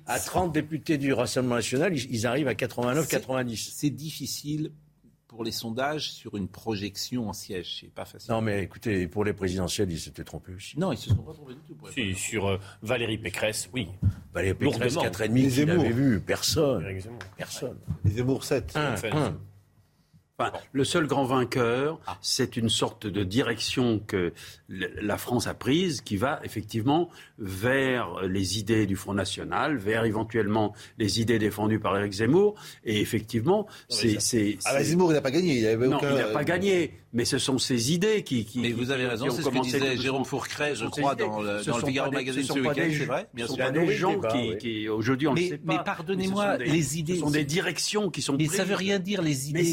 à 0.06 0.20
30 0.20 0.52
députés 0.54 1.00
du 1.00 1.12
Rassemblement 1.12 1.56
national, 1.56 1.96
ils, 1.98 2.06
ils 2.14 2.28
arrivent 2.28 2.48
à 2.48 2.54
89-90. 2.54 3.72
C'est 3.74 3.90
difficile 3.90 4.72
pour 5.28 5.44
les 5.44 5.52
sondages 5.52 6.12
sur 6.12 6.38
une 6.38 6.48
projection 6.48 7.28
en 7.28 7.34
siège. 7.34 7.80
C'est 7.82 7.92
pas 7.92 8.06
facile. 8.06 8.32
Non 8.32 8.42
mais 8.42 8.62
écoutez, 8.64 9.08
pour 9.08 9.26
les 9.26 9.34
présidentielles, 9.34 9.92
ils 9.92 10.00
s'étaient 10.00 10.24
trompés 10.24 10.54
aussi. 10.54 10.78
Non, 10.80 10.92
ils 10.92 10.98
se 11.00 11.10
sont 11.10 11.16
pas 11.16 11.34
trompés 11.34 11.56
du 11.56 11.62
tout. 11.62 11.74
pour 11.76 11.88
les 11.88 11.94
Si, 11.94 12.00
présidents. 12.02 12.20
sur 12.20 12.48
euh, 12.48 12.58
Valérie 12.84 13.18
Pécresse, 13.18 13.70
oui. 13.74 13.88
Valérie 14.34 14.54
Pécresse, 14.54 14.94
Lourdement. 14.94 15.12
4,5, 15.12 15.34
Les 15.34 15.42
qui 15.42 15.50
Zemmour. 15.50 15.76
l'avait 15.78 15.90
vu 15.96 16.20
Personne. 16.22 16.86
Personne. 17.36 17.78
Les 18.06 18.12
Zemmour 18.12 18.44
7. 18.44 18.76
Un, 18.78 18.96
Enfin, 20.38 20.52
le 20.74 20.84
seul 20.84 21.08
grand 21.08 21.24
vainqueur, 21.24 21.98
Ah. 22.08 22.18
c'est 22.22 22.58
une 22.58 22.68
sorte 22.68 23.08
de 23.08 23.24
direction 23.24 24.00
que 24.06 24.34
la 24.68 25.18
France 25.18 25.48
a 25.48 25.54
prise 25.54 26.02
qui 26.02 26.18
va 26.18 26.42
effectivement 26.44 27.10
vers 27.40 28.20
les 28.28 28.60
idées 28.60 28.86
du 28.86 28.98
Front 28.98 29.14
National, 29.14 29.78
vers 29.78 30.04
éventuellement 30.04 30.74
les 30.98 31.22
idées 31.22 31.40
défendues 31.40 31.80
par 31.80 31.98
Éric 31.98 32.12
Zemmour. 32.12 32.56
Et 32.84 33.00
effectivement, 33.00 33.66
c'est. 33.88 34.58
Ah 34.66 34.74
bah, 34.74 34.84
Zemmour, 34.84 35.12
il 35.12 35.14
n'a 35.14 35.22
pas 35.22 35.32
gagné. 35.32 35.58
Il 35.60 35.68
avait 35.68 35.88
non, 35.88 35.98
aucun- 35.98 36.12
il 36.12 36.18
n'a 36.18 36.26
pas 36.26 36.44
gagné, 36.44 36.92
mais 37.14 37.24
ce 37.24 37.38
sont 37.38 37.58
ces 37.58 37.94
idées 37.94 38.24
qui. 38.24 38.44
qui 38.44 38.60
Mais 38.60 38.74
vous 38.74 38.92
avez 38.92 39.08
raison, 39.08 39.30
c'est 39.30 39.42
ce 39.42 39.48
que 39.48 39.62
disait 39.62 39.96
Jérôme. 39.96 40.26
Fourcret, 40.26 40.76
je 40.76 40.86
crois, 40.88 41.16
dans 41.16 41.40
le, 41.42 41.64
Ce 41.64 41.70
dans 41.70 41.78
le 41.78 41.86
Figaro 41.86 42.10
des- 42.10 42.16
Magazine 42.18 42.42
ce 42.42 42.48
ce 42.50 42.54
sont 42.56 42.62
pas 42.62 42.70
week-end, 42.72 42.88
des- 42.90 42.98
c'est 42.98 43.06
vrai, 43.06 43.28
bien 43.34 43.48
Ce 43.48 43.54
sûr. 43.54 43.64
sont 43.64 43.72
Il 43.72 43.76
y 43.78 43.80
a 43.80 43.86
des 43.86 43.94
gens 43.96 44.12
débat, 44.16 44.32
qui, 44.34 44.50
oui. 44.50 44.58
qui, 44.58 44.90
aujourd'hui, 44.90 45.28
on 45.30 45.34
ne 45.34 45.40
Mais- 45.40 45.48
sait 45.48 45.60
mais 45.64 45.78
pas. 45.78 45.84
pardonnez-moi, 45.84 46.44
ce 46.46 46.52
sont 46.52 46.58
des- 46.58 46.66
les 46.78 47.00
idées- 47.00 47.14
Ce 47.14 47.20
sont 47.22 47.32
des 47.32 47.46
directions 47.46 48.10
qui 48.10 48.22
sont 48.22 48.34
Mais 48.34 48.46
prises. 48.48 48.58
ça 48.58 48.66
veut 48.66 48.76
rien 48.76 49.00
dire 49.00 49.22
les 49.22 49.50
idées. 49.50 49.64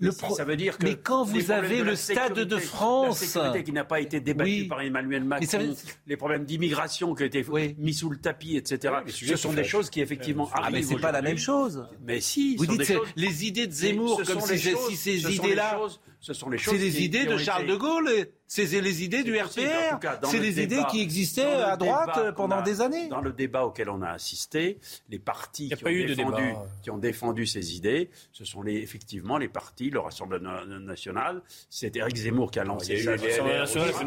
Mais 0.00 0.06
mais 0.06 0.12
Le 0.12 0.16
pro- 0.16 0.34
ça 0.36 0.44
veut 0.44 0.56
dire 0.56 0.78
que 0.78 0.84
mais 0.86 0.94
quand 0.96 1.24
vous 1.24 1.50
avez 1.50 1.82
le 1.82 1.96
stade 1.96 2.34
de 2.38 2.56
France, 2.58 3.20
la 3.20 3.26
sécurité 3.26 3.64
qui 3.64 3.72
n'a 3.72 3.84
pas 3.84 4.00
été 4.00 4.20
débattue 4.20 4.50
Oui. 4.50 4.64
par 4.68 4.80
Emmanuel 4.80 5.22
Mais 5.24 5.40
Macron, 5.40 5.58
veut- 5.58 5.74
les 6.06 6.16
problèmes 6.16 6.44
d'immigration 6.44 7.14
qui 7.14 7.22
ont 7.24 7.26
été 7.26 7.44
Oui. 7.48 7.74
mis 7.78 7.94
sous 7.94 8.08
le 8.10 8.16
tapis, 8.18 8.56
etc. 8.56 8.94
Oui, 9.04 9.12
ce 9.12 9.36
sont 9.36 9.52
des 9.52 9.64
choses 9.64 9.90
qui 9.90 10.00
effectivement 10.00 10.48
ah 10.52 10.60
mais 10.60 10.66
arrivent 10.76 10.86
c'est 10.88 10.96
pas 11.00 11.12
la 11.12 11.22
même 11.22 11.38
chose. 11.38 11.84
Mais 12.06 12.20
si, 12.20 12.54
Vous 12.56 12.66
dites 12.66 12.78
des 12.78 12.84
c'est 12.84 12.94
choses- 12.94 13.08
les 13.16 13.46
idées 13.46 13.66
de 13.66 13.72
Mais 13.72 13.76
Zemmour 13.76 14.20
ce 14.24 14.32
comme 14.32 14.40
si, 14.42 14.96
ces 14.96 15.34
idées-là, 15.34 15.80
ce 16.20 16.32
sont 16.32 16.50
les 16.50 16.58
choses 16.58 16.74
c'est 16.74 16.80
les 16.84 16.90
qui- 16.90 17.04
idées 17.04 17.20
qui 17.20 17.26
de 17.26 17.36
Charles 17.38 17.62
été- 17.64 17.72
de 17.72 17.76
Gaulle, 17.76 18.08
et 18.10 18.32
c'est 18.46 18.64
les 18.80 19.04
idées 19.04 19.22
du 19.22 19.32
possible, 19.38 19.66
RPR, 19.68 19.98
c'est 20.24 20.36
le 20.38 20.42
les 20.42 20.62
idées 20.62 20.82
qui 20.90 21.00
existaient 21.00 21.44
à 21.44 21.76
droite 21.76 22.34
pendant 22.34 22.56
a- 22.58 22.62
des 22.62 22.80
années. 22.80 23.08
Dans 23.08 23.20
le 23.20 23.32
débat 23.32 23.64
auquel 23.64 23.88
on 23.88 24.02
a 24.02 24.10
assisté, 24.10 24.78
les 25.08 25.18
partis 25.18 25.70
a 25.72 25.76
qui 25.76 25.84
ont, 25.84 25.88
défendu, 25.88 26.42
débat. 26.48 26.66
qui 26.82 26.90
ont 26.90 26.98
défendu 26.98 27.46
ces 27.46 27.76
idées, 27.76 28.10
ce 28.32 28.44
sont 28.44 28.62
les, 28.62 28.76
effectivement 28.76 29.38
les 29.38 29.48
partis, 29.48 29.90
le 29.90 30.00
Rassemblement 30.00 30.64
national. 30.80 31.42
C'est 31.70 31.94
Éric 31.96 32.16
Zemmour 32.16 32.50
qui 32.50 32.58
a 32.58 32.64
lancé 32.64 32.98
ça. 33.00 33.16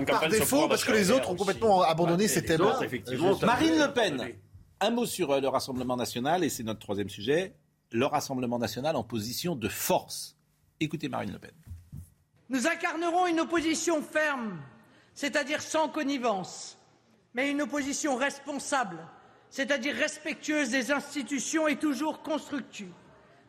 Par 0.08 0.28
défaut, 0.30 0.68
parce 0.68 0.84
que 0.84 0.92
les 0.92 1.12
autres 1.12 1.30
ont 1.32 1.36
complètement 1.36 1.82
abandonné 1.84 2.28
ces 2.28 2.44
thèmes. 2.44 2.62
Marine 3.44 3.78
Le 3.80 3.94
Pen, 3.94 4.28
un 4.82 4.90
mot 4.90 5.06
sur 5.06 5.32
euh, 5.32 5.40
le 5.40 5.48
Rassemblement 5.48 5.96
national, 5.96 6.44
et 6.44 6.50
c'est 6.50 6.64
notre 6.64 6.80
troisième 6.80 7.10
sujet, 7.10 7.54
le 7.92 8.06
Rassemblement 8.06 8.60
national 8.60 8.96
en 8.96 9.04
position 9.04 9.56
de 9.56 9.68
force. 9.70 10.36
Écoutez 10.80 11.08
Marine 11.10 11.32
Le 11.34 11.40
Pen. 11.40 11.52
Nous 12.52 12.68
incarnerons 12.68 13.28
une 13.28 13.40
opposition 13.40 14.02
ferme, 14.02 14.60
c'est-à-dire 15.14 15.62
sans 15.62 15.88
connivence, 15.88 16.78
mais 17.34 17.50
une 17.50 17.62
opposition 17.62 18.18
responsable, 18.18 18.98
c'est-à-dire 19.50 19.96
respectueuse 19.96 20.70
des 20.70 20.92
institutions 20.92 21.70
et 21.70 21.78
toujours 21.78 22.22
constructive. 22.22 22.92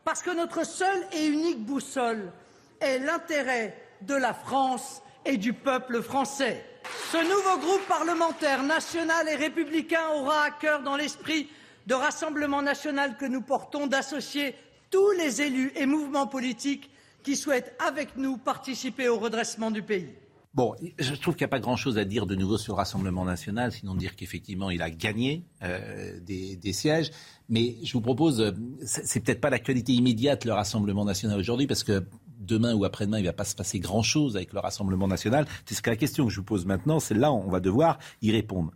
Parce 0.05 0.21
que 0.21 0.31
notre 0.31 0.65
seule 0.65 1.05
et 1.11 1.27
unique 1.27 1.65
boussole 1.65 2.31
est 2.79 2.99
l'intérêt 2.99 3.77
de 4.03 4.15
la 4.15 4.33
France 4.33 5.01
et 5.25 5.35
du 5.35 5.51
peuple 5.51 6.01
français. 6.01 6.65
Ce 7.11 7.17
nouveau 7.17 7.57
groupe 7.57 7.85
parlementaire 7.89 8.63
national 8.63 9.27
et 9.27 9.35
républicain 9.35 10.11
aura 10.13 10.43
à 10.43 10.51
cœur, 10.51 10.81
dans 10.81 10.95
l'esprit 10.95 11.49
de 11.87 11.93
Rassemblement 11.93 12.61
national 12.61 13.17
que 13.17 13.25
nous 13.25 13.41
portons, 13.41 13.85
d'associer 13.85 14.55
tous 14.89 15.11
les 15.17 15.41
élus 15.41 15.73
et 15.75 15.85
mouvements 15.85 16.27
politiques 16.27 16.89
qui 17.23 17.35
souhaitent 17.35 17.73
avec 17.79 18.17
nous 18.17 18.37
participer 18.37 19.09
au 19.09 19.17
redressement 19.17 19.71
du 19.71 19.81
pays. 19.81 20.09
Bon, 20.53 20.75
je 20.99 21.15
trouve 21.15 21.33
qu'il 21.33 21.45
n'y 21.45 21.49
a 21.49 21.55
pas 21.55 21.59
grand-chose 21.59 21.97
à 21.97 22.05
dire 22.05 22.27
de 22.27 22.35
nouveau 22.35 22.59
sur 22.59 22.73
le 22.73 22.77
Rassemblement 22.77 23.25
national, 23.25 23.71
sinon 23.71 23.95
dire 23.95 24.15
qu'effectivement 24.15 24.69
il 24.69 24.83
a 24.83 24.91
gagné 24.91 25.45
euh, 25.63 26.19
des, 26.19 26.55
des 26.57 26.73
sièges. 26.73 27.09
Mais 27.49 27.77
je 27.83 27.91
vous 27.93 28.01
propose, 28.01 28.39
euh, 28.39 28.51
c'est 28.85 29.19
peut-être 29.21 29.41
pas 29.41 29.49
l'actualité 29.49 29.93
immédiate 29.93 30.45
le 30.45 30.53
Rassemblement 30.53 31.05
national 31.05 31.39
aujourd'hui, 31.39 31.65
parce 31.65 31.83
que 31.83 32.05
demain 32.37 32.75
ou 32.75 32.85
après-demain 32.85 33.17
il 33.17 33.25
va 33.25 33.33
pas 33.33 33.45
se 33.45 33.55
passer 33.55 33.79
grand-chose 33.79 34.35
avec 34.35 34.53
le 34.53 34.59
Rassemblement 34.59 35.07
national. 35.07 35.47
C'est 35.65 35.73
ce 35.73 35.81
que 35.81 35.89
la 35.89 35.95
question 35.95 36.25
que 36.27 36.31
je 36.31 36.37
vous 36.37 36.45
pose 36.45 36.67
maintenant, 36.67 36.99
c'est 36.99 37.15
là 37.15 37.33
on 37.33 37.49
va 37.49 37.59
devoir 37.59 37.97
y 38.21 38.31
répondre. 38.31 38.71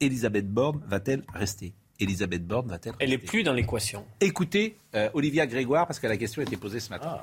Elisabeth 0.00 0.48
Borne 0.52 0.82
va-t-elle 0.88 1.22
rester? 1.32 1.72
Elisabeth 2.00 2.44
Borne 2.44 2.66
va-t-elle 2.66 2.96
Elle 2.98 3.10
est 3.12 3.16
rester? 3.16 3.28
plus 3.28 3.42
dans 3.44 3.52
l'équation. 3.52 4.04
Écoutez 4.20 4.76
euh, 4.96 5.08
Olivia 5.14 5.46
Grégoire, 5.46 5.86
parce 5.86 6.00
que 6.00 6.08
la 6.08 6.16
question 6.16 6.40
a 6.40 6.44
été 6.44 6.56
posée 6.56 6.80
ce 6.80 6.90
matin. 6.90 7.18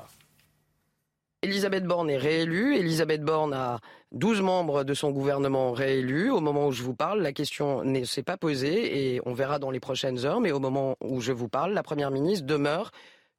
Elisabeth 1.42 1.84
Borne 1.84 2.10
est 2.10 2.18
réélue. 2.18 2.76
Elisabeth 2.76 3.22
Borne 3.22 3.54
a 3.54 3.80
12 4.12 4.42
membres 4.42 4.84
de 4.84 4.92
son 4.92 5.10
gouvernement 5.10 5.72
réélus. 5.72 6.30
Au 6.30 6.40
moment 6.40 6.66
où 6.66 6.72
je 6.72 6.82
vous 6.82 6.94
parle, 6.94 7.22
la 7.22 7.32
question 7.32 7.82
ne 7.82 8.04
s'est 8.04 8.22
pas 8.22 8.36
posée 8.36 9.14
et 9.14 9.22
on 9.24 9.32
verra 9.32 9.58
dans 9.58 9.70
les 9.70 9.80
prochaines 9.80 10.26
heures. 10.26 10.40
Mais 10.40 10.52
au 10.52 10.60
moment 10.60 10.96
où 11.00 11.22
je 11.22 11.32
vous 11.32 11.48
parle, 11.48 11.72
la 11.72 11.82
Première 11.82 12.10
ministre 12.10 12.44
demeure 12.44 12.90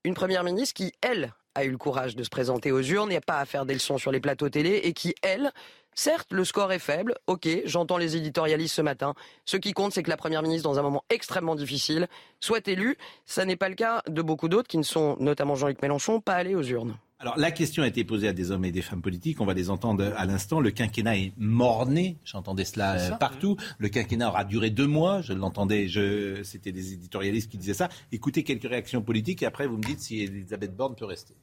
une 0.04 0.16
Première 0.16 0.44
ministre 0.44 0.74
qui, 0.74 0.94
elle, 1.02 1.32
a 1.54 1.64
eu 1.64 1.70
le 1.70 1.78
courage 1.78 2.16
de 2.16 2.24
se 2.24 2.30
présenter 2.30 2.72
aux 2.72 2.82
urnes, 2.82 3.14
a 3.14 3.22
pas 3.22 3.38
à 3.38 3.46
faire 3.46 3.68
des 3.68 3.76
leçons 3.76 4.00
sur 4.00 4.12
les 4.12 4.20
plateaux 4.20 4.50
télé 4.50 4.82
et 4.84 4.94
qui, 4.94 5.14
elle, 5.22 5.52
Certes, 5.94 6.32
le 6.32 6.46
score 6.46 6.72
est 6.72 6.80
faible, 6.80 7.16
ok, 7.28 7.48
j'entends 7.66 7.98
les 7.98 8.16
éditorialistes 8.16 8.76
ce 8.76 8.82
matin. 8.82 9.14
Ce 9.44 9.58
qui 9.58 9.74
compte, 9.74 9.92
c'est 9.92 10.04
que 10.04 10.10
la 10.10 10.16
Première 10.16 10.42
ministre, 10.42 10.68
dans 10.68 10.80
un 10.80 10.82
moment 10.82 11.04
extrêmement 11.10 11.56
difficile, 11.56 12.08
soit 12.40 12.66
élue. 12.70 12.98
Ça 13.26 13.44
n'est 13.44 13.58
pas 13.58 13.68
le 13.68 13.76
cas 13.76 14.02
de 14.08 14.22
beaucoup 14.22 14.48
d'autres 14.48 14.70
qui 14.70 14.78
ne 14.78 14.84
sont, 14.84 15.18
notamment 15.20 15.56
Jean-Luc 15.56 15.82
Mélenchon, 15.82 16.22
pas 16.22 16.36
allés 16.36 16.56
aux 16.56 16.64
urnes. 16.64 16.96
Alors 17.21 17.38
la 17.38 17.51
question 17.51 17.84
a 17.84 17.88
été 17.88 18.03
posée 18.03 18.27
à 18.27 18.34
des 18.34 18.49
hommes 18.49 18.65
et 18.65 18.71
des 18.71 18.81
femmes 18.81 19.03
politiques, 19.03 19.41
on 19.41 19.45
va 19.45 19.53
les 19.53 19.69
entendre 19.69 20.12
à 20.17 20.25
l'instant. 20.25 20.60
Le 20.60 20.71
quinquennat 20.71 21.17
est 21.17 21.34
mort-né, 21.38 22.17
j'entendais 22.25 22.65
cela 22.65 22.95
euh, 22.95 23.12
partout. 23.12 23.57
Le 23.77 23.89
quinquennat 23.89 24.27
aura 24.27 24.43
duré 24.43 24.71
deux 24.71 24.88
mois, 24.88 25.21
je 25.21 25.34
l'entendais, 25.34 25.88
je... 25.88 26.41
c'était 26.41 26.71
des 26.71 26.93
éditorialistes 26.93 27.51
qui 27.51 27.60
disaient 27.60 27.75
ça. 27.75 27.89
Écoutez 28.12 28.43
quelques 28.43 28.67
réactions 28.67 29.03
politiques 29.03 29.43
et 29.43 29.45
après 29.45 29.67
vous 29.67 29.77
me 29.77 29.84
dites 29.84 29.99
si 29.99 30.21
Elisabeth 30.21 30.75
Borne 30.75 30.95
peut 30.95 31.05
rester. 31.05 31.36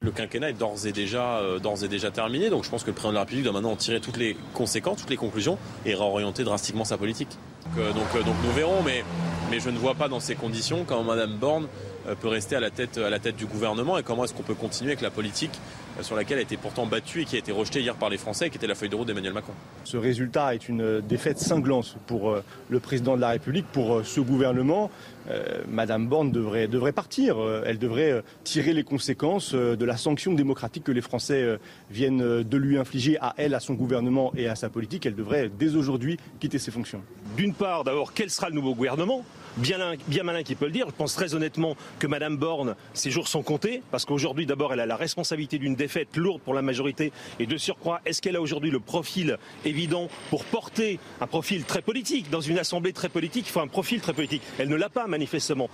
Le 0.00 0.12
quinquennat 0.12 0.50
est 0.50 0.52
d'ores 0.52 0.86
et, 0.86 0.92
déjà, 0.92 1.38
euh, 1.38 1.58
d'ores 1.58 1.82
et 1.82 1.88
déjà 1.88 2.12
terminé, 2.12 2.50
donc 2.50 2.62
je 2.62 2.70
pense 2.70 2.84
que 2.84 2.90
le 2.90 2.92
président 2.92 3.10
de 3.10 3.14
la 3.14 3.22
République 3.22 3.42
doit 3.42 3.52
maintenant 3.52 3.72
en 3.72 3.76
tirer 3.76 4.00
toutes 4.00 4.16
les 4.16 4.36
conséquences, 4.54 4.98
toutes 5.00 5.10
les 5.10 5.16
conclusions 5.16 5.58
et 5.84 5.92
réorienter 5.92 6.44
drastiquement 6.44 6.84
sa 6.84 6.96
politique. 6.96 7.30
Donc, 7.64 7.78
euh, 7.78 7.92
donc, 7.92 8.06
euh, 8.14 8.22
donc 8.22 8.36
nous 8.44 8.52
verrons, 8.52 8.80
mais, 8.84 9.02
mais 9.50 9.58
je 9.58 9.70
ne 9.70 9.76
vois 9.76 9.96
pas 9.96 10.08
dans 10.08 10.20
ces 10.20 10.36
conditions 10.36 10.84
comment 10.84 11.02
Mme 11.02 11.38
Borne 11.38 11.66
peut 12.14 12.28
rester 12.28 12.56
à 12.56 12.60
la, 12.60 12.70
tête, 12.70 12.98
à 12.98 13.10
la 13.10 13.18
tête 13.18 13.36
du 13.36 13.46
gouvernement 13.46 13.98
et 13.98 14.02
comment 14.02 14.24
est-ce 14.24 14.34
qu'on 14.34 14.42
peut 14.42 14.54
continuer 14.54 14.92
avec 14.92 15.00
la 15.02 15.10
politique 15.10 15.58
euh, 15.98 16.02
sur 16.02 16.16
laquelle 16.16 16.38
elle 16.38 16.42
a 16.42 16.42
été 16.42 16.56
pourtant 16.56 16.86
battue 16.86 17.22
et 17.22 17.24
qui 17.24 17.36
a 17.36 17.38
été 17.38 17.52
rejetée 17.52 17.80
hier 17.80 17.94
par 17.96 18.10
les 18.10 18.18
Français, 18.18 18.50
qui 18.50 18.56
était 18.56 18.66
la 18.66 18.74
feuille 18.74 18.88
de 18.88 18.96
route 18.96 19.06
d'Emmanuel 19.06 19.32
Macron. 19.32 19.52
Ce 19.84 19.96
résultat 19.96 20.54
est 20.54 20.68
une 20.68 21.00
défaite 21.00 21.38
cinglante 21.38 21.96
pour 22.06 22.30
euh, 22.30 22.42
le 22.68 22.80
président 22.80 23.16
de 23.16 23.20
la 23.20 23.28
République, 23.30 23.66
pour 23.72 23.96
euh, 23.96 24.04
ce 24.04 24.20
gouvernement. 24.20 24.90
Euh, 25.30 25.62
Madame 25.68 26.06
Borne 26.08 26.32
devrait, 26.32 26.68
devrait 26.68 26.92
partir. 26.92 27.38
Euh, 27.38 27.62
Elle 27.66 27.78
devrait 27.78 28.12
euh, 28.12 28.22
tirer 28.44 28.72
les 28.72 28.84
conséquences 28.84 29.52
euh, 29.54 29.76
de 29.76 29.84
la 29.84 29.98
sanction 29.98 30.32
démocratique 30.32 30.84
que 30.84 30.92
les 30.92 31.02
Français 31.02 31.42
euh, 31.42 31.58
viennent 31.90 32.22
euh, 32.22 32.42
de 32.44 32.56
lui 32.56 32.78
infliger 32.78 33.18
à 33.20 33.34
elle, 33.36 33.54
à 33.54 33.60
son 33.60 33.74
gouvernement 33.74 34.32
et 34.36 34.48
à 34.48 34.54
sa 34.54 34.70
politique. 34.70 35.04
Elle 35.04 35.14
devrait 35.14 35.50
dès 35.50 35.74
aujourd'hui 35.74 36.16
quitter 36.40 36.58
ses 36.58 36.70
fonctions. 36.70 37.02
D'une 37.36 37.52
part, 37.52 37.84
d'abord, 37.84 38.14
quel 38.14 38.30
sera 38.30 38.48
le 38.48 38.54
nouveau 38.54 38.74
gouvernement? 38.74 39.22
bien, 39.56 40.22
malin 40.22 40.42
qui 40.42 40.54
peut 40.54 40.66
le 40.66 40.72
dire. 40.72 40.86
Je 40.88 40.94
pense 40.94 41.14
très 41.14 41.34
honnêtement 41.34 41.76
que 41.98 42.06
Madame 42.06 42.36
Borne, 42.36 42.74
ses 42.94 43.10
jours 43.10 43.28
sont 43.28 43.42
comptés, 43.42 43.82
parce 43.90 44.04
qu'aujourd'hui, 44.04 44.46
d'abord, 44.46 44.72
elle 44.72 44.80
a 44.80 44.86
la 44.86 44.96
responsabilité 44.96 45.58
d'une 45.58 45.74
défaite 45.74 46.16
lourde 46.16 46.40
pour 46.42 46.54
la 46.54 46.62
majorité, 46.62 47.12
et 47.38 47.46
de 47.46 47.56
surcroît, 47.56 48.00
est-ce 48.04 48.22
qu'elle 48.22 48.36
a 48.36 48.40
aujourd'hui 48.40 48.70
le 48.70 48.80
profil 48.80 49.38
évident 49.64 50.08
pour 50.30 50.44
porter 50.44 50.98
un 51.20 51.26
profil 51.26 51.64
très 51.64 51.82
politique 51.82 52.30
Dans 52.30 52.40
une 52.40 52.58
assemblée 52.58 52.92
très 52.92 53.08
politique, 53.08 53.46
il 53.48 53.50
faut 53.50 53.60
un 53.60 53.68
profil 53.68 54.00
très 54.00 54.14
politique. 54.14 54.42
Elle 54.58 54.68
ne 54.68 54.76
l'a 54.76 54.88
pas, 54.88 55.06
manifestement. 55.06 55.68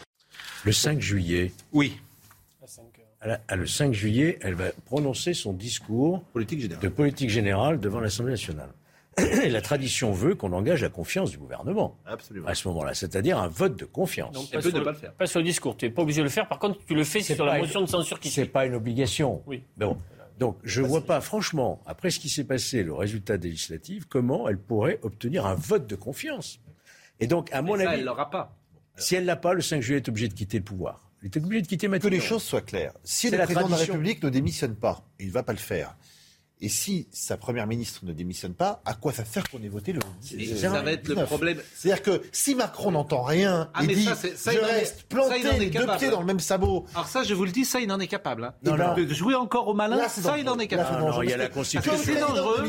Le 0.65 0.73
5 0.73 1.01
juillet. 1.01 1.53
Oui. 1.73 1.97
À 3.49 3.57
le 3.57 3.67
5 3.67 3.93
juillet, 3.93 4.39
elle 4.43 4.55
va 4.55 4.67
prononcer 4.85 5.33
son 5.33 5.55
discours 5.55 6.23
de 6.35 6.89
politique 6.89 7.31
générale 7.31 7.81
devant 7.81 8.01
l'Assemblée 8.01 8.33
nationale. 8.33 8.69
La 9.49 9.61
tradition 9.61 10.13
veut 10.13 10.35
qu'on 10.35 10.53
engage 10.53 10.83
la 10.83 10.89
confiance 10.89 11.31
du 11.31 11.39
gouvernement. 11.39 11.99
Absolument. 12.07 12.49
À 12.49 12.55
ce 12.55 12.67
moment-là, 12.69 12.95
c'est-à-dire 12.95 13.39
un 13.39 13.49
vote 13.49 13.79
de 13.79 13.85
confiance. 13.85 14.33
Donc, 14.33 14.51
pas, 14.51 14.61
sur, 14.61 14.73
ne 14.73 14.81
pas, 14.81 14.91
le 14.91 14.97
faire. 14.97 15.13
pas 15.13 15.27
sur 15.27 15.41
le 15.41 15.45
discours, 15.45 15.77
tu 15.77 15.85
n'es 15.85 15.91
pas 15.91 16.03
obligé 16.03 16.21
de 16.21 16.25
le 16.25 16.31
faire. 16.31 16.49
Par 16.49 16.59
contre, 16.59 16.85
tu 16.85 16.95
le 16.95 17.05
fais 17.05 17.21
sur 17.21 17.45
la 17.45 17.59
motion 17.59 17.81
de 17.81 17.87
censure 17.87 18.19
qui 18.19 18.31
C'est 18.31 18.47
pas 18.47 18.67
une 18.67 18.75
obligation. 18.75 19.43
Oui. 19.47 19.63
Bon. 19.77 19.97
Donc, 20.39 20.59
je 20.65 20.83
ne 20.83 20.87
vois 20.87 21.03
pas, 21.03 21.21
franchement, 21.21 21.81
après 21.87 22.11
ce 22.11 22.19
qui 22.19 22.29
s'est 22.29 22.45
passé, 22.45 22.83
le 22.83 22.93
résultat 22.93 23.39
des 23.39 23.51
législatives, 23.51 24.07
comment 24.09 24.49
elle 24.49 24.59
pourrait 24.59 24.99
obtenir 25.03 25.47
un 25.47 25.55
vote 25.55 25.87
de 25.87 25.95
confiance. 25.95 26.61
Et 27.21 27.27
donc, 27.27 27.53
à 27.53 27.63
mon 27.63 27.77
ça, 27.77 27.89
avis. 27.89 28.01
Elle 28.01 28.05
l'aura 28.05 28.31
pas. 28.31 28.57
Si 28.97 29.15
elle 29.15 29.25
l'a 29.25 29.37
pas, 29.37 29.55
le 29.55 29.61
5 29.61 29.81
juillet 29.81 29.99
est 29.99 30.09
obligé 30.09 30.29
de 30.29 30.35
quitter 30.35 30.59
le 30.59 30.65
pouvoir. 30.65 31.11
Il 31.23 31.27
est 31.27 31.37
obligé 31.39 31.63
de 31.63 31.67
quitter 31.67 31.89
Matignon. 31.89 32.11
Que 32.11 32.15
les 32.15 32.21
choses 32.21 32.43
soient 32.43 32.61
claires. 32.61 32.93
Si 33.03 33.31
le 33.31 33.39
président 33.39 33.67
de 33.67 33.71
la 33.71 33.79
République 33.79 34.23
ne 34.23 34.29
démissionne 34.29 34.75
pas, 34.75 35.03
il 35.19 35.29
ne 35.29 35.33
va 35.33 35.43
pas 35.43 35.53
le 35.53 35.59
faire. 35.59 35.97
Et 36.61 36.69
si 36.69 37.09
sa 37.11 37.37
première 37.37 37.67
ministre 37.67 38.05
ne 38.05 38.13
démissionne 38.13 38.55
pas, 38.55 38.81
à 38.85 38.95
quoi 38.95 39.13
ça 39.13 39.25
sert 39.25 39.49
qu'on 39.51 39.63
ait 39.63 39.69
voté 39.69 39.93
le 39.93 40.01
10 40.23 40.57
Ça 40.61 40.83
va 40.83 40.93
être 40.93 41.09
le 41.09 41.25
problème. 41.25 41.61
C'est-à-dire 41.75 42.03
que 42.03 42.23
si 42.33 42.55
Macron 42.55 42.93
n'entend 42.93 43.23
rien 43.23 43.71
ah, 43.75 43.83
et 43.83 43.89
dit 43.89 44.05
ça, 44.05 44.15
ça, 44.15 44.53
je 44.53 44.59
il 44.59 44.65
reste 44.65 45.01
est, 45.01 45.09
planté 45.09 45.43
ça, 45.43 45.53
il 45.53 45.59
les 45.59 45.71
capable, 45.71 45.93
deux 45.93 45.99
pieds 45.99 46.09
hein. 46.09 46.11
dans 46.13 46.21
le 46.21 46.27
même 46.27 46.41
sabot. 46.41 46.87
Alors 46.95 47.09
ça, 47.09 47.25
je 47.25 47.35
vous 47.35 47.45
le 47.45 47.51
dis, 47.51 47.65
ça 47.65 47.81
il 47.81 47.91
en 47.91 47.99
est 47.99 48.07
capable. 48.07 48.45
Hein. 48.45 48.55
Eh 48.65 48.71
non, 48.71 48.77
ben, 48.77 48.87
non. 48.87 48.95
De 48.95 49.13
jouer 49.13 49.35
encore 49.35 49.67
au 49.69 49.75
malin, 49.75 50.09
ça 50.09 50.39
il 50.39 50.49
en 50.49 50.59
est 50.59 50.69
capable. 50.69 51.01
Non, 51.01 51.11
non, 51.11 51.23
il 51.23 51.31
y 51.31 51.33
a 51.33 51.37
la 51.37 51.49
Constitution. 51.49 51.93
C'est 52.03 52.21
dangereux. 52.21 52.65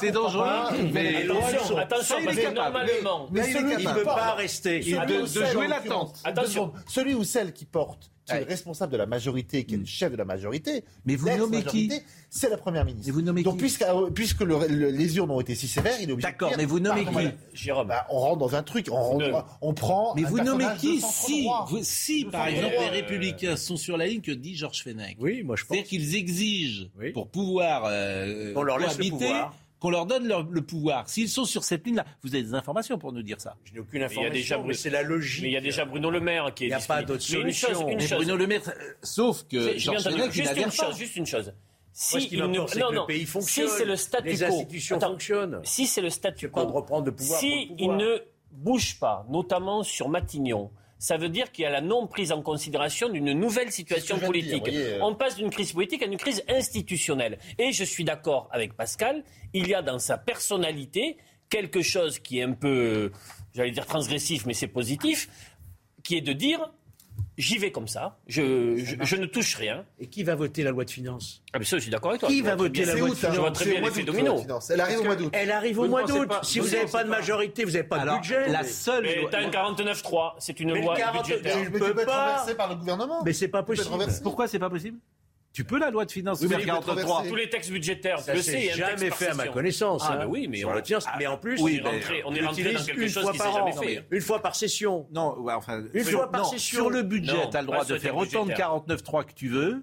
C'est 0.00 0.10
dangereux. 0.10 0.46
Mais 0.92 1.24
attention, 1.24 1.76
attention 1.76 2.16
parce 2.24 2.36
que 2.36 2.54
normalement, 2.54 3.28
mais 3.30 3.50
il 3.50 3.66
ne 3.66 3.94
peut 3.94 4.02
pas 4.02 4.34
rester. 4.34 4.80
De 4.80 5.26
jouer 5.26 5.68
l'attente. 5.68 6.16
Attention, 6.24 6.72
celui 6.88 7.14
ou 7.14 7.22
celle 7.22 7.52
qui 7.52 7.66
porte 7.66 8.10
qui 8.26 8.34
est 8.34 8.44
responsable 8.44 8.92
de 8.92 8.96
la 8.96 9.06
majorité, 9.06 9.64
qui 9.64 9.74
est 9.74 9.78
le 9.78 9.84
mm. 9.84 9.86
chef 9.86 10.12
de 10.12 10.16
la 10.16 10.24
majorité, 10.24 10.84
mais 11.04 11.16
vous 11.16 11.28
nommez 11.28 11.62
qui 11.62 11.92
C'est 12.28 12.50
la 12.50 12.56
première 12.56 12.84
ministre. 12.84 13.12
Donc, 13.42 13.58
puisque, 13.58 13.82
euh, 13.82 14.10
puisque 14.10 14.42
les 14.42 15.16
urnes 15.16 15.30
ont 15.30 15.40
été 15.40 15.54
si 15.54 15.68
sévères, 15.68 15.96
il 16.00 16.10
est 16.10 16.12
obligé 16.12 16.28
D'accord, 16.28 16.52
mais 16.56 16.64
vous 16.64 16.80
nommez 16.80 17.04
bah, 17.04 17.22
qui 17.22 17.28
Jérôme. 17.54 17.88
Bah, 17.88 18.06
on 18.10 18.18
rentre 18.18 18.38
dans 18.38 18.54
un 18.54 18.62
truc, 18.62 18.88
on, 18.90 19.74
prend. 19.74 20.14
Mais 20.14 20.22
vous 20.22 20.40
nommez 20.40 20.66
qui 20.78 21.00
si, 21.00 22.24
par 22.24 22.48
exemple, 22.48 22.74
les 22.80 22.88
Républicains 22.88 23.56
sont 23.56 23.76
sur 23.76 23.96
la 23.96 24.06
ligne 24.06 24.20
que 24.20 24.32
dit 24.32 24.56
Georges 24.56 24.82
Fenech 24.82 25.16
Oui, 25.20 25.42
moi 25.42 25.56
je 25.56 25.64
pense. 25.64 25.76
C'est-à-dire 25.76 25.88
qu'ils 25.88 26.16
exigent, 26.16 26.88
pour 27.14 27.28
pouvoir 27.28 27.84
euh, 27.86 28.52
on 28.56 28.62
leur 28.62 28.78
laisse 28.78 28.98
le 28.98 29.08
pouvoir 29.08 29.54
qu'on 29.80 29.90
leur 29.90 30.06
donne 30.06 30.26
leur, 30.26 30.42
le 30.42 30.62
pouvoir. 30.62 31.08
S'ils 31.08 31.28
sont 31.28 31.44
sur 31.44 31.64
cette 31.64 31.86
ligne-là, 31.86 32.04
vous 32.22 32.34
avez 32.34 32.42
des 32.42 32.54
informations 32.54 32.98
pour 32.98 33.12
nous 33.12 33.22
dire 33.22 33.40
ça 33.40 33.56
Je 33.64 33.74
n'ai 33.74 33.80
aucune 33.80 34.02
information, 34.02 34.32
mais, 34.32 34.38
déjà, 34.38 34.58
mais 34.58 34.74
c'est 34.74 34.90
la 34.90 35.02
logique. 35.02 35.42
Mais 35.42 35.48
il 35.50 35.52
y 35.52 35.56
a 35.56 35.60
déjà 35.60 35.84
Bruno 35.84 36.10
Le 36.10 36.20
Maire 36.20 36.54
qui 36.54 36.64
est 36.64 36.66
Il 36.68 36.70
n'y 36.70 36.74
a 36.74 36.80
pas 36.80 37.02
d'autre 37.02 37.22
solution. 37.22 37.88
Une 37.88 38.00
chose, 38.00 38.10
mais. 38.10 38.16
Bruno 38.16 38.36
Le 38.36 38.46
Maire, 38.46 38.62
sauf 39.02 39.44
que 39.44 39.76
Georges 39.78 40.04
Fenech, 40.04 40.32
juste, 40.32 40.56
une 40.56 40.70
chose, 40.70 40.76
pas. 40.76 40.92
juste 40.92 41.16
une 41.16 41.26
chose. 41.26 41.52
Si 41.92 42.20
ce 42.20 42.34
il 42.34 42.40
ne... 42.40 42.92
le 42.92 43.06
pays 43.06 43.24
fonctionne, 43.24 43.68
si 43.68 43.74
c'est 43.74 43.84
le 43.86 43.96
statu 43.96 44.26
les 44.26 44.44
institutions 44.44 44.96
Attends. 44.96 45.16
Si 45.64 45.86
c'est 45.86 46.02
le 46.02 46.10
statu 46.10 46.50
quo, 46.50 46.66
de 46.66 46.70
reprendre 46.70 47.06
le 47.06 47.12
pouvoir 47.12 47.40
si 47.40 47.48
pour 47.48 47.58
le 47.70 47.76
pouvoir. 47.76 47.98
il 48.00 48.04
ne 48.04 48.18
bouge 48.52 48.98
pas, 48.98 49.26
notamment 49.30 49.82
sur 49.82 50.10
Matignon, 50.10 50.70
ça 50.98 51.16
veut 51.16 51.28
dire 51.28 51.52
qu'il 51.52 51.64
y 51.64 51.66
a 51.66 51.70
la 51.70 51.80
non 51.80 52.06
prise 52.06 52.32
en 52.32 52.42
considération 52.42 53.08
d'une 53.08 53.32
nouvelle 53.32 53.70
situation 53.70 54.18
politique. 54.18 54.70
On 55.00 55.14
passe 55.14 55.36
d'une 55.36 55.50
crise 55.50 55.72
politique 55.72 56.02
à 56.02 56.06
une 56.06 56.16
crise 56.16 56.42
institutionnelle. 56.48 57.38
Et 57.58 57.72
je 57.72 57.84
suis 57.84 58.04
d'accord 58.04 58.48
avec 58.50 58.74
Pascal, 58.74 59.22
il 59.52 59.68
y 59.68 59.74
a 59.74 59.82
dans 59.82 59.98
sa 59.98 60.18
personnalité 60.18 61.18
quelque 61.48 61.82
chose 61.82 62.18
qui 62.18 62.40
est 62.40 62.42
un 62.42 62.52
peu, 62.52 63.12
j'allais 63.54 63.70
dire 63.70 63.86
transgressif, 63.86 64.46
mais 64.46 64.54
c'est 64.54 64.66
positif, 64.68 65.28
qui 66.02 66.16
est 66.16 66.22
de 66.22 66.32
dire 66.32 66.72
J'y 67.38 67.58
vais 67.58 67.70
comme 67.70 67.86
ça. 67.86 68.18
Je, 68.26 68.76
je, 69.02 69.16
ne 69.16 69.26
touche 69.26 69.56
rien. 69.56 69.84
Et 70.00 70.06
qui 70.06 70.22
va 70.22 70.34
voter 70.34 70.62
la 70.62 70.70
loi 70.70 70.84
de 70.84 70.90
finances? 70.90 71.42
Ah 71.52 71.58
mais 71.58 71.66
ça, 71.66 71.76
je 71.76 71.82
suis 71.82 71.90
d'accord 71.90 72.10
avec 72.10 72.20
toi. 72.20 72.30
Qui 72.30 72.40
va 72.40 72.56
voter 72.56 72.86
la 72.86 72.94
loi 72.94 73.10
de 73.10 73.14
finances? 73.14 73.34
Je 73.34 73.40
vois 73.40 73.50
très 73.50 73.64
bien 73.66 73.80
l'effet 73.80 74.02
domino. 74.04 74.42
Elle 74.70 74.80
arrive 74.80 75.00
au 75.00 75.04
mois 75.04 75.16
d'août. 75.16 75.30
Elle 75.32 75.50
arrive 75.50 75.78
au 75.78 75.88
mois 75.88 76.04
d'août. 76.04 76.30
Si 76.42 76.60
vous 76.60 76.68
n'avez 76.68 76.90
pas 76.90 77.04
de 77.04 77.10
majorité, 77.10 77.64
vous 77.64 77.72
n'avez 77.72 77.84
pas 77.84 77.98
de 77.98 78.06
bah, 78.06 78.16
budget. 78.16 78.48
La 78.48 78.64
seule. 78.64 79.04
Mais 79.04 79.26
t'as 79.30 79.40
un 79.40 79.50
49-3. 79.50 80.34
C'est 80.38 80.60
une 80.60 80.74
loi 80.74 80.96
budgétaire. 81.12 81.56
Mais 81.70 81.78
peux 81.78 81.94
pas. 81.94 82.46
par 82.56 82.70
le 82.70 82.76
gouvernement. 82.76 83.22
Mais 83.24 83.32
c'est 83.32 83.48
pas 83.48 83.62
possible. 83.62 83.90
Pourquoi 84.22 84.48
c'est 84.48 84.58
pas 84.58 84.70
possible? 84.70 84.98
Tu 85.56 85.64
peux 85.64 85.78
la 85.78 85.90
loi 85.90 86.04
de 86.04 86.10
finances 86.12 86.42
oui, 86.42 86.50
Tous 87.30 87.34
les 87.34 87.48
textes 87.48 87.70
budgétaires, 87.70 88.18
ça 88.20 88.34
je 88.34 88.42
sais, 88.42 88.72
jamais 88.74 89.10
fait 89.10 89.28
à 89.28 89.34
ma 89.34 89.48
connaissance. 89.48 90.02
Ah, 90.06 90.18
bah 90.18 90.24
hein. 90.24 90.26
Oui, 90.28 90.48
mais 90.50 90.62
on, 90.66 90.70
retient, 90.70 90.98
mais 91.18 91.26
en 91.26 91.38
plus, 91.38 91.58
on, 91.58 91.66
est 91.66 91.80
rentré, 91.80 92.22
on. 92.26 92.34
Une 94.10 94.20
fois 94.20 94.42
par 94.42 94.54
session. 94.54 95.08
Une 95.94 96.04
sur, 96.04 96.18
fois 96.18 96.30
par 96.30 96.42
non, 96.42 96.50
session. 96.50 96.76
Sur 96.76 96.90
le 96.90 97.02
budget, 97.02 97.48
tu 97.50 97.56
as 97.56 97.62
le 97.62 97.68
droit 97.68 97.86
de 97.86 97.96
faire 97.96 98.14
autant 98.18 98.44
de 98.44 98.52
49.3 98.52 99.24
que 99.24 99.32
tu 99.32 99.48
veux. 99.48 99.82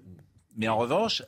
Mais 0.56 0.68
en 0.68 0.76
revanche, 0.76 1.24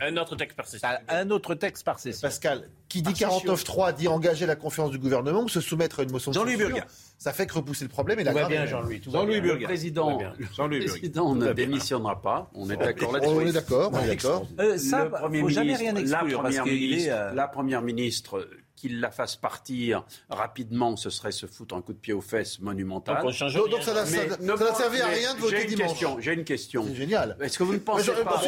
un 0.00 0.16
autre 0.18 0.36
texte 0.36 0.56
par 0.56 0.66
session. 0.66 0.88
Un 1.08 1.30
autre 1.30 1.54
texte 1.54 1.84
par 1.84 1.98
session. 1.98 2.28
Pascal, 2.28 2.68
qui 2.88 3.02
dit 3.02 3.12
49.3 3.12 3.94
dit 3.94 4.08
engager 4.08 4.46
la 4.46 4.56
confiance 4.56 4.90
du 4.90 4.98
gouvernement 4.98 5.42
ou 5.42 5.48
se 5.48 5.60
soumettre 5.60 6.00
à 6.00 6.02
une 6.02 6.12
motion 6.12 6.30
de 6.30 6.36
Jean-Louis 6.36 6.56
Burguin. 6.56 6.84
Ça 7.18 7.32
fait 7.32 7.46
que 7.46 7.54
repousser 7.54 7.84
le 7.84 7.88
problème 7.88 8.20
et 8.20 8.24
la 8.24 8.32
tout 8.32 8.48
bien, 8.48 8.66
Jean-Louis. 8.66 9.00
Jean-Louis 9.10 9.40
Le 9.40 9.58
président, 9.60 10.18
le 10.18 10.84
président 10.86 11.34
ne 11.34 11.52
démissionnera 11.52 12.20
pas. 12.20 12.50
On 12.54 12.68
est 12.68 12.76
d'accord 12.76 13.12
là-dessus. 13.12 13.32
On 13.32 13.40
est 13.40 13.52
d'accord. 13.52 14.46
ça, 14.76 15.00
euh, 15.00 15.04
le 15.04 15.10
premier 15.10 15.40
faut 15.40 15.48
jamais 15.48 15.76
rien 15.76 15.96
exclure. 15.96 16.44
Euh, 16.44 17.32
la 17.32 17.48
première 17.48 17.82
ministre 17.82 18.46
qu'il 18.76 19.00
la 19.00 19.10
fasse 19.10 19.34
partir 19.36 20.04
rapidement, 20.28 20.96
ce 20.96 21.10
serait 21.10 21.32
se 21.32 21.46
foutre 21.46 21.74
un 21.74 21.82
coup 21.82 21.94
de 21.94 21.98
pied 21.98 22.12
aux 22.12 22.20
fesses 22.20 22.60
monumental. 22.60 23.22
Donc, 23.22 23.32
donc, 23.32 23.70
donc 23.70 23.82
ça 23.82 23.94
n'a 23.94 24.74
servi 24.74 25.00
à 25.00 25.06
rien 25.06 25.34
de 25.34 25.40
voter 25.40 25.64
dimanche. 25.64 25.98
J'ai 26.20 26.34
une 26.34 26.44
question. 26.44 26.84
C'est 26.86 26.94
génial. 26.94 27.36
Est-ce 27.40 27.58
que 27.58 27.64
vous 27.64 27.72
ne 27.72 27.78
pensez 27.78 28.12
pas... 28.12 28.42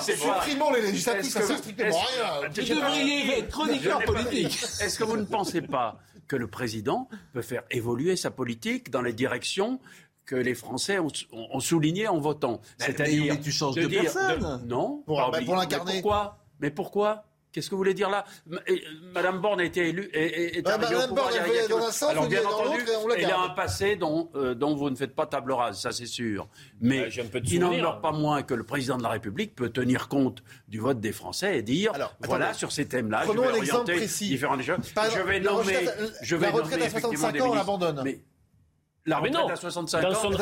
Supprimons 0.00 0.72
les 0.72 0.82
législatives, 0.82 1.32
ça 1.32 1.40
ne 1.40 1.46
être 3.32 3.48
chroniqueur 3.48 4.02
politique. 4.04 4.62
Est-ce 4.80 4.98
que 4.98 5.04
vous 5.04 5.16
ne 5.16 5.24
pensez 5.24 5.60
pas 5.60 5.98
que 6.28 6.36
le 6.36 6.46
président 6.46 7.08
peut 7.32 7.42
faire 7.42 7.64
évoluer 7.70 8.16
sa 8.16 8.30
politique 8.30 8.90
dans 8.90 9.02
les 9.02 9.12
directions 9.12 9.80
que 10.24 10.36
les 10.36 10.54
Français 10.54 10.98
ont, 10.98 11.10
ont 11.32 11.60
souligné 11.60 12.08
en 12.08 12.18
votant? 12.18 12.60
C'est-à-dire, 12.78 13.40
tu 13.40 13.52
changes 13.52 13.74
de, 13.74 13.82
de 13.82 13.88
personne. 13.88 14.62
Non. 14.66 15.02
Pour, 15.06 15.30
pour 15.44 15.56
l'incarner. 15.56 16.00
Pourquoi? 16.00 16.38
Mais 16.60 16.70
pourquoi? 16.70 17.24
Qu'est-ce 17.56 17.70
que 17.70 17.74
vous 17.74 17.78
voulez 17.78 17.94
dire 17.94 18.10
là 18.10 18.26
euh, 18.52 18.58
Madame 19.14 19.40
Borne 19.40 19.62
a 19.62 19.64
été 19.64 19.88
élue 19.88 20.10
et 20.12 20.60
bah, 20.60 20.76
Madame 20.76 21.14
Borne, 21.14 21.32
il 21.48 21.54
y 21.54 21.58
a, 21.58 21.66
dans 21.68 21.86
un 21.86 22.26
bien 22.28 22.44
entendu, 22.44 22.84
elle 23.16 23.30
a 23.30 23.40
un 23.40 23.48
passé 23.48 23.98
euh, 24.34 24.54
dont, 24.54 24.76
vous 24.76 24.90
ne 24.90 24.94
faites 24.94 25.14
pas 25.14 25.24
table 25.24 25.52
rase, 25.52 25.80
ça 25.80 25.90
c'est 25.90 26.04
sûr. 26.04 26.48
Mais 26.82 27.08
bah, 27.08 27.40
il 27.44 27.60
n'en 27.60 27.72
meurt 27.72 28.02
pas 28.02 28.12
moins 28.12 28.42
que 28.42 28.52
le 28.52 28.62
président 28.62 28.98
de 28.98 29.02
la 29.02 29.08
République 29.08 29.54
peut 29.54 29.70
tenir 29.70 30.08
compte 30.08 30.42
du 30.68 30.80
vote 30.80 31.00
des 31.00 31.12
Français 31.12 31.56
et 31.56 31.62
dire 31.62 31.92
voilà 32.20 32.52
sur 32.52 32.72
ces 32.72 32.86
thèmes-là, 32.86 33.22
je 33.26 33.32
vais 33.32 33.38
orienter 33.38 33.94
précis. 33.94 34.28
différents 34.28 34.58
Par 34.94 35.10
je 35.10 35.22
vais 35.22 35.40
nommer, 35.40 35.82
la 35.82 36.50
retraite 36.50 36.82
à 36.82 36.90
65 36.90 37.40
ans, 37.40 37.50
on 37.52 37.54
l'abandonne 37.54 38.04
la 39.06 39.18
retraite 39.18 39.34
non. 39.34 39.48
à 39.48 39.56
65 39.56 40.02
dans 40.02 40.14
son, 40.14 40.34
ans, 40.34 40.38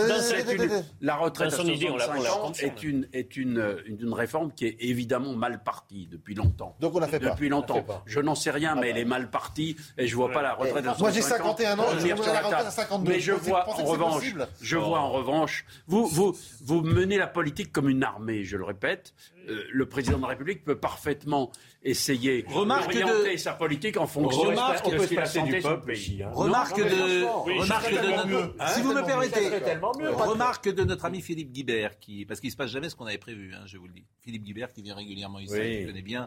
la 1.01 1.17
retraite 1.17 1.53
à 1.53 1.57
65 1.57 2.27
ans 2.31 2.53
est, 2.59 2.83
une, 2.83 3.07
euh, 3.13 3.13
est 3.13 3.37
une, 3.37 4.15
réforme 4.15 4.53
qui 4.53 4.67
est 4.67 4.77
évidemment 4.81 5.35
mal 5.35 5.63
partie 5.63 6.09
depuis 6.11 6.35
longtemps. 6.35 6.75
Donc 6.81 6.95
on 6.95 6.99
la 6.99 7.07
fait 7.07 7.19
Depuis 7.19 7.49
pas. 7.49 7.57
longtemps. 7.57 7.85
Je 8.07 8.21
n'en 8.21 8.35
sais 8.35 8.51
rien, 8.51 8.75
mais 8.75 8.91
elle 8.91 8.99
est 8.99 9.05
mal 9.05 9.31
partie 9.31 9.77
et 9.99 10.07
je 10.07 10.13
ne 10.13 10.17
vois 10.17 10.33
pas 10.33 10.43
la 10.43 10.55
retraite 10.55 10.85
et 10.85 10.89
à 10.89 10.95
65 10.95 11.01
ans. 11.01 11.03
Moi 11.05 11.11
j'ai 11.13 11.23
51 11.23 11.79
ans, 11.79 11.83
ans 11.83 11.87
je 11.99 12.15
vois 12.15 12.27
la 12.27 12.41
retraite 12.41 12.67
à 12.67 12.71
52. 12.71 13.13
Mais 13.13 13.21
je 13.21 13.33
vois 13.33 13.69
en 13.69 13.85
revanche, 13.85 14.35
je 14.61 14.77
vois 14.77 15.01
en 15.01 15.11
revanche, 15.11 15.67
vous, 15.87 16.07
vous 16.07 16.81
menez 16.83 17.19
la 17.19 17.27
politique 17.27 17.73
comme 17.73 17.89
une 17.89 18.03
armée, 18.03 18.45
je 18.45 18.57
le 18.57 18.65
répète. 18.65 19.15
Euh, 19.49 19.65
le 19.71 19.87
président 19.87 20.17
de 20.17 20.23
la 20.23 20.29
République 20.29 20.65
peut 20.65 20.79
parfaitement 20.79 21.51
essayer 21.83 22.45
remarque 22.49 22.95
de 22.95 23.37
sa 23.37 23.53
politique 23.53 23.97
en 23.97 24.07
fonction 24.07 24.51
de 24.51 24.57
ce 24.57 25.45
du 25.45 25.61
peuple. 25.61 25.95
Remarque 26.33 26.81
de, 30.69 30.85
notre, 30.85 31.05
ami 31.05 31.21
Philippe 31.21 31.53
Guibert 31.53 31.99
qui, 31.99 32.25
parce 32.25 32.41
qu'il 32.41 32.51
se 32.51 32.57
passe 32.57 32.71
jamais 32.71 32.89
ce 32.89 32.97
qu'on 32.97 33.07
avait 33.07 33.19
prévu, 33.19 33.53
hein, 33.55 33.65
je 33.67 33.77
vous 33.77 33.87
le 33.87 33.93
dis. 33.93 34.05
Philippe 34.23 34.45
Guibert 34.45 34.73
qui 34.73 34.83
vient 34.83 34.95
régulièrement 34.95 35.39
ici, 35.39 35.55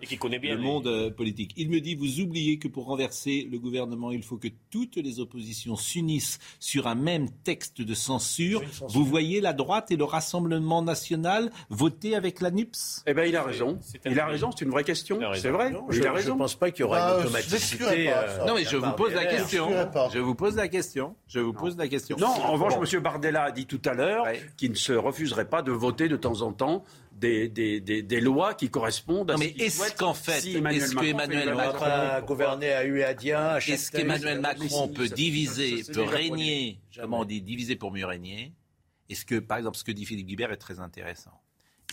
qui 0.03 0.17
connaît 0.17 0.39
bien, 0.39 0.55
le 0.55 0.61
monde 0.61 0.87
euh, 0.87 1.09
politique. 1.09 1.53
Il 1.57 1.69
me 1.69 1.81
dit 1.81 1.95
vous 1.95 2.19
oubliez 2.19 2.59
que 2.59 2.67
pour 2.67 2.85
renverser 2.85 3.47
le 3.49 3.57
gouvernement, 3.57 4.11
il 4.11 4.23
faut 4.23 4.37
que 4.37 4.49
toutes 4.69 4.97
les 4.97 5.19
oppositions 5.19 5.75
s'unissent 5.75 6.39
sur 6.59 6.87
un 6.87 6.95
même 6.95 7.31
texte 7.43 7.81
de 7.81 7.93
censure. 7.93 8.61
Vous 8.89 9.05
voyez 9.05 9.41
la 9.41 9.53
droite 9.53 9.91
et 9.91 9.95
le 9.95 10.03
Rassemblement 10.03 10.81
national 10.81 11.51
voter 11.69 12.15
avec 12.15 12.41
la 12.41 12.51
NUPS. 12.51 13.03
Eh 13.09 13.13
bien, 13.13 13.23
il 13.23 13.37
a 13.37 13.43
raison. 13.43 13.79
Il 14.05 14.19
a 14.19 14.25
raison, 14.25 14.51
c'est 14.51 14.65
une 14.65 14.71
vraie 14.71 14.83
question. 14.83 15.17
C'est 15.35 15.49
vrai. 15.49 15.73
Je, 15.89 15.99
il 15.99 16.07
a 16.07 16.11
raison. 16.11 16.27
Je 16.27 16.33
ne 16.33 16.37
pense 16.39 16.55
pas 16.55 16.71
qu'il 16.71 16.81
y 16.81 16.83
aura 16.83 16.99
bah, 16.99 17.13
une 17.13 17.25
automaticité. 17.27 18.11
Non, 18.45 18.53
mais 18.53 18.65
je 18.65 18.75
vous 18.75 18.91
pose 18.91 19.13
la 19.13 19.25
question. 19.25 19.69
Je 20.13 20.19
vous 20.19 20.35
pose 20.35 20.57
la 20.57 20.67
question. 20.67 21.15
Je 21.25 21.39
vous 21.39 21.53
pose 21.53 21.77
la 21.77 21.87
question. 21.87 22.17
Non, 22.19 22.27
en 22.27 22.51
revanche, 22.51 22.73
M. 22.73 23.01
Bardella 23.01 23.43
a 23.43 23.51
dit 23.51 23.65
tout 23.65 23.81
à 23.85 23.93
l'heure 23.93 24.25
qu'il 24.57 24.71
ne 24.71 24.75
se 24.75 24.91
refuserait 24.91 25.47
pas 25.47 25.61
de 25.61 25.71
voter 25.71 26.09
de 26.09 26.17
temps 26.17 26.41
en 26.41 26.51
temps 26.51 26.83
des, 27.13 28.19
lois 28.21 28.53
qui 28.53 28.69
correspondent 28.69 29.31
à 29.31 29.35
non, 29.35 29.39
mais 29.39 29.55
est-ce 29.57 29.95
qu'en 29.95 30.13
fait, 30.13 30.45
est-ce 30.45 30.95
qu'Emmanuel 30.95 31.55
Macron, 31.55 32.59
Est-ce 33.67 33.91
qu'Emmanuel 33.91 34.41
Macron 34.41 34.89
peut 34.89 35.07
diviser, 35.07 35.83
peut 35.93 36.03
régner, 36.03 36.81
comment 36.99 37.21
on 37.21 37.25
dit, 37.25 37.41
diviser 37.41 37.77
pour 37.77 37.93
mieux 37.93 38.05
régner 38.05 38.53
Est-ce 39.09 39.25
que, 39.25 39.39
par 39.39 39.57
exemple, 39.57 39.77
ce 39.77 39.85
que 39.85 39.93
dit 39.93 40.05
Philippe 40.05 40.27
Guibert 40.27 40.51
est 40.51 40.57
très 40.57 40.81
intéressant 40.81 41.41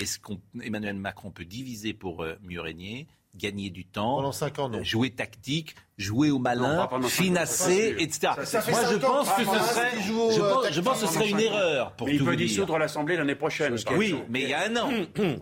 est-ce 0.01 0.19
qu'Emmanuel 0.19 0.97
Macron 0.97 1.31
peut 1.31 1.45
diviser 1.45 1.93
pour 1.95 2.23
euh, 2.23 2.35
mieux 2.43 2.61
régner 2.61 3.07
Gagner 3.37 3.71
du 3.71 3.85
temps, 3.85 4.17
Pendant 4.17 4.31
5 4.31 4.59
ans, 4.61 4.69
non. 4.69 4.85
jouer 4.85 5.11
tactique, 5.11 5.75
jouer 5.99 6.31
au 6.31 6.39
malin, 6.39 6.89
finasser, 7.09 7.95
pas 7.95 8.03
etc. 8.03 8.33
Ça 8.45 8.63
Moi, 8.71 8.81
je 8.93 8.97
pense 8.97 9.29
que 9.33 9.45
ce 9.45 9.75
serait, 9.75 9.91
je 10.07 10.13
euh, 10.13 10.53
pense, 10.53 10.71
je 10.73 10.81
pense 10.81 11.01
que 11.01 11.07
ce 11.09 11.15
serait 11.15 11.31
une 11.31 11.41
erreur 11.41 11.93
pour 11.93 12.07
Mais 12.07 12.15
il 12.15 12.25
peut 12.25 12.37
dissoudre 12.37 12.79
l'Assemblée 12.79 13.17
l'année 13.17 13.35
prochaine. 13.35 13.75
Oui, 13.97 14.15
mais 14.29 14.43
il 14.43 14.49
y 14.51 14.55
a 14.55 14.69
un 14.69 14.77
an. 14.77 14.89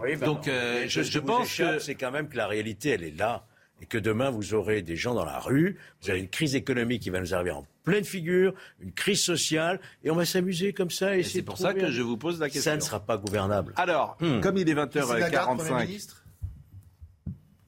Oui, 0.01 0.17
Donc, 0.17 0.49
euh, 0.49 0.87
je, 0.89 1.03
je 1.03 1.19
pense 1.19 1.55
que 1.55 1.79
c'est 1.81 1.95
quand 1.97 2.11
même 2.11 2.29
que 2.31 2.37
la 2.39 2.47
réalité, 2.47 2.91
elle 2.91 3.05
est 3.05 3.19
là. 3.19 3.45
Et 3.83 3.87
que 3.87 3.99
demain, 3.99 4.31
vous 4.31 4.55
aurez 4.55 4.81
des 4.81 4.95
gens 4.97 5.13
dans 5.13 5.25
la 5.25 5.39
rue, 5.41 5.77
vous 6.01 6.11
avez 6.11 6.21
une 6.21 6.29
crise 6.29 6.55
économique 6.55 7.03
qui 7.03 7.11
va 7.11 7.19
nous 7.21 7.35
arriver 7.35 7.51
en 7.51 7.67
pleine 7.83 8.05
figure, 8.05 8.55
une 8.81 8.93
crise 8.93 9.21
sociale, 9.23 9.81
et 10.05 10.11
on 10.11 10.15
va 10.15 10.25
s'amuser 10.25 10.73
comme 10.73 10.91
ça. 10.91 11.17
Et 11.17 11.25
c'est 11.25 11.43
pour 11.43 11.59
ça 11.59 11.75
que 11.75 11.91
je 11.91 12.01
vous 12.01 12.17
pose 12.17 12.39
la 12.39 12.47
question. 12.49 12.71
Ça 12.71 12.77
ne 12.77 12.81
sera 12.81 13.01
pas 13.01 13.17
gouvernable. 13.17 13.73
Alors, 13.77 14.17
Hmm. 14.21 14.41
comme 14.41 14.57
il 14.57 14.69
est 14.69 14.75
Christine 14.75 15.19
Lagarde, 15.19 15.59
Premier 15.59 15.71
20h45, 15.73 15.87
ministre 15.89 16.25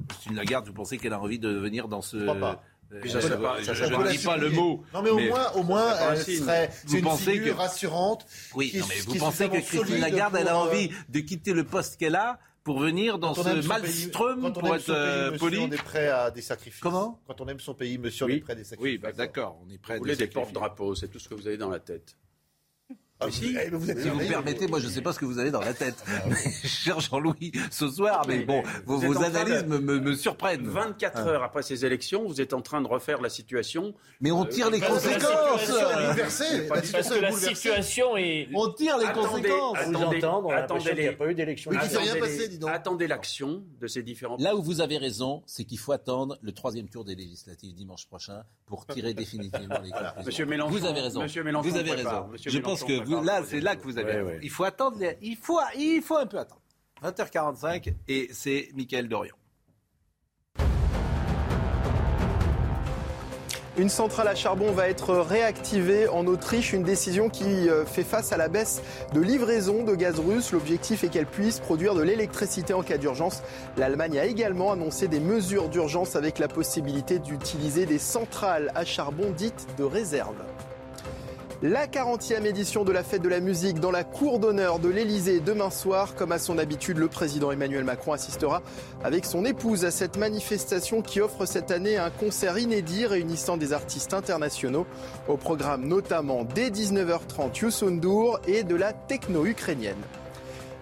Christine 0.08 0.36
Lagarde, 0.36 0.66
vous 0.68 0.72
pensez 0.72 0.98
qu'elle 0.98 1.12
a 1.14 1.20
envie 1.20 1.38
de 1.40 1.48
venir 1.48 1.88
dans 1.88 2.00
ce... 2.02 2.16
pas. 2.38 2.62
Euh, 2.92 3.00
ça, 3.08 3.18
je 3.18 3.26
pas- 3.28 3.64
ça, 3.64 3.72
ne 3.88 3.96
pas 3.96 4.08
dis 4.12 4.18
pas 4.18 4.36
le 4.36 4.50
mot. 4.50 4.84
Non, 4.94 5.02
mais 5.02 5.10
au 5.10 5.18
moins, 5.18 5.50
au 5.56 5.62
moins, 5.64 5.94
elle 6.12 6.18
serait. 6.18 6.68
Vous 6.84 6.92
C'est 6.92 6.98
une 6.98 7.04
pensez 7.04 7.32
figure 7.32 7.56
que- 7.56 7.60
rassurante. 7.60 8.24
Oui, 8.54 8.70
qui 8.70 8.78
non, 8.78 8.86
mais 8.88 9.00
vous 9.00 9.14
pensez 9.16 9.48
que 9.48 9.56
Christine 9.56 10.00
Lagarde, 10.00 10.36
elle 10.38 10.46
a 10.46 10.54
euh, 10.54 10.58
envie 10.68 10.90
de 11.08 11.18
quitter 11.20 11.54
le 11.54 11.64
poste 11.64 11.96
qu'elle 11.98 12.14
a 12.14 12.38
pour 12.64 12.78
venir 12.80 13.18
dans 13.18 13.34
ce 13.34 13.68
maelstrom, 13.68 14.40
quand 14.40 14.48
on 14.48 14.60
pour 14.60 14.68
aime 14.70 14.74
être 14.76 14.80
son 14.80 14.92
pays, 14.94 14.98
euh, 15.02 15.24
monsieur, 15.32 15.38
poli 15.38 15.58
On 15.60 15.70
est 15.70 15.82
prêt 15.82 16.08
à 16.08 16.30
des 16.30 16.40
sacrifices. 16.40 16.80
Comment? 16.80 17.20
Quand 17.26 17.40
on 17.42 17.48
aime 17.48 17.60
son 17.60 17.74
pays, 17.74 17.98
monsieur, 17.98 18.24
on 18.24 18.28
Oui. 18.28 18.36
est 18.36 18.40
prêt 18.40 18.54
à 18.54 18.56
des 18.56 18.64
sacrifices. 18.64 18.92
Oui, 18.94 18.98
bah, 18.98 19.12
d'accord, 19.12 19.60
on 19.64 19.70
est 19.70 19.78
prêt 19.78 19.94
à 19.94 19.96
Vous 19.98 20.04
voulez 20.04 20.16
des 20.16 20.26
des 20.26 20.32
porte-drapeaux, 20.32 20.94
c'est 20.94 21.08
tout 21.08 21.18
ce 21.18 21.28
que 21.28 21.34
vous 21.34 21.46
avez 21.46 21.58
dans 21.58 21.68
la 21.68 21.78
tête. 21.78 22.16
Ah, 23.20 23.26
vous- 23.28 23.32
eh, 23.44 23.52
mais 23.54 23.68
vous 23.70 23.90
êtes 23.90 24.00
Si 24.00 24.08
vous 24.08 24.16
me 24.18 24.26
permettez, 24.28 24.66
moi 24.66 24.80
je 24.80 24.86
ne 24.86 24.90
sais 24.90 25.00
pas 25.00 25.12
ce 25.12 25.18
que 25.20 25.24
vous 25.24 25.38
avez 25.38 25.50
dans 25.52 25.60
la 25.60 25.72
tête, 25.72 25.94
cher 26.64 26.98
Jean-Louis, 27.00 27.52
ce 27.70 27.88
soir, 27.88 28.24
mais 28.26 28.40
bon, 28.40 28.62
vos, 28.86 28.96
Vous 28.98 29.22
analyses 29.22 29.64
de- 29.64 29.78
me, 29.78 30.14
surprennent. 30.16 30.66
24 30.66 31.18
Ah. 31.18 31.28
heures 31.28 31.42
après 31.44 31.62
ces 31.62 31.84
élections, 31.86 32.26
vous 32.26 32.40
êtes 32.40 32.52
en 32.52 32.60
train 32.60 32.80
de 32.82 32.88
refaire 32.88 33.20
la 33.20 33.28
situation. 33.28 33.94
Mais 34.20 34.32
on 34.32 34.44
tire 34.44 34.68
les 34.68 34.80
la 34.80 34.88
conséquences 34.88 35.60
situation 35.60 35.90
est 35.90 36.06
bouleversée. 36.06 36.68
La 36.68 36.82
situation 36.82 37.14
est 37.14 37.20
la 37.20 37.30
bouleversée. 37.30 37.54
situation 37.54 38.16
est. 38.16 38.48
On 38.52 38.68
tire 38.72 38.98
les 38.98 39.06
Attendez, 39.06 39.28
conséquences 39.28 39.78
À 39.78 39.84
vous 39.84 39.96
attendez, 39.96 40.16
attendez 40.52 40.94
n'y 41.02 41.08
a 41.08 41.12
pas 41.12 41.26
eu 41.30 41.34
d'élection. 41.34 41.70
Oui, 41.70 41.76
rien 41.78 41.86
Attendez 41.86 42.20
passé, 42.20 42.38
les- 42.38 42.48
dis 42.48 42.58
donc. 42.58 42.70
Attendez 42.70 43.06
l'action 43.06 43.62
de 43.80 43.86
ces 43.86 44.02
différents. 44.02 44.36
Là 44.40 44.56
où 44.56 44.62
vous 44.62 44.80
avez 44.80 44.98
raison, 44.98 45.42
c'est 45.46 45.64
qu'il 45.64 45.78
faut 45.78 45.92
attendre 45.92 46.36
le 46.42 46.52
troisième 46.52 46.88
tour 46.88 47.04
des 47.04 47.14
législatives 47.14 47.74
dimanche 47.74 48.06
prochain 48.06 48.42
pour 48.66 48.86
tirer 48.86 49.14
définitivement 49.14 49.78
les 49.82 49.90
conclusions. 49.90 50.22
Monsieur 50.26 50.46
Mélenchon- 50.46 50.70
vous 50.70 50.84
avez 50.84 51.00
raison. 51.00 51.22
Monsieur 51.22 51.44
Mélenchon 51.44 51.68
vous 51.68 51.76
avez 51.76 51.92
raison. 51.92 52.26
Je 52.44 52.58
pense 52.58 52.82
que 52.82 53.03
vous, 53.04 53.22
là, 53.22 53.42
c'est 53.46 53.60
là 53.60 53.76
que 53.76 53.82
vous 53.82 53.98
avez 53.98 54.06
Ouais, 54.06 54.16
raison. 54.18 54.26
ouais. 54.28 54.40
Il 54.42 54.50
faut 54.50 54.64
attendre. 54.64 54.96
les- 54.98 55.16
Il 55.22 55.36
faut, 55.36 55.60
il 55.76 56.02
faut 56.02 56.16
un 56.16 56.26
peu 56.26 56.38
attendre. 56.38 56.60
20h45 57.02 57.92
et 58.08 58.28
c'est 58.32 58.68
Michael 58.74 59.08
Dorian. 59.08 59.34
Une 63.76 63.88
centrale 63.88 64.28
à 64.28 64.36
charbon 64.36 64.70
va 64.70 64.88
être 64.88 65.16
réactivée 65.16 66.06
en 66.06 66.28
Autriche, 66.28 66.72
une 66.72 66.84
décision 66.84 67.28
qui 67.28 67.68
euh, 67.68 67.84
fait 67.84 68.04
face 68.04 68.30
à 68.32 68.36
la 68.36 68.46
baisse 68.48 68.80
de 69.12 69.20
livraison 69.20 69.82
de 69.82 69.96
gaz 69.96 70.20
russe. 70.20 70.52
L'objectif 70.52 71.02
est 71.02 71.08
qu'elle 71.08 71.26
puisse 71.26 71.58
produire 71.58 71.96
de 71.96 72.02
l'électricité 72.02 72.72
en 72.72 72.84
cas 72.84 72.98
d'urgence. 72.98 73.42
L'Allemagne 73.76 74.16
a 74.20 74.26
également 74.26 74.70
annoncé 74.70 75.08
des 75.08 75.18
mesures 75.18 75.68
d'urgence 75.68 76.14
avec 76.14 76.38
la 76.38 76.46
possibilité 76.46 77.18
d'utiliser 77.18 77.84
des 77.84 77.98
centrales 77.98 78.70
à 78.76 78.84
charbon 78.84 79.32
dites 79.36 79.66
de 79.76 79.82
réserve. 79.82 80.36
La 81.66 81.86
40e 81.86 82.44
édition 82.44 82.84
de 82.84 82.92
la 82.92 83.02
fête 83.02 83.22
de 83.22 83.28
la 83.30 83.40
musique 83.40 83.80
dans 83.80 83.90
la 83.90 84.04
cour 84.04 84.38
d'honneur 84.38 84.78
de 84.80 84.90
l'Elysée 84.90 85.40
demain 85.40 85.70
soir. 85.70 86.14
Comme 86.14 86.30
à 86.30 86.38
son 86.38 86.58
habitude, 86.58 86.98
le 86.98 87.08
président 87.08 87.50
Emmanuel 87.50 87.84
Macron 87.84 88.12
assistera 88.12 88.60
avec 89.02 89.24
son 89.24 89.46
épouse 89.46 89.86
à 89.86 89.90
cette 89.90 90.18
manifestation 90.18 91.00
qui 91.00 91.22
offre 91.22 91.46
cette 91.46 91.70
année 91.70 91.96
un 91.96 92.10
concert 92.10 92.58
inédit 92.58 93.06
réunissant 93.06 93.56
des 93.56 93.72
artistes 93.72 94.12
internationaux. 94.12 94.86
Au 95.26 95.38
programme 95.38 95.88
notamment 95.88 96.44
dès 96.44 96.68
19h30 96.68 97.58
Youssou 97.58 97.88
N'Dour 97.88 98.40
et 98.46 98.62
de 98.62 98.74
la 98.74 98.92
techno 98.92 99.46
ukrainienne. 99.46 99.96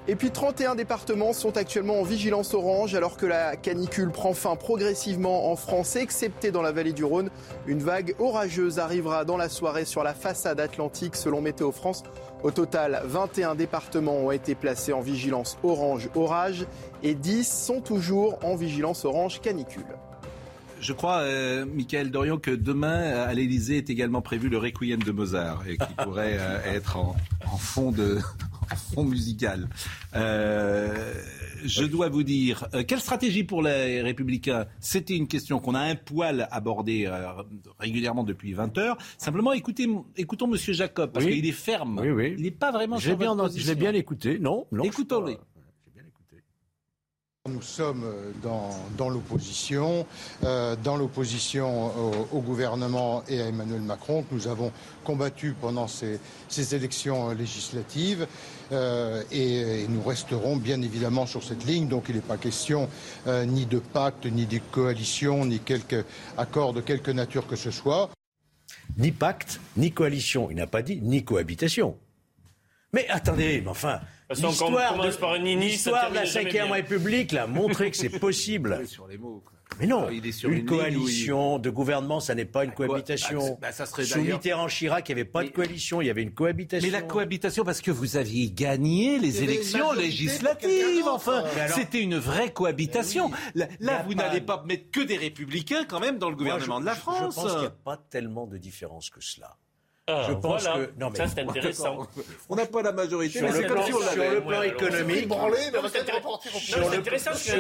Et 0.09 0.17
puis 0.17 0.33
31 0.33 0.75
départements 0.75 1.33
sont 1.33 1.57
actuellement 1.57 2.01
en 2.01 2.03
vigilance 2.03 2.55
orange 2.55 2.97
alors 2.97 3.17
que 3.17 3.25
la 3.25 3.55
canicule 3.55 4.11
prend 4.11 4.35
fin 4.35 4.57
progressivement 4.57 5.53
en 5.53 5.55
France, 5.55 5.95
excepté 5.95 6.51
dans 6.51 6.61
la 6.61 6.73
vallée 6.73 6.93
du 6.93 7.05
Rhône. 7.05 7.31
Une 7.69 7.79
vague 7.79 8.17
orageuse 8.19 8.81
arrivera 8.81 9.25
dans 9.25 9.37
la 9.37 9.49
soirée 9.49 9.85
sur 9.85 10.03
la 10.03 10.13
façade 10.13 10.59
atlantique 10.59 11.15
selon 11.15 11.41
Météo 11.41 11.71
France. 11.71 12.03
Au 12.43 12.51
total, 12.51 13.03
21 13.05 13.55
départements 13.55 14.17
ont 14.17 14.33
été 14.33 14.57
placés 14.57 14.93
en 14.93 15.01
vigilance 15.01 15.57
orange 15.63 16.09
orage 16.17 16.67
et 17.05 17.15
10 17.15 17.47
sont 17.47 17.81
toujours 17.81 18.41
en 18.43 18.57
vigilance 18.57 19.05
orange 19.05 19.41
canicule. 19.41 19.87
Je 20.83 20.93
crois, 20.93 21.19
euh, 21.19 21.65
Michael 21.65 22.11
Dorian, 22.11 22.39
que 22.39 22.51
demain 22.51 23.03
euh, 23.03 23.29
à 23.29 23.33
l'Élysée 23.35 23.77
est 23.77 23.89
également 23.89 24.21
prévu 24.21 24.49
le 24.49 24.59
requiem 24.59 25.01
de 25.01 25.13
Mozart 25.13 25.63
et 25.69 25.77
qui 25.77 25.95
pourrait 25.97 26.39
euh, 26.41 26.59
être 26.75 26.97
en, 26.97 27.15
fond 27.57 27.93
de 27.93 28.19
fond 28.77 29.05
musical. 29.05 29.69
Euh, 30.15 31.15
je 31.65 31.85
dois 31.85 32.09
vous 32.09 32.23
dire, 32.23 32.67
euh, 32.75 32.83
quelle 32.87 33.01
stratégie 33.01 33.45
pour 33.45 33.63
les 33.63 34.03
Républicains? 34.03 34.67
C'était 34.81 35.17
une 35.17 35.29
question 35.29 35.59
qu'on 35.61 35.75
a 35.75 35.81
un 35.81 35.95
poil 35.95 36.49
abordée 36.51 37.07
euh, 37.07 37.29
régulièrement 37.79 38.25
depuis 38.25 38.53
20 38.53 38.77
heures. 38.79 38.99
Simplement, 39.19 39.53
écoutez, 39.53 39.89
écoutons 40.17 40.47
Monsieur 40.49 40.73
Jacob 40.73 41.13
parce 41.13 41.25
Oui. 41.25 41.37
qu'il 41.37 41.47
est 41.47 41.53
ferme. 41.53 42.01
Oui, 42.03 42.11
oui. 42.11 42.35
Il 42.37 42.43
n'est 42.45 42.51
pas 42.51 42.73
vraiment. 42.73 42.99
Je 42.99 43.07
l'ai 43.07 43.11
sur 43.13 43.19
bien, 43.19 43.35
votre 43.35 43.57
je 43.59 43.67
l'ai 43.67 43.75
bien 43.75 43.95
écouté. 43.95 44.39
Non, 44.39 44.67
non. 44.73 44.85
Écoutons-le. 44.85 45.37
Nous 47.49 47.61
sommes 47.61 48.05
dans, 48.41 48.71
dans 48.97 49.09
l'opposition, 49.09 50.07
euh, 50.45 50.77
dans 50.85 50.97
l'opposition 50.97 51.87
au, 51.87 52.29
au 52.37 52.41
gouvernement 52.41 53.25
et 53.27 53.41
à 53.43 53.47
Emmanuel 53.49 53.81
Macron, 53.81 54.23
que 54.23 54.33
nous 54.33 54.47
avons 54.47 54.71
combattu 55.03 55.53
pendant 55.61 55.89
ces, 55.89 56.21
ces 56.49 56.77
élections 56.77 57.31
législatives. 57.33 58.29
Euh, 58.73 59.23
et, 59.31 59.83
et 59.83 59.89
nous 59.89 60.03
resterons 60.03 60.57
bien 60.57 60.81
évidemment 60.83 61.27
sur 61.27 61.43
cette 61.43 61.65
ligne. 61.65 61.89
Donc 61.89 62.07
il 62.09 62.17
n'est 62.17 62.21
pas 62.21 62.37
question 62.37 62.89
euh, 63.27 63.45
ni 63.45 63.67
de 63.67 63.79
pacte, 63.79 64.27
ni 64.27 64.47
de 64.47 64.61
coalition, 64.71 65.45
ni 65.45 65.59
quelque 65.59 66.05
accord 66.37 66.73
de 66.73 66.81
quelque 66.81 67.11
nature 67.11 67.47
que 67.47 67.57
ce 67.57 67.71
soit. 67.71 68.11
Ni 68.97 69.13
pacte, 69.13 69.61
ni 69.77 69.93
coalition. 69.93 70.51
Il 70.51 70.57
n'a 70.57 70.67
pas 70.67 70.83
dit 70.83 71.01
ni 71.03 71.25
cohabitation. 71.25 71.97
Mais 72.93 73.09
attendez, 73.09 73.63
mais 73.63 73.71
enfin, 73.71 74.01
l'histoire 74.31 74.71
de, 74.71 75.17
par 75.17 75.33
un 75.33 75.39
nini, 75.39 75.77
ça 75.77 75.91
l'histoire 75.91 76.11
de 76.11 76.15
la 76.17 76.25
Ve. 76.25 76.73
République 76.73 77.33
l'a 77.33 77.47
montré 77.47 77.91
que 77.91 77.97
c'est 77.97 78.11
possible. 78.11 78.83
Sur 78.87 79.09
les 79.09 79.17
mots. 79.17 79.43
Mais 79.81 79.87
non, 79.87 80.09
Il 80.11 80.27
est 80.27 80.33
sur 80.33 80.51
une 80.51 80.59
il- 80.59 80.65
coalition 80.65 81.59
de 81.59 81.71
gouvernement, 81.71 82.21
ça 82.21 82.35
n'est 82.35 82.45
pas 82.45 82.65
une 82.65 82.73
quoi 82.73 82.87
cohabitation. 82.87 83.41
Bah, 83.53 83.57
bah, 83.63 83.73
ça 83.73 83.87
serait 83.87 84.05
Sous 84.05 84.21
Mitterrand-Chirac, 84.21 85.09
il 85.09 85.15
n'y 85.15 85.21
avait 85.21 85.31
pas 85.31 85.43
de 85.45 85.49
coalition, 85.51 86.01
il 86.01 86.07
y 86.07 86.11
avait 86.11 86.23
une 86.23 86.33
cohabitation. 86.33 86.87
Mais 86.87 86.93
la 86.93 87.03
cohabitation, 87.03 87.65
parce 87.65 87.81
que 87.81 87.91
vous 87.91 88.17
aviez 88.17 88.51
gagné 88.51 89.19
les 89.19 89.43
élections 89.43 89.93
législatives, 89.93 91.07
enfin. 91.09 91.45
Alors- 91.57 91.77
C'était 91.77 92.01
une 92.01 92.17
vraie 92.19 92.53
cohabitation. 92.53 93.31
Là, 93.55 93.67
y 93.81 93.85
là, 93.85 94.03
vous 94.07 94.15
pas- 94.15 94.23
n'allez 94.29 94.41
pas 94.41 94.63
mettre 94.67 94.91
que 94.91 95.01
des 95.01 95.17
républicains 95.17 95.85
quand 95.89 96.01
même 96.01 96.19
dans 96.19 96.29
le 96.31 96.37
Moi, 96.37 96.45
gouvernement 96.45 96.77
je- 96.77 96.81
de 96.83 96.87
la 96.87 96.95
je- 96.95 97.01
France. 97.01 97.35
Je 97.35 97.41
pense 97.41 97.51
qu'il 97.53 97.61
n'y 97.61 97.67
a 97.67 97.71
pas 97.71 97.97
tellement 98.11 98.47
de 98.47 98.59
différence 98.59 99.11
que 99.11 99.21
cela. 99.21 99.57
Ah, 100.09 100.27
je 100.29 100.33
pense 100.35 100.63
voilà. 100.65 100.87
que 100.87 100.93
non 100.99 101.11
mais 101.11 101.17
Ça, 101.17 101.29
c'est 101.29 101.41
intéressant. 101.43 102.09
On 102.49 102.57
n'a 102.57 102.67
pas 102.67 102.83
la 102.83 102.91
majorité, 102.91 103.39
sur 103.39 103.43
mais 103.47 103.53
le 103.53 103.57
c'est 103.61 103.67
plan, 103.67 103.75
comme 103.77 103.85
si 103.85 103.95
on 103.95 103.99
sur 104.01 104.07
l'avait. 104.23 104.35
le 104.35 104.41
plan 104.41 104.59
Ouais, 104.59 104.69
économique, 104.69 105.29
sur 105.29 105.49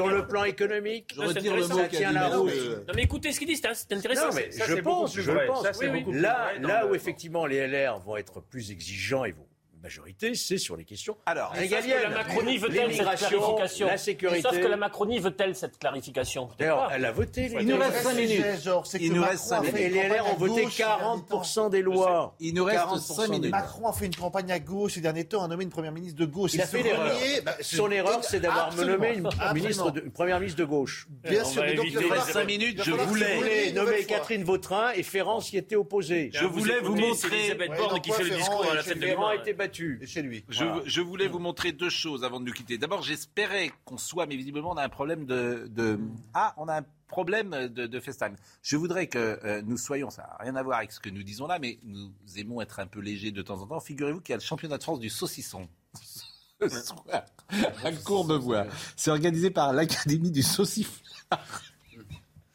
le, 0.08 0.16
sur 0.18 0.26
plan 0.26 0.44
économique, 0.44 1.12
Je 1.14 1.20
retire 1.20 1.54
le 1.56 1.68
mot 1.68 1.76
ça 1.78 1.88
tient 1.88 2.10
la 2.12 2.28
route. 2.28 2.50
mais- 2.52 2.76
Non 2.88 2.92
mais 2.96 3.02
écoutez 3.04 3.30
ce 3.32 3.38
qu'il 3.38 3.46
dit, 3.48 3.56
c'est 3.56 3.68
c'est 3.74 3.92
intéressant. 3.92 4.28
Non, 4.28 4.34
mais 4.34 4.50
Ça, 4.50 4.64
je 4.66 4.74
pense, 4.74 5.14
je 5.14 5.30
vrai. 5.30 5.46
pense. 5.46 5.64
Là, 6.10 6.86
où 6.90 6.94
effectivement 6.96 7.46
les 7.46 7.58
LR 7.66 8.00
vont 8.00 8.16
être 8.16 8.40
plus 8.40 8.72
exigeants 8.72 9.24
et 9.24 9.30
vont 9.32 9.46
majorité, 9.82 10.34
c'est 10.34 10.58
sur 10.58 10.76
les 10.76 10.84
questions 10.84 11.16
Alors, 11.26 11.50
régaliennes. 11.50 11.98
Que 11.98 12.08
la 12.08 12.10
Macronie 12.10 12.58
veut-elle 12.58 12.94
cette 12.94 13.18
clarification 13.18 13.86
la 13.86 13.98
sécurité. 13.98 14.42
Sauf 14.42 14.60
que 14.60 14.66
la 14.66 14.76
Macronie 14.76 15.18
veut-elle 15.18 15.56
cette 15.56 15.78
clarification 15.78 16.48
D'ailleurs, 16.58 16.90
elle 16.92 17.04
a 17.04 17.12
voté. 17.12 17.48
les 17.48 17.62
Il 17.62 17.66
nous 17.66 17.78
reste 17.78 18.02
5 18.02 18.14
minutes. 18.14 18.44
Il 19.00 19.12
nous 19.12 19.22
reste 19.22 19.44
5 19.44 19.60
minutes. 19.62 19.76
Et 19.78 19.88
les 19.88 20.08
LR 20.08 20.26
ont 20.32 20.36
voté 20.36 20.66
40% 20.66 21.70
des 21.70 21.82
lois. 21.82 22.34
Il 22.40 22.54
nous 22.54 22.64
reste 22.64 22.84
40% 22.84 22.98
5 23.00 23.22
des 23.22 23.30
minutes. 23.30 23.50
Macron 23.50 23.88
a 23.88 23.92
fait 23.92 24.06
une 24.06 24.14
campagne 24.14 24.52
à 24.52 24.58
gauche 24.58 24.94
ces 24.94 25.00
derniers 25.00 25.24
temps, 25.24 25.42
a 25.42 25.48
nommé 25.48 25.64
une 25.64 25.70
première 25.70 25.92
ministre 25.92 26.18
de 26.18 26.26
gauche. 26.26 26.54
Il 26.54 26.60
a 26.60 26.66
fait 26.66 26.82
l'erreur. 26.82 27.16
bah, 27.44 27.56
Son 27.60 27.90
erreur, 27.90 28.22
c'est 28.22 28.40
d'avoir 28.40 28.74
nommé 28.74 29.16
une, 29.16 29.28
première 30.12 30.38
ministre 30.38 30.58
de 30.58 30.64
gauche. 30.64 31.08
Bien 31.28 31.44
sûr, 31.44 31.62
mais 31.62 31.74
donc 31.74 31.86
Il 31.88 31.98
nous 31.98 32.08
reste 32.08 32.32
5 32.32 32.44
minutes. 32.44 32.82
Je 32.84 32.92
voulais, 32.92 33.72
nommer 33.72 34.04
Catherine 34.04 34.44
Vautrin 34.44 34.92
et 34.94 35.02
Ferrand 35.02 35.40
s'y 35.40 35.56
était 35.56 35.76
opposé. 35.76 36.30
je 36.32 36.44
voulais 36.44 36.80
vous 36.80 36.94
montrer. 36.94 37.32
Elisabeth 37.32 37.72
Borne 37.76 38.00
qui 38.00 38.12
fait 38.12 38.24
le 38.24 38.30
discours 38.30 38.70
à 38.70 38.74
la 38.74 38.82
fête 38.82 38.98
de 38.98 39.06
Battu. 39.72 39.98
Et 40.02 40.06
chez 40.06 40.22
lui. 40.22 40.44
Je, 40.48 40.64
je 40.84 41.00
voulais 41.00 41.28
vous 41.28 41.38
montrer 41.38 41.72
deux 41.72 41.90
choses 41.90 42.24
avant 42.24 42.40
de 42.40 42.44
nous 42.46 42.52
quitter. 42.52 42.78
D'abord, 42.78 43.02
j'espérais 43.02 43.70
qu'on 43.84 43.98
soit, 43.98 44.26
mais 44.26 44.36
visiblement, 44.36 44.70
on 44.72 44.76
a 44.76 44.84
un 44.84 44.88
problème 44.88 45.26
de. 45.26 45.66
de- 45.70 45.98
Ah, 46.34 46.54
on 46.56 46.68
a 46.68 46.80
un 46.80 46.84
problème 47.08 47.68
de, 47.68 47.86
de 47.86 48.00
FaceTime. 48.00 48.36
Je 48.62 48.76
voudrais 48.76 49.06
que 49.06 49.18
euh, 49.44 49.60
nous 49.66 49.76
soyons, 49.76 50.08
ça 50.10 50.22
n'a 50.22 50.36
rien 50.40 50.56
à 50.56 50.62
voir 50.62 50.78
avec 50.78 50.92
ce 50.92 51.00
que 51.00 51.10
nous 51.10 51.22
disons 51.22 51.46
là, 51.46 51.58
mais 51.58 51.78
nous 51.84 52.10
aimons 52.36 52.60
être 52.62 52.80
un 52.80 52.86
peu 52.86 53.00
légers 53.00 53.32
de 53.32 53.42
temps 53.42 53.60
en 53.60 53.66
temps. 53.66 53.80
Figurez-vous 53.80 54.20
qu'il 54.20 54.32
y 54.32 54.34
a 54.34 54.38
le 54.38 54.42
championnat 54.42 54.78
de 54.78 54.82
France 54.82 55.00
du 55.00 55.10
saucisson. 55.10 55.68
Ce 56.62 56.68
soir, 56.80 57.04
à 57.84 57.90
Courbevoie. 58.04 58.66
C'est 58.96 59.10
organisé 59.10 59.50
par 59.50 59.72
l'Académie 59.72 60.30
du 60.30 60.42
sauciflard 60.42 61.62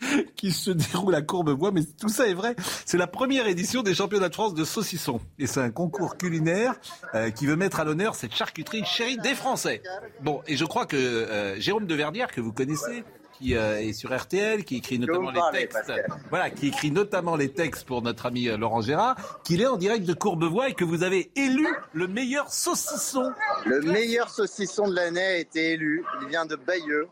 qui 0.35 0.51
se 0.51 0.71
déroule 0.71 1.15
à 1.15 1.21
Courbevoie, 1.21 1.71
mais 1.71 1.81
tout 1.99 2.09
ça 2.09 2.27
est 2.27 2.33
vrai. 2.33 2.55
C'est 2.85 2.97
la 2.97 3.07
première 3.07 3.47
édition 3.47 3.83
des 3.83 3.95
championnats 3.95 4.29
de 4.29 4.33
France 4.33 4.53
de 4.53 4.63
saucisson. 4.63 5.19
Et 5.39 5.47
c'est 5.47 5.59
un 5.59 5.71
concours 5.71 6.17
culinaire 6.17 6.75
euh, 7.15 7.29
qui 7.29 7.45
veut 7.45 7.55
mettre 7.55 7.79
à 7.79 7.83
l'honneur 7.83 8.15
cette 8.15 8.35
charcuterie 8.35 8.85
chérie 8.85 9.17
des 9.17 9.35
Français. 9.35 9.81
Bon, 10.21 10.41
et 10.47 10.55
je 10.55 10.65
crois 10.65 10.85
que 10.85 10.97
euh, 10.97 11.59
Jérôme 11.59 11.87
de 11.87 11.95
Verdière, 11.95 12.31
que 12.31 12.41
vous 12.41 12.53
connaissez, 12.53 13.03
qui 13.39 13.55
euh, 13.55 13.79
est 13.79 13.93
sur 13.93 14.15
RTL, 14.15 14.63
qui 14.63 14.77
écrit 14.77 14.97
notamment 14.99 15.31
les 15.31 15.41
textes, 15.51 15.91
voilà, 16.29 16.49
qui 16.49 16.67
écrit 16.67 16.91
notamment 16.91 17.35
les 17.35 17.51
textes 17.51 17.85
pour 17.85 18.01
notre 18.01 18.25
ami 18.25 18.45
Laurent 18.45 18.81
Gérard, 18.81 19.41
qu'il 19.43 19.61
est 19.61 19.67
en 19.67 19.77
direct 19.77 20.05
de 20.05 20.13
Courbevoie 20.13 20.69
et 20.69 20.73
que 20.73 20.83
vous 20.83 21.03
avez 21.03 21.31
élu 21.35 21.67
le 21.93 22.07
meilleur 22.07 22.51
saucisson. 22.51 23.31
Le 23.65 23.81
meilleur 23.81 24.29
saucisson 24.29 24.87
de 24.87 24.95
l'année 24.95 25.21
a 25.21 25.37
été 25.37 25.73
élu. 25.73 26.03
Il 26.21 26.29
vient 26.29 26.45
de 26.45 26.55
Bayeux. 26.55 27.07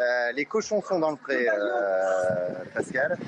Euh, 0.00 0.32
les 0.32 0.44
cochons 0.44 0.80
sont 0.82 0.98
dans 0.98 1.10
le 1.10 1.16
pré, 1.16 1.48
euh, 1.48 2.64
Pascal. 2.74 3.18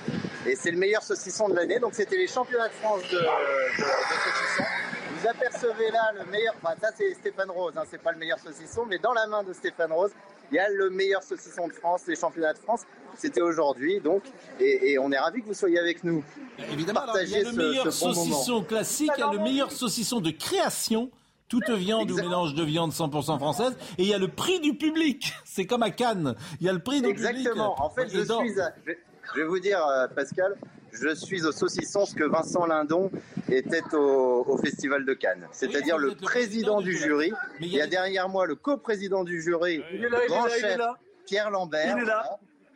Et 0.47 0.55
c'est 0.57 0.71
le 0.71 0.79
meilleur 0.79 1.03
saucisson 1.03 1.49
de 1.49 1.57
l'année. 1.57 1.79
Donc 1.79 1.95
c'était 1.95 2.16
les 2.16 2.29
championnats 2.29 2.68
de 2.68 2.75
France 2.75 3.03
de, 3.03 3.18
de, 3.18 3.23
de 3.23 3.87
saucisson. 4.25 4.64
Vous 5.16 5.29
apercevez 5.29 5.91
là 5.91 6.12
le 6.18 6.31
meilleur. 6.31 6.55
Enfin, 6.62 6.75
ça 6.81 6.89
c'est 6.97 7.12
Stéphane 7.14 7.51
Rose. 7.51 7.75
Hein, 7.77 7.83
c'est 7.91 8.01
pas 8.01 8.12
le 8.12 8.18
meilleur 8.18 8.39
saucisson, 8.39 8.87
mais 8.87 8.99
dans 8.99 9.12
la 9.12 9.27
main 9.27 9.43
de 9.43 9.53
Stéphane 9.53 9.93
Rose, 9.93 10.12
il 10.53 10.57
y 10.57 10.59
a 10.59 10.68
le 10.68 10.91
meilleur 10.91 11.23
saucisson 11.23 11.68
de 11.68 11.73
France, 11.73 12.03
les 12.07 12.16
championnats 12.16 12.53
de 12.53 12.59
France. 12.59 12.83
C'était 13.16 13.41
aujourd'hui, 13.41 14.01
donc, 14.01 14.23
et, 14.61 14.93
et 14.93 14.99
on 14.99 15.11
est 15.11 15.18
ravis 15.18 15.43
que 15.43 15.49
vous 15.49 15.55
soyez 15.55 15.79
avec 15.79 16.05
nous. 16.05 16.23
Évidemment, 16.73 17.01
alors, 17.01 17.21
il 17.21 17.29
y 17.29 17.37
a 17.37 17.43
le 17.43 17.53
meilleur 17.53 17.93
ce 17.93 18.01
bon 18.01 18.14
moment. 18.14 18.25
saucisson 18.25 18.62
classique, 18.62 19.11
il 19.16 19.21
y 19.21 19.23
a 19.25 19.33
le 19.33 19.39
meilleur 19.41 19.73
saucisson 19.73 20.21
de 20.21 20.31
création. 20.31 21.11
Toute 21.51 21.68
viande 21.70 22.11
ou 22.11 22.14
mélange 22.16 22.55
de 22.55 22.62
viande 22.62 22.92
100% 22.92 23.36
française. 23.38 23.76
Et 23.98 24.05
il 24.05 24.09
y 24.09 24.14
a 24.14 24.18
le 24.18 24.28
prix 24.28 24.61
du 24.61 24.74
public. 24.74 25.34
C'est 25.44 25.66
comme 25.66 25.82
à 25.82 25.90
Cannes. 25.90 26.34
Il 26.61 26.66
y 26.66 26.70
a 26.70 26.72
le 26.72 26.78
prix 26.78 27.03
du 27.03 27.09
Exactement. 27.09 27.74
public. 27.74 27.80
En 27.80 27.90
fait, 27.90 28.09
je 28.09 28.20
dans- 28.22 28.40
suis. 28.40 28.59
à- 28.61 28.72
je, 28.80 28.86
vais, 28.92 28.98
je 29.34 29.40
vais 29.40 29.46
vous 29.46 29.59
dire, 29.59 29.84
euh, 29.84 30.07
Pascal, 30.09 30.57
je 30.92 31.14
suis 31.14 31.44
au 31.44 31.53
saucisson 31.53 32.07
ce 32.07 32.14
que 32.14 32.24
Vincent 32.24 32.64
Lindon 32.66 33.11
était 33.48 33.82
au, 33.94 34.44
au 34.46 34.57
Festival 34.59 35.05
de 35.05 35.12
Cannes. 35.12 35.46
C'est-à-dire 35.53 35.98
le 35.98 36.14
président 36.14 36.80
du 36.80 36.96
jury. 36.96 37.32
Il 37.61 37.66
y 37.68 37.80
a 37.80 37.86
derrière 37.88 38.28
moi 38.28 38.46
le 38.46 38.55
coprésident 38.55 39.24
du 39.24 39.42
jury, 39.42 39.82
Il 39.92 40.05
est 40.05 40.09
là, 40.09 40.18
le 40.18 40.22
il 40.22 40.24
est 40.24 40.28
grand 40.28 40.44
là, 40.46 40.51
il 40.57 40.64
est 40.64 40.68
chef 40.68 40.78
là. 40.78 40.94
Pierre 41.26 41.51
Lambert. 41.51 41.96
Il 41.96 42.03
est 42.03 42.07
là. 42.07 42.22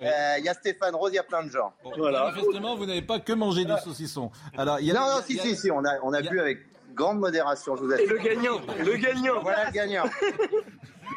voilà. 0.00 0.14
Euh, 0.34 0.38
Il 0.38 0.44
y 0.44 0.48
a 0.48 0.54
Stéphane 0.54 0.94
Rose, 0.96 1.10
il 1.12 1.16
y 1.16 1.18
a 1.18 1.22
plein 1.22 1.44
de 1.44 1.50
gens. 1.50 1.72
Manifestement, 1.96 2.76
vous 2.76 2.86
n'avez 2.86 3.02
pas 3.02 3.20
que 3.20 3.32
mangé 3.32 3.64
du 3.64 3.72
saucisson. 3.84 4.30
Alors, 4.58 4.80
il 4.80 4.86
y 4.86 4.90
a 4.90 4.94
non, 4.94 5.00
non, 5.00 5.22
si, 5.24 5.34
y 5.34 5.38
a- 5.38 5.42
si, 5.42 5.56
si, 5.56 5.70
on 5.70 5.84
a, 5.84 6.00
on 6.02 6.12
a 6.12 6.20
bu 6.22 6.40
avec 6.40 6.58
grande 6.94 7.18
modération, 7.18 7.76
je 7.76 7.82
vous 7.82 7.92
assure. 7.92 8.04
Et 8.04 8.08
le 8.08 8.18
gagnant, 8.18 8.60
le 8.84 8.96
gagnant. 8.96 9.42
Voilà 9.42 9.66
le 9.66 9.72
gagnant. 9.72 10.04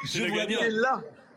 Je 0.06 0.24
vois 0.24 0.46
bien. 0.46 0.60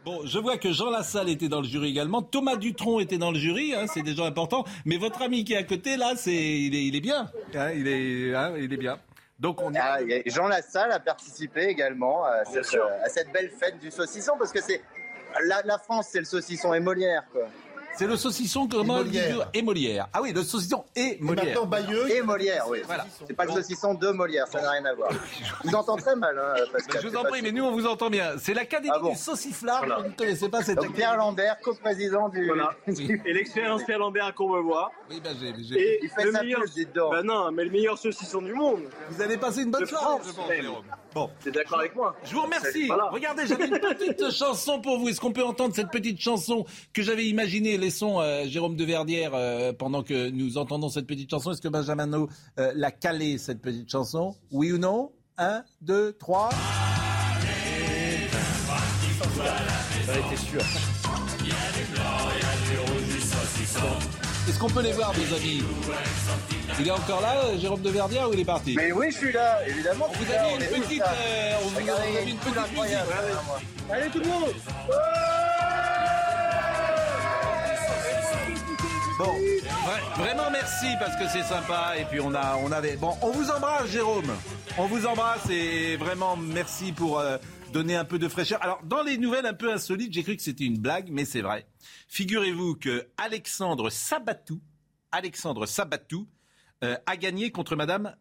Bon, 0.05 0.23
je 0.25 0.39
vois 0.39 0.57
que 0.57 0.73
Jean 0.73 0.91
Lassalle 0.91 1.29
était 1.29 1.49
dans 1.49 1.61
le 1.61 1.67
jury 1.67 1.91
également. 1.91 2.23
Thomas 2.23 2.57
Dutronc 2.57 3.01
était 3.01 3.19
dans 3.19 3.31
le 3.31 3.39
jury, 3.39 3.75
hein, 3.75 3.87
c'est 3.93 4.03
déjà 4.03 4.25
important. 4.25 4.65
Mais 4.87 4.97
votre 4.97 5.21
ami 5.23 5.45
qui 5.45 5.53
est 5.53 5.59
à 5.59 5.63
côté, 5.63 5.97
là, 5.97 6.13
c'est, 6.17 6.33
il, 6.33 6.75
est, 6.75 6.87
il 6.87 6.97
est 6.97 7.01
bien. 7.01 7.31
Hein, 7.55 7.71
il, 7.73 7.87
est, 7.87 8.35
hein, 8.35 8.55
il 8.57 8.73
est 8.73 8.77
bien. 8.77 8.99
Donc 9.39 9.61
on 9.63 9.73
Ah, 9.79 9.99
Jean 10.27 10.49
Lassalle 10.49 10.93
a 10.93 11.01
participé 11.01 11.65
également 11.65 12.25
à 12.25 12.45
cette, 12.45 12.79
à 13.05 13.09
cette 13.09 13.33
belle 13.33 13.51
fête 13.51 13.79
du 13.79 13.91
saucisson 13.91 14.33
parce 14.39 14.53
que 14.53 14.61
c'est 14.63 14.83
la, 15.47 15.63
la 15.65 15.79
France, 15.79 16.09
c'est 16.11 16.19
le 16.19 16.25
saucisson 16.25 16.75
et 16.75 16.81
Molière 16.81 17.25
quoi. 17.33 17.49
C'est 17.97 18.07
le 18.07 18.17
saucisson 18.17 18.67
comment 18.67 19.01
Et 19.01 19.05
Molière. 19.05 19.49
et 19.53 19.63
Molière. 19.63 20.09
Ah 20.13 20.23
oui, 20.23 20.33
le 20.33 20.43
saucisson 20.43 20.85
et 20.97 21.19
Molière. 21.21 21.59
et 22.11 22.23
Molière, 22.23 22.67
oui. 22.69 22.79
Voilà. 22.87 23.07
C'est 23.27 23.35
pas 23.35 23.45
le 23.45 23.53
saucisson 23.53 23.95
de 23.95 24.09
Molière, 24.09 24.47
ça 24.49 24.63
n'a 24.63 24.71
rien 24.71 24.85
à 24.87 24.95
voir. 24.95 25.11
Je 25.13 25.69
vous 25.69 25.75
entends 25.75 25.97
très 25.97 26.17
mal, 26.17 26.39
hein, 26.39 26.55
Pascal. 26.73 27.03
Je 27.03 27.09
vous 27.09 27.17
en 27.17 27.25
prie, 27.25 27.43
mais 27.43 27.53
nous 27.53 27.65
on 27.65 27.73
vous 27.73 27.87
entend 27.87 28.09
bien. 28.09 28.33
C'est 28.39 28.55
l'Académie 28.55 28.93
Ah 28.95 28.99
bon 29.01 29.11
du 29.13 29.17
sauciflard. 29.19 29.81
Voilà. 29.81 29.99
Vous 30.03 30.09
ne 30.09 30.15
connaissez 30.15 30.49
pas 30.49 30.63
cette 30.63 30.77
Donc 30.79 30.95
Pierre 30.95 31.17
Lambert, 31.17 31.59
coprésident 31.61 32.29
du. 32.89 33.23
Et 33.27 33.33
l'expérience 33.33 33.85
Pierre 33.85 33.99
Lambert 33.99 34.27
à 34.27 34.33
Courbevoie. 34.33 34.91
Oui, 35.11 35.21
ben 35.23 35.35
j'ai. 35.39 35.49
Et 35.81 36.01
Il 36.03 36.09
fait 36.11 36.25
le 36.25 36.33
sa 36.33 36.43
meilleur... 36.43 36.61
donc. 36.95 37.13
Bah 37.13 37.23
non, 37.23 37.51
mais 37.53 37.65
le 37.65 37.71
meilleur 37.71 37.99
saucisson 37.99 38.41
du 38.41 38.55
monde. 38.55 38.83
Vous 39.11 39.21
allez 39.23 39.37
passer 39.37 39.63
une 39.63 39.71
bonne 39.71 39.83
De 39.83 39.87
soirée, 39.87 40.05
France, 40.05 40.23
je 40.29 40.33
pense. 40.33 40.51
Jérôme. 40.51 40.85
Bon. 41.13 41.29
T'es 41.43 41.51
d'accord 41.51 41.81
avec 41.81 41.95
moi 41.97 42.15
Je 42.25 42.33
vous 42.35 42.43
remercie. 42.43 42.87
Voilà. 42.87 43.09
Regardez, 43.11 43.47
j'avais 43.47 43.67
une 43.67 43.79
petite 43.81 44.31
chanson 44.33 44.81
pour 44.81 44.99
vous. 44.99 45.09
Est-ce 45.09 45.21
qu'on 45.21 45.33
peut 45.33 45.45
entendre 45.45 45.75
cette 45.75 45.91
petite 45.91 46.21
chanson 46.21 46.65
que 46.95 47.03
j'avais 47.03 47.25
imaginée 47.27 47.77
Laissons 47.81 48.21
euh, 48.21 48.47
Jérôme 48.47 48.77
de 48.77 48.85
Verdière 48.85 49.33
euh, 49.35 49.73
pendant 49.73 50.03
que 50.03 50.31
nous 50.31 50.59
entendons 50.59 50.89
cette 50.91 51.07
petite 51.07 51.31
chanson. 51.31 51.51
Est-ce 51.51 51.63
que 51.63 51.69
Benjamin 51.69 52.07
No 52.07 52.29
euh, 52.59 52.73
l'a 52.77 52.91
calée, 52.91 53.39
cette 53.39 53.61
petite 53.61 53.91
chanson? 53.91 54.37
Oui 54.53 54.71
ou 54.73 54.79
non? 54.79 55.13
Un, 55.39 55.65
deux, 55.81 56.13
trois. 56.13 56.51
Ça 60.07 60.13
a 60.13 60.19
été 60.19 60.37
sûr. 60.37 60.61
Est-ce 64.49 64.59
qu'on 64.59 64.69
peut 64.69 64.83
les 64.83 64.93
voir, 64.93 65.13
mes 65.17 65.37
amis? 65.37 65.63
Il 66.79 66.89
est 66.89 66.91
encore 66.91 67.21
là, 67.21 67.57
Jérôme 67.57 67.83
de 67.83 67.91
Verdière, 67.91 68.29
ou 68.29 68.33
il 68.35 68.41
est 68.41 68.45
parti? 68.45 68.75
Mais 68.77 68.93
oui, 68.93 69.11
je 69.11 69.17
suis 69.17 69.33
là, 69.33 69.67
évidemment. 69.67 70.07
On 70.09 70.13
vous 70.13 70.33
a 70.33 70.43
mis 70.43 70.65
une 70.65 70.83
petite, 70.83 71.03
euh, 71.03 71.53
on 71.65 71.69
vous 71.69 71.77
Regardez, 71.77 72.03
a 72.03 72.25
mis 72.25 72.31
une 72.33 72.37
musique. 72.37 72.97
Allez 73.91 74.11
tout 74.11 74.19
le 74.19 74.27
monde 74.27 74.51
Bon, 79.23 79.35
vra- 79.85 80.17
vraiment 80.19 80.51
merci 80.51 80.87
parce 80.99 81.15
que 81.15 81.29
c'est 81.29 81.43
sympa 81.43 81.93
et 81.99 82.07
puis 82.07 82.21
on 82.21 82.33
a. 82.35 82.57
Bon, 82.97 83.15
on 83.21 83.31
vous 83.33 83.51
embrasse, 83.51 83.91
Jérôme. 83.91 84.35
On 84.79 84.87
vous 84.87 85.05
embrasse 85.05 85.47
et 85.51 85.99
vraiment 85.99 86.39
merci 86.39 86.93
pour 86.93 87.19
euh, 87.19 87.37
donner 87.71 87.97
un 87.97 88.07
peu 88.07 88.19
de 88.19 88.29
fraîcheur. 88.29 88.63
Alors, 88.63 88.81
dans 88.83 89.03
les 89.03 89.19
nouvelles 89.19 89.45
un 89.45 89.53
peu 89.53 89.71
insolites, 89.71 90.15
j'ai 90.15 90.23
cru 90.23 90.37
que 90.37 90.43
c'était 90.43 90.65
une 90.65 90.79
blague, 90.79 91.11
mais 91.11 91.27
c'est 91.27 91.43
vrai. 91.43 91.67
Figurez-vous 92.09 92.77
que 92.77 93.09
Alexandre 93.19 93.91
Sabatou, 93.91 94.59
Sabatou, 95.67 96.27
euh, 96.83 96.97
a 97.05 97.17
gagné 97.19 97.53
contre 97.53 97.77
Madame 97.77 98.17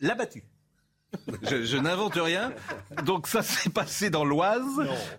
Labattu. 0.00 0.42
Je, 1.42 1.62
je 1.64 1.76
n'invente 1.76 2.14
rien. 2.14 2.52
Donc 3.04 3.26
ça 3.26 3.42
s'est 3.42 3.70
passé 3.70 4.10
dans 4.10 4.24
l'Oise. 4.24 4.62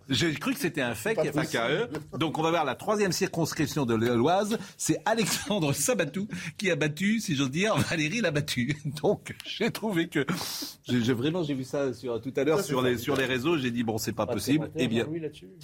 J'ai 0.10 0.34
cru 0.34 0.54
que 0.54 0.60
c'était 0.60 0.82
un 0.82 0.96
fake, 0.96 1.32
Pas 1.32 1.44
FAKE. 1.44 1.90
Donc 2.18 2.38
on 2.38 2.42
va 2.42 2.50
voir 2.50 2.66
la 2.66 2.76
troisième 2.76 3.12
circonscription 3.12 3.86
de 3.86 3.94
l'Oise. 3.96 4.58
C'est 4.78 4.98
Alexandre 5.06 5.74
Sabatou 5.74 6.28
qui 6.58 6.72
a 6.72 6.76
battu, 6.76 7.20
si 7.20 7.36
j'ose 7.36 7.52
dire, 7.52 7.76
Valérie 7.78 8.22
l'a 8.22 8.32
battu. 8.32 8.76
Donc 9.04 9.36
j'ai 9.46 9.72
trouvé 9.72 10.08
que... 10.08 10.26
J'ai 10.88 11.02
j'ai- 11.04 11.14
vraiment, 11.14 11.44
j'ai 11.44 11.54
vu 11.54 11.64
ça 11.64 11.94
sur, 11.94 12.20
tout 12.22 12.34
à 12.36 12.44
l'heure 12.44 12.62
sur 12.62 12.82
les, 12.82 12.98
sur 12.98 13.16
les 13.16 13.26
réseaux. 13.26 13.58
J'ai 13.58 13.72
dit, 13.72 13.84
bon, 13.84 13.98
c'est 13.98 14.14
pas 14.14 14.26
Pas 14.26 14.34
de 14.34 14.38
possible. 14.38 14.72
Eh 14.76 14.88
bien, 14.88 15.08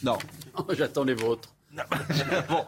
non. 0.04 0.18
J'attends 0.78 1.04
les 1.04 1.14
vôtres. 1.16 1.56
Bon. 2.50 2.66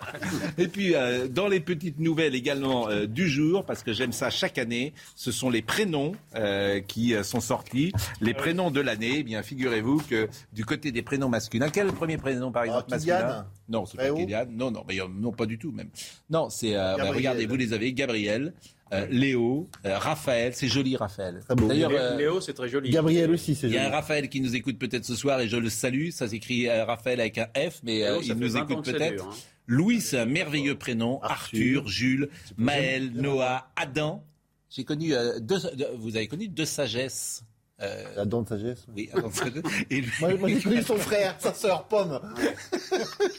Et 0.58 0.68
puis, 0.68 0.96
euh, 0.96 1.28
dans 1.28 1.48
les 1.48 1.60
petites 1.60 2.00
nouvelles 2.00 2.36
également 2.36 2.88
euh, 2.90 3.06
du 3.08 3.28
jour, 3.30 3.66
parce 3.66 3.84
que 3.84 3.94
j'aime 3.94 4.12
ça 4.12 4.30
chaque 4.30 4.58
année, 4.58 4.94
ce 5.16 5.32
sont 5.32 5.50
les 5.50 5.62
prénoms 5.62 6.14
euh, 6.36 6.80
qui 6.82 7.14
euh, 7.16 7.24
sont 7.24 7.40
sortis. 7.40 7.92
Les 8.22 8.34
prénoms 8.34 8.72
de 8.72 8.80
l'année, 8.82 9.18
eh 9.20 9.24
bien, 9.24 9.42
figurez-vous 9.44 10.02
que 10.10 10.30
du 10.54 10.66
côté 10.66 10.92
des 10.92 11.02
prénoms 11.02 11.30
masculins, 11.30 11.70
quel 11.70 11.88
est 11.88 11.92
le 11.92 11.96
premier 11.96 12.18
prénom, 12.18 12.52
par 12.52 12.64
exemple, 12.64 12.86
Ah, 12.88 12.92
masculin 12.96 13.46
Non, 13.70 13.86
c'est 13.86 13.98
pas 13.98 14.04
Réo. 14.04 14.16
Kylian. 14.18 14.46
Non, 14.52 14.72
non, 14.72 14.84
mais, 14.88 15.00
euh, 15.02 15.06
non, 15.14 15.32
pas 15.32 15.46
du 15.46 15.58
tout, 15.58 15.72
même. 15.72 15.90
Non, 16.30 16.50
c'est... 16.50 16.76
euh, 16.76 16.96
bah, 16.98 17.12
regardez, 17.12 17.46
vous 17.46 17.56
les 17.56 17.74
avez, 17.74 17.94
Gabriel, 17.94 18.54
euh, 18.94 19.08
Léo, 19.10 19.70
euh, 19.86 19.98
Raphaël, 19.98 20.54
c'est 20.56 20.68
joli, 20.68 20.96
Raphaël. 20.98 21.40
Beau. 21.56 21.68
D'ailleurs, 21.68 21.92
euh, 21.94 22.18
Léo, 22.18 22.42
c'est 22.42 22.54
très 22.54 22.68
joli. 22.70 22.90
Gabriel 22.90 23.32
aussi, 23.32 23.56
c'est 23.56 23.68
il 23.68 23.74
y 23.74 23.78
a 23.78 23.82
un 23.82 23.84
joli. 23.86 23.96
Raphaël 23.96 24.30
qui 24.30 24.42
nous 24.42 24.56
écoute 24.56 24.78
peut-être 24.78 25.06
ce 25.06 25.16
soir 25.16 25.40
et 25.42 25.48
je 25.48 25.58
le 25.58 25.70
salue. 25.70 26.10
Ça 26.12 26.28
s'écrit 26.28 26.68
euh, 26.68 26.86
Raphaël 26.86 27.20
avec 27.22 27.38
un 27.38 27.48
F, 27.56 27.80
mais 27.84 28.00
Léo, 28.00 28.22
il 28.22 28.34
nous 28.36 28.50
20 28.52 28.60
ans 28.60 28.64
écoute 28.70 28.86
peut-être. 28.86 29.26
hein. 29.26 29.34
Louis, 29.68 30.02
c'est 30.02 30.18
un 30.20 30.26
merveilleux 30.26 30.76
prénom. 30.78 31.22
Arthur, 31.22 31.80
Arthur. 31.80 31.88
Jules, 31.88 32.30
Maël, 32.58 33.12
Noah, 33.14 33.72
Adam. 33.76 34.24
J'ai 34.70 34.84
connu 34.84 35.14
euh, 35.14 35.40
deux, 35.40 35.60
deux- 35.76 35.88
vous 35.98 36.16
avez 36.16 36.28
connu 36.28 36.48
deux 36.48 36.66
sagesses. 36.66 37.44
Euh, 37.82 38.04
la 38.16 38.26
dent 38.26 38.44
de 38.44 38.50
sagesse 38.50 38.86
Oui, 38.96 39.10
la 39.14 39.22
dent 39.22 39.30
de 39.30 39.34
sagesse. 39.34 39.64
Et 39.90 40.02
lui... 40.02 40.12
moi, 40.20 40.34
moi 40.36 40.50
j'ai 40.50 40.62
connu 40.62 40.82
son 40.84 40.98
frère, 40.98 41.36
sa 41.40 41.54
sœur 41.54 41.86
Pomme. 41.86 42.20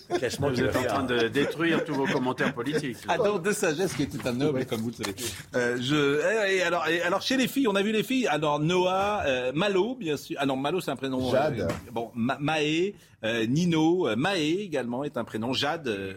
Vous 0.08 0.60
êtes 0.60 0.76
en 0.76 0.82
train 0.82 1.04
de 1.04 1.28
détruire 1.28 1.84
tous 1.84 1.94
vos 1.94 2.06
commentaires 2.06 2.54
politiques. 2.54 2.98
La 3.06 3.16
dent 3.16 3.38
de 3.38 3.52
sagesse 3.52 3.94
qui 3.94 4.02
était 4.02 4.26
un 4.26 4.32
noble, 4.32 4.66
comme 4.66 4.80
vous 4.80 4.90
le 4.90 4.94
savez. 4.94 5.14
Euh, 5.54 5.76
je... 5.80 6.48
et 6.48 6.62
alors, 6.62 6.86
et 6.88 7.02
alors, 7.02 7.22
chez 7.22 7.36
les 7.36 7.48
filles, 7.48 7.68
on 7.68 7.74
a 7.74 7.82
vu 7.82 7.92
les 7.92 8.02
filles. 8.02 8.26
Alors, 8.26 8.58
Noah, 8.58 9.22
euh, 9.26 9.52
Malo, 9.52 9.94
bien 9.94 10.16
sûr. 10.16 10.36
Ah 10.40 10.46
non, 10.46 10.56
Malo, 10.56 10.80
c'est 10.80 10.90
un 10.90 10.96
prénom. 10.96 11.30
Jade. 11.30 11.60
Euh, 11.60 11.68
bon, 11.92 12.10
Ma 12.14 12.38
Maë, 12.38 12.94
euh, 13.24 13.46
Nino, 13.46 14.08
euh, 14.08 14.16
Maë 14.16 14.60
également 14.60 15.04
est 15.04 15.16
un 15.16 15.24
prénom. 15.24 15.52
Jade, 15.52 15.88
euh, 15.88 16.14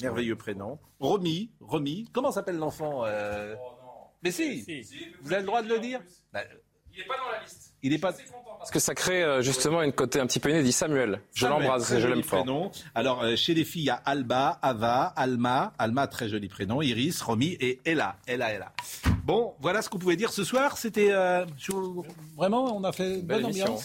merveilleux 0.00 0.36
prénom. 0.36 0.78
Romy, 1.00 1.50
Romy. 1.60 2.08
Comment 2.12 2.32
s'appelle 2.32 2.56
l'enfant 2.56 3.02
euh... 3.04 3.54
Mais 4.22 4.30
si, 4.30 4.64
vous 5.22 5.32
avez 5.32 5.42
le 5.42 5.46
droit 5.46 5.62
de 5.62 5.68
le 5.68 5.78
dire? 5.78 6.00
Bah, 6.32 6.40
Il 6.96 7.00
n'est 7.00 7.06
pas 7.08 7.16
dans 7.18 7.30
la 7.30 7.42
liste. 7.42 7.74
il 7.82 7.92
n'est 7.92 7.98
pas. 7.98 8.14
Parce 8.58 8.70
que 8.70 8.78
ça 8.78 8.94
crée 8.94 9.22
euh, 9.22 9.42
justement 9.42 9.82
une 9.82 9.92
côté 9.92 10.18
un 10.18 10.26
petit 10.26 10.40
peu 10.40 10.48
inédit. 10.50 10.72
Samuel, 10.72 11.20
je 11.34 11.46
l'embrasse 11.46 11.92
et 11.92 12.00
je 12.00 12.08
l'aime 12.08 12.22
fort. 12.22 12.42
prénom. 12.42 12.70
Alors, 12.94 13.22
euh, 13.22 13.36
chez 13.36 13.52
les 13.52 13.64
filles, 13.64 13.82
il 13.82 13.86
y 13.86 13.90
a 13.90 14.00
Alba, 14.04 14.58
Ava, 14.62 15.12
Alma. 15.14 15.74
Alma, 15.78 16.06
très 16.06 16.28
joli 16.28 16.48
prénom. 16.48 16.80
Iris, 16.80 17.20
Romy 17.20 17.56
et 17.60 17.80
Ella. 17.84 18.16
Ella, 18.26 18.52
Ella. 18.54 18.72
Bon, 19.24 19.54
voilà 19.60 19.82
ce 19.82 19.90
qu'on 19.90 19.98
pouvait 19.98 20.16
dire 20.16 20.32
ce 20.32 20.42
soir. 20.42 20.78
C'était 20.78 21.10
euh, 21.10 21.44
vraiment, 22.34 22.74
on 22.76 22.82
a 22.82 22.92
fait 22.92 23.16
une 23.16 23.22
bonne 23.22 23.26
Belle 23.26 23.44
émission. 23.44 23.78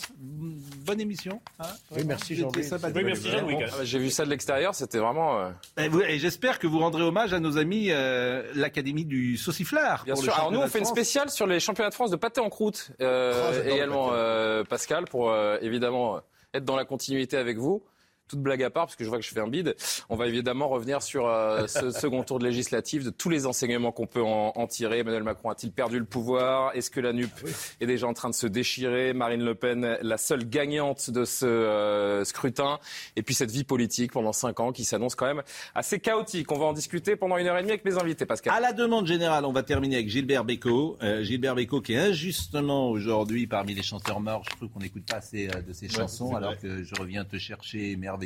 Bonne 0.86 0.99
émission. 1.01 1.41
hein. 1.59 1.65
Oui, 1.91 2.03
merci, 2.05 2.36
Jean-Louis. 2.36 2.65
Oui, 2.95 3.03
merci 3.03 3.29
Jean-Louis. 3.29 3.55
Ah, 3.63 3.84
J'ai 3.84 3.99
vu 3.99 4.09
ça 4.09 4.25
de 4.25 4.29
l'extérieur, 4.29 4.75
c'était 4.75 4.97
vraiment. 4.99 5.39
euh, 5.39 5.49
Et, 5.77 5.88
vous- 5.88 6.01
et 6.01 6.19
j'espère 6.19 6.59
que 6.59 6.67
vous 6.67 6.79
rendrez 6.79 7.03
hommage 7.03 7.34
à 7.34 7.39
nos 7.39 7.57
amis 7.57 7.88
euh, 7.91 8.43
l'Académie 8.55 9.05
du 9.05 9.38
Sauciflard. 9.38 10.03
Bien 10.05 10.13
pour 10.15 10.23
sûr. 10.23 10.34
Alors 10.34 10.51
nous, 10.51 10.57
championnat 10.57 10.65
on 10.65 10.69
fait 10.69 10.79
de 10.79 10.84
une 10.84 10.89
spéciale 10.89 11.29
sur 11.29 11.47
les 11.47 11.59
championnats 11.59 11.89
de 11.89 11.95
France 11.95 12.11
de 12.11 12.15
pâté 12.17 12.41
en 12.41 12.49
croûte. 12.49 12.91
Euh, 13.01 13.51
Oh, 13.65 13.69
également, 13.69 14.09
euh, 14.13 14.63
Pascal, 14.63 15.05
pour 15.05 15.32
euh, 15.32 15.57
évidemment 15.61 16.19
être 16.53 16.65
dans 16.65 16.75
la 16.75 16.86
continuité 16.86 17.38
avec 17.38 17.57
vous. 17.57 17.82
Toute 18.32 18.39
blague 18.39 18.63
à 18.63 18.69
part, 18.69 18.86
parce 18.86 18.95
que 18.95 19.03
je 19.03 19.09
vois 19.09 19.19
que 19.19 19.25
je 19.25 19.29
fais 19.29 19.41
un 19.41 19.47
bide. 19.49 19.75
On 20.07 20.15
va 20.15 20.25
évidemment 20.25 20.69
revenir 20.69 21.03
sur 21.03 21.27
euh, 21.27 21.67
ce 21.67 21.91
second 22.01 22.23
tour 22.23 22.39
de 22.39 22.45
législative, 22.45 23.03
de 23.03 23.09
tous 23.09 23.29
les 23.29 23.45
enseignements 23.45 23.91
qu'on 23.91 24.07
peut 24.07 24.23
en, 24.23 24.53
en 24.55 24.67
tirer. 24.67 24.99
Emmanuel 24.99 25.23
Macron 25.23 25.49
a-t-il 25.49 25.73
perdu 25.73 25.99
le 25.99 26.05
pouvoir? 26.05 26.73
Est-ce 26.73 26.89
que 26.89 27.01
la 27.01 27.11
NUP 27.11 27.29
est 27.82 27.86
déjà 27.86 28.07
en 28.07 28.13
train 28.13 28.29
de 28.29 28.34
se 28.34 28.47
déchirer? 28.47 29.11
Marine 29.11 29.43
Le 29.43 29.53
Pen, 29.53 29.97
la 30.01 30.17
seule 30.17 30.47
gagnante 30.47 31.09
de 31.09 31.25
ce 31.25 31.45
euh, 31.45 32.23
scrutin 32.23 32.79
Et 33.17 33.21
puis 33.21 33.36
cette 33.36 33.51
vie 33.51 33.65
politique 33.65 34.13
pendant 34.13 34.32
cinq 34.32 34.61
ans 34.61 34.71
qui 34.71 34.86
s'annonce 34.86 35.15
quand 35.15 35.25
même 35.25 35.43
assez 35.75 35.99
chaotique. 35.99 36.51
On 36.53 36.57
va 36.57 36.67
en 36.67 36.73
discuter 36.73 37.17
pendant 37.17 37.36
une 37.36 37.47
heure 37.47 37.57
et 37.57 37.61
demie 37.61 37.71
avec 37.71 37.84
mes 37.84 37.97
invités, 37.97 38.25
Pascal. 38.25 38.53
À 38.55 38.61
la 38.61 38.71
demande 38.71 39.07
générale, 39.07 39.43
on 39.43 39.51
va 39.51 39.63
terminer 39.63 39.95
avec 39.95 40.09
Gilbert 40.09 40.45
Bécaud. 40.45 40.97
Euh, 41.03 41.21
Gilbert 41.21 41.55
Bécaud 41.55 41.82
qui 41.82 41.93
est 41.93 41.99
injustement 41.99 42.89
aujourd'hui 42.89 43.45
parmi 43.45 43.73
les 43.73 43.84
chanteurs 43.84 44.21
morts. 44.21 44.43
Je 44.49 44.55
trouve 44.55 44.69
qu'on 44.69 44.79
n'écoute 44.79 45.03
pas 45.05 45.17
assez 45.17 45.49
euh, 45.49 45.61
de 45.61 45.73
ses 45.73 45.89
chansons 45.89 46.36
alors 46.36 46.51
vrai. 46.51 46.59
que 46.61 46.84
je 46.84 46.93
reviens 46.99 47.25
te 47.25 47.38
chercher, 47.38 47.95
merveilleux. 47.97 48.20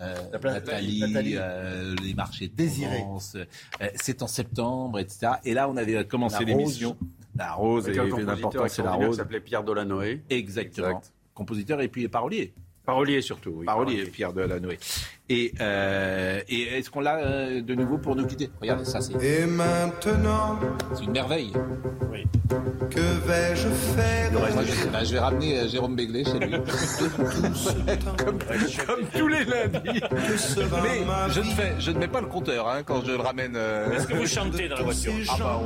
Euh, 0.00 0.16
Nathalie, 0.42 1.00
Nathalie. 1.00 1.34
euh, 1.36 1.94
les 2.02 2.14
marchés 2.14 2.48
de 2.48 2.54
Désiré. 2.54 3.04
Euh, 3.34 3.44
c'est 3.96 4.22
en 4.22 4.26
septembre, 4.26 4.98
etc. 4.98 5.32
Et 5.44 5.54
là, 5.54 5.68
on 5.68 5.76
avait 5.76 6.04
commencé 6.06 6.44
La 6.44 6.44
l'émission. 6.44 6.96
La 7.36 7.52
rose, 7.52 7.88
et 7.88 7.94
l'important, 7.94 8.64
c'est 8.68 8.82
la 8.82 8.92
rose. 8.92 9.16
s'appelait 9.16 9.40
Pierre 9.40 9.62
Delanoë. 9.62 10.22
Exactement. 10.30 10.88
Exact. 10.88 11.12
Compositeur 11.34 11.80
et 11.80 11.88
puis 11.88 12.08
parolier. 12.08 12.52
Parolier 12.84 13.22
surtout, 13.22 13.52
oui. 13.56 13.66
Parolier, 13.66 14.04
Pierre 14.06 14.32
Delanoë. 14.32 14.78
Et, 15.32 15.52
euh, 15.60 16.40
et 16.48 16.62
est-ce 16.78 16.90
qu'on 16.90 17.00
l'a 17.00 17.18
euh, 17.18 17.62
de 17.62 17.74
nouveau 17.76 17.98
pour 17.98 18.16
nous 18.16 18.26
quitter? 18.26 18.50
Regardez, 18.60 18.84
ça 18.84 19.00
c'est 19.00 19.12
Et 19.22 19.46
maintenant, 19.46 20.58
c'est 20.92 21.04
une 21.04 21.12
merveille. 21.12 21.52
que 22.90 22.98
vais-je 23.28 23.68
faire? 23.68 24.32
Moi, 24.32 24.48
je, 24.64 25.04
je 25.06 25.12
vais 25.12 25.18
ramener 25.20 25.58
euh, 25.60 25.68
Jérôme 25.68 25.94
Béglé 25.94 26.24
chez 26.24 26.38
lui. 26.40 26.50
comme, 28.18 28.38
comme 28.86 29.06
tous 29.16 29.28
les 29.28 29.44
lundis. 29.44 30.00
Mais 30.82 31.04
je 31.32 31.40
ne, 31.40 31.44
fais, 31.44 31.74
je 31.78 31.90
ne 31.92 31.98
mets 31.98 32.08
pas 32.08 32.20
le 32.20 32.26
compteur 32.26 32.68
hein, 32.68 32.82
quand 32.84 33.04
je 33.04 33.12
le 33.12 33.18
ramène. 33.18 33.52
euh, 33.54 33.92
Est-ce 33.92 34.08
que 34.08 34.14
vous 34.14 34.26
chantez 34.26 34.68
dans 34.68 34.78
la 34.78 34.82
voiture? 34.82 35.12
Ah 35.28 35.36
bah, 35.38 35.60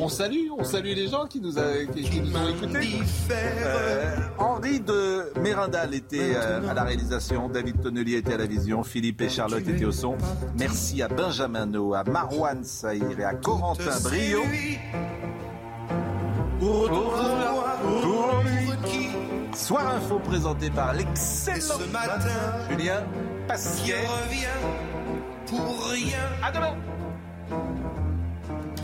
on, 0.00 0.04
on 0.04 0.08
salue, 0.08 0.48
on 0.58 0.64
salue 0.64 0.94
les 0.96 1.06
gens 1.06 1.26
qui 1.26 1.40
nous, 1.40 1.56
a- 1.56 1.84
qui, 1.94 2.02
qui 2.02 2.20
nous 2.20 2.36
ont 2.36 2.48
écoutés. 2.48 2.98
Euh, 3.30 4.16
Henri 4.38 4.80
de 4.80 5.32
Mérindal 5.40 5.94
était 5.94 6.34
euh, 6.34 6.68
à 6.68 6.74
la 6.74 6.82
réalisation, 6.82 7.48
David 7.48 7.80
Tonnelier 7.80 8.16
était 8.16 8.34
à 8.34 8.38
la 8.38 8.46
vision, 8.46 8.82
Philippe 8.82 9.03
et 9.08 9.28
Charlotte 9.28 9.66
étaient 9.66 9.84
au 9.84 9.92
son. 9.92 10.16
Merci 10.58 11.02
à 11.02 11.08
Benjamin 11.08 11.66
No, 11.66 11.94
à 11.94 12.04
Marwan 12.04 12.62
Saïr 12.64 13.18
et 13.18 13.24
à 13.24 13.34
Corentin 13.34 14.00
Brio. 14.02 14.40
Pour 16.60 16.88
Pour 16.88 18.42
lui. 18.44 19.08
Soir 19.54 19.86
Info 19.94 20.18
présenté 20.18 20.70
par 20.70 20.94
l'excellent 20.94 21.78
Julien 22.68 23.02
qui 23.02 23.46
Pasquier. 23.46 23.94
revient 23.94 24.46
pour 25.46 25.86
rien. 25.90 26.18
À 26.42 26.50
demain. 26.50 26.76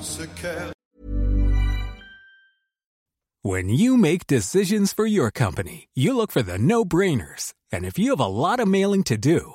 Ce 0.01 0.23
cœur. 0.41 0.73
When 3.43 3.71
you 3.71 3.97
make 3.97 4.27
decisions 4.27 4.93
for 4.95 5.07
your 5.07 5.31
company, 5.31 5.89
you 5.95 6.14
look 6.14 6.31
for 6.31 6.43
the 6.43 6.59
no 6.59 6.85
brainers. 6.85 7.55
And 7.73 7.85
if 7.85 7.99
you 7.99 8.11
have 8.11 8.21
a 8.21 8.27
lot 8.27 8.61
of 8.61 8.68
mailing 8.68 9.03
to 9.05 9.16
do, 9.16 9.55